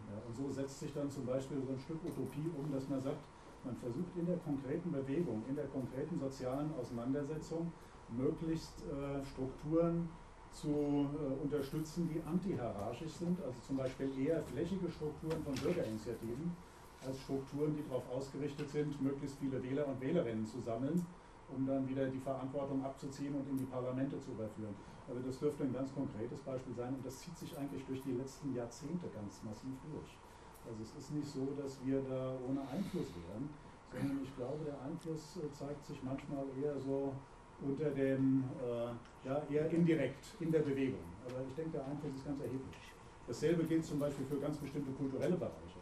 Ja, 0.09 0.17
und 0.27 0.35
so 0.35 0.49
setzt 0.49 0.79
sich 0.79 0.93
dann 0.93 1.09
zum 1.09 1.25
Beispiel 1.25 1.61
so 1.61 1.71
ein 1.71 1.79
Stück 1.79 2.03
Utopie 2.03 2.49
um, 2.57 2.71
dass 2.71 2.87
man 2.89 2.99
sagt, 2.99 3.21
man 3.63 3.75
versucht 3.77 4.15
in 4.17 4.25
der 4.25 4.37
konkreten 4.37 4.91
Bewegung, 4.91 5.43
in 5.47 5.55
der 5.55 5.67
konkreten 5.67 6.19
sozialen 6.19 6.73
Auseinandersetzung 6.79 7.71
möglichst 8.09 8.83
äh, 8.83 9.23
Strukturen 9.25 10.09
zu 10.51 10.67
äh, 10.67 11.43
unterstützen, 11.43 12.09
die 12.13 12.21
antihierarchisch 12.23 13.13
sind, 13.13 13.41
also 13.41 13.55
zum 13.65 13.77
Beispiel 13.77 14.09
eher 14.19 14.41
flächige 14.43 14.89
Strukturen 14.91 15.41
von 15.43 15.53
Bürgerinitiativen 15.55 16.51
als 17.05 17.19
Strukturen, 17.21 17.75
die 17.75 17.87
darauf 17.87 18.03
ausgerichtet 18.11 18.69
sind, 18.69 19.01
möglichst 19.01 19.37
viele 19.39 19.61
Wähler 19.63 19.87
und 19.87 19.99
Wählerinnen 20.01 20.45
zu 20.45 20.59
sammeln, 20.59 21.05
um 21.55 21.65
dann 21.65 21.87
wieder 21.87 22.07
die 22.07 22.19
Verantwortung 22.19 22.83
abzuziehen 22.83 23.33
und 23.33 23.49
in 23.49 23.57
die 23.57 23.65
Parlamente 23.65 24.19
zu 24.19 24.31
überführen. 24.31 24.75
Aber 25.09 25.19
das 25.19 25.39
dürfte 25.39 25.63
ein 25.63 25.73
ganz 25.73 25.93
konkretes 25.93 26.39
Beispiel 26.41 26.73
sein 26.73 26.93
und 26.93 27.05
das 27.05 27.19
zieht 27.19 27.37
sich 27.37 27.57
eigentlich 27.57 27.83
durch 27.85 28.01
die 28.03 28.13
letzten 28.13 28.53
Jahrzehnte 28.53 29.07
ganz 29.09 29.41
massiv 29.43 29.73
durch. 29.91 30.20
Also 30.67 30.83
es 30.83 30.93
ist 30.95 31.11
nicht 31.11 31.27
so, 31.27 31.47
dass 31.61 31.79
wir 31.83 32.01
da 32.01 32.37
ohne 32.47 32.61
Einfluss 32.61 33.09
wären, 33.15 33.49
sondern 33.91 34.23
ich 34.23 34.35
glaube, 34.35 34.63
der 34.65 34.79
Einfluss 34.81 35.37
äh, 35.37 35.51
zeigt 35.51 35.85
sich 35.85 36.01
manchmal 36.03 36.45
eher 36.61 36.79
so 36.79 37.13
unter 37.61 37.89
dem, 37.91 38.43
äh, 38.61 39.27
ja, 39.27 39.43
eher 39.49 39.69
indirekt 39.69 40.25
in 40.39 40.51
der 40.51 40.59
Bewegung. 40.59 41.03
Aber 41.25 41.45
ich 41.47 41.53
denke, 41.55 41.77
der 41.77 41.85
Einfluss 41.85 42.15
ist 42.15 42.25
ganz 42.25 42.39
erheblich. 42.39 42.77
Dasselbe 43.27 43.63
gilt 43.65 43.85
zum 43.85 43.99
Beispiel 43.99 44.25
für 44.25 44.39
ganz 44.39 44.57
bestimmte 44.57 44.91
kulturelle 44.91 45.35
Bereiche. 45.35 45.79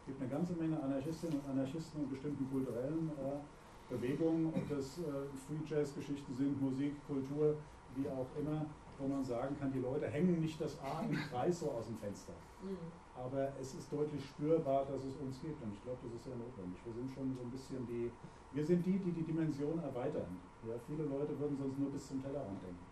Es 0.00 0.06
gibt 0.06 0.20
eine 0.22 0.30
ganze 0.30 0.54
Menge 0.54 0.80
Anarchistinnen 0.82 1.40
und 1.40 1.50
Anarchisten 1.50 2.04
in 2.04 2.10
bestimmten 2.10 2.48
kulturellen 2.50 3.10
äh, 3.18 3.92
Bewegungen, 3.92 4.52
ob 4.54 4.68
das 4.68 4.98
äh, 4.98 5.02
Free 5.46 5.64
Jazz-Geschichten 5.66 6.34
sind, 6.34 6.60
Musik, 6.60 6.94
Kultur, 7.06 7.56
wie 7.94 8.08
auch 8.08 8.26
immer, 8.38 8.64
wo 8.98 9.06
man 9.06 9.24
sagen 9.24 9.56
kann, 9.58 9.72
die 9.72 9.80
Leute 9.80 10.06
hängen 10.08 10.40
nicht 10.40 10.60
das 10.60 10.78
A 10.80 11.02
im 11.02 11.14
Kreis 11.14 11.60
so 11.60 11.70
aus 11.70 11.86
dem 11.86 11.96
Fenster. 11.98 12.32
Mhm. 12.62 12.76
Aber 13.24 13.52
es 13.60 13.74
ist 13.74 13.92
deutlich 13.92 14.24
spürbar, 14.24 14.86
dass 14.86 15.02
es 15.02 15.16
uns 15.16 15.40
gibt 15.42 15.60
und 15.62 15.74
ich 15.74 15.82
glaube, 15.82 15.98
das 16.04 16.14
ist 16.14 16.24
sehr 16.24 16.36
notwendig. 16.36 16.78
Wir 16.84 16.94
sind 16.94 17.12
schon 17.12 17.34
so 17.34 17.42
ein 17.42 17.50
bisschen 17.50 17.86
die, 17.86 18.10
wir 18.52 18.64
sind 18.64 18.86
die, 18.86 18.98
die 18.98 19.10
die 19.10 19.24
Dimension 19.24 19.78
erweitern. 19.82 20.38
Ja, 20.66 20.74
viele 20.86 21.04
Leute 21.04 21.38
würden 21.38 21.56
sonst 21.58 21.78
nur 21.78 21.90
bis 21.90 22.06
zum 22.06 22.22
Tellerrand 22.22 22.62
denken. 22.62 22.86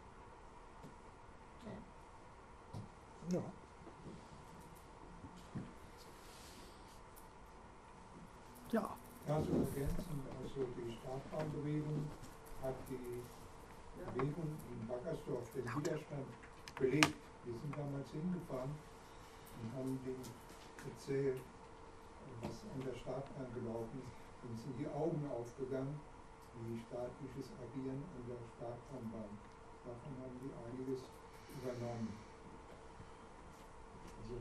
Ja. 3.32 3.42
Ja. 8.72 8.96
Also 9.28 9.52
ergänzend, 9.52 10.22
also 10.42 10.66
die 10.76 10.92
Startbahnbewegung 10.92 12.04
hat 12.62 12.74
die 12.90 13.22
Bewegung 14.04 14.50
in 14.70 14.86
Backersdorf 14.86 15.50
den 15.54 15.64
Widerstand 15.64 16.26
belebt. 16.78 17.14
Wir 17.44 17.54
sind 17.54 17.76
damals 17.76 18.10
hingefahren 18.10 18.70
und 19.60 19.68
haben 19.76 19.98
denen 20.04 20.26
erzählt, 20.84 21.40
was 22.42 22.56
an 22.72 22.80
der 22.84 22.94
Startbahn 22.94 23.48
gelaufen 23.54 24.02
ist. 24.04 24.16
Uns 24.44 24.62
sind 24.62 24.78
die 24.78 24.88
Augen 24.88 25.22
aufgegangen 25.30 25.98
wie 26.64 26.80
staatliches 26.80 27.52
Agieren 27.60 28.00
an 28.16 28.22
der 28.24 28.40
Startbahn. 28.56 29.28
Davon 29.84 30.14
haben 30.20 30.36
die 30.40 30.52
einiges 30.56 31.04
übernommen. 31.52 32.16
Also 34.22 34.36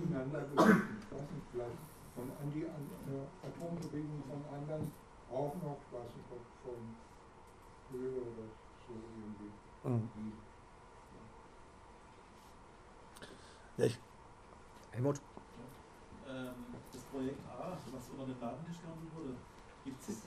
ineinander 0.00 0.42
gewesen. 0.48 0.98
Ich 0.98 1.08
weiß 1.12 1.28
nicht, 1.28 1.46
vielleicht 1.52 1.80
von 2.14 2.30
an 2.30 2.48
die 2.54 2.64
an, 2.64 2.84
äh, 3.10 3.46
Atombewegung 3.46 4.22
von 4.26 4.42
anderen 4.54 4.90
auch 5.30 5.54
noch, 5.62 5.78
ich 5.82 5.92
weiß 5.92 6.10
nicht, 6.14 6.30
ob 6.30 6.42
von 6.62 6.80
Höhe 7.90 8.22
oder 8.22 8.46
so 8.86 8.94
irgendwie. 8.94 9.50
Mhm. 9.84 10.43
Ich. 13.76 13.98
Helmut? 14.92 15.20
Ähm, 16.28 16.54
das 16.92 17.02
Projekt 17.02 17.44
A, 17.46 17.76
was 17.90 18.08
unter 18.08 18.26
den 18.26 18.40
Ladentisch 18.40 18.80
gehandelt 18.80 19.12
wurde, 19.14 19.36
Gibt's, 19.84 20.08
ist 20.08 20.18
es 20.18 20.23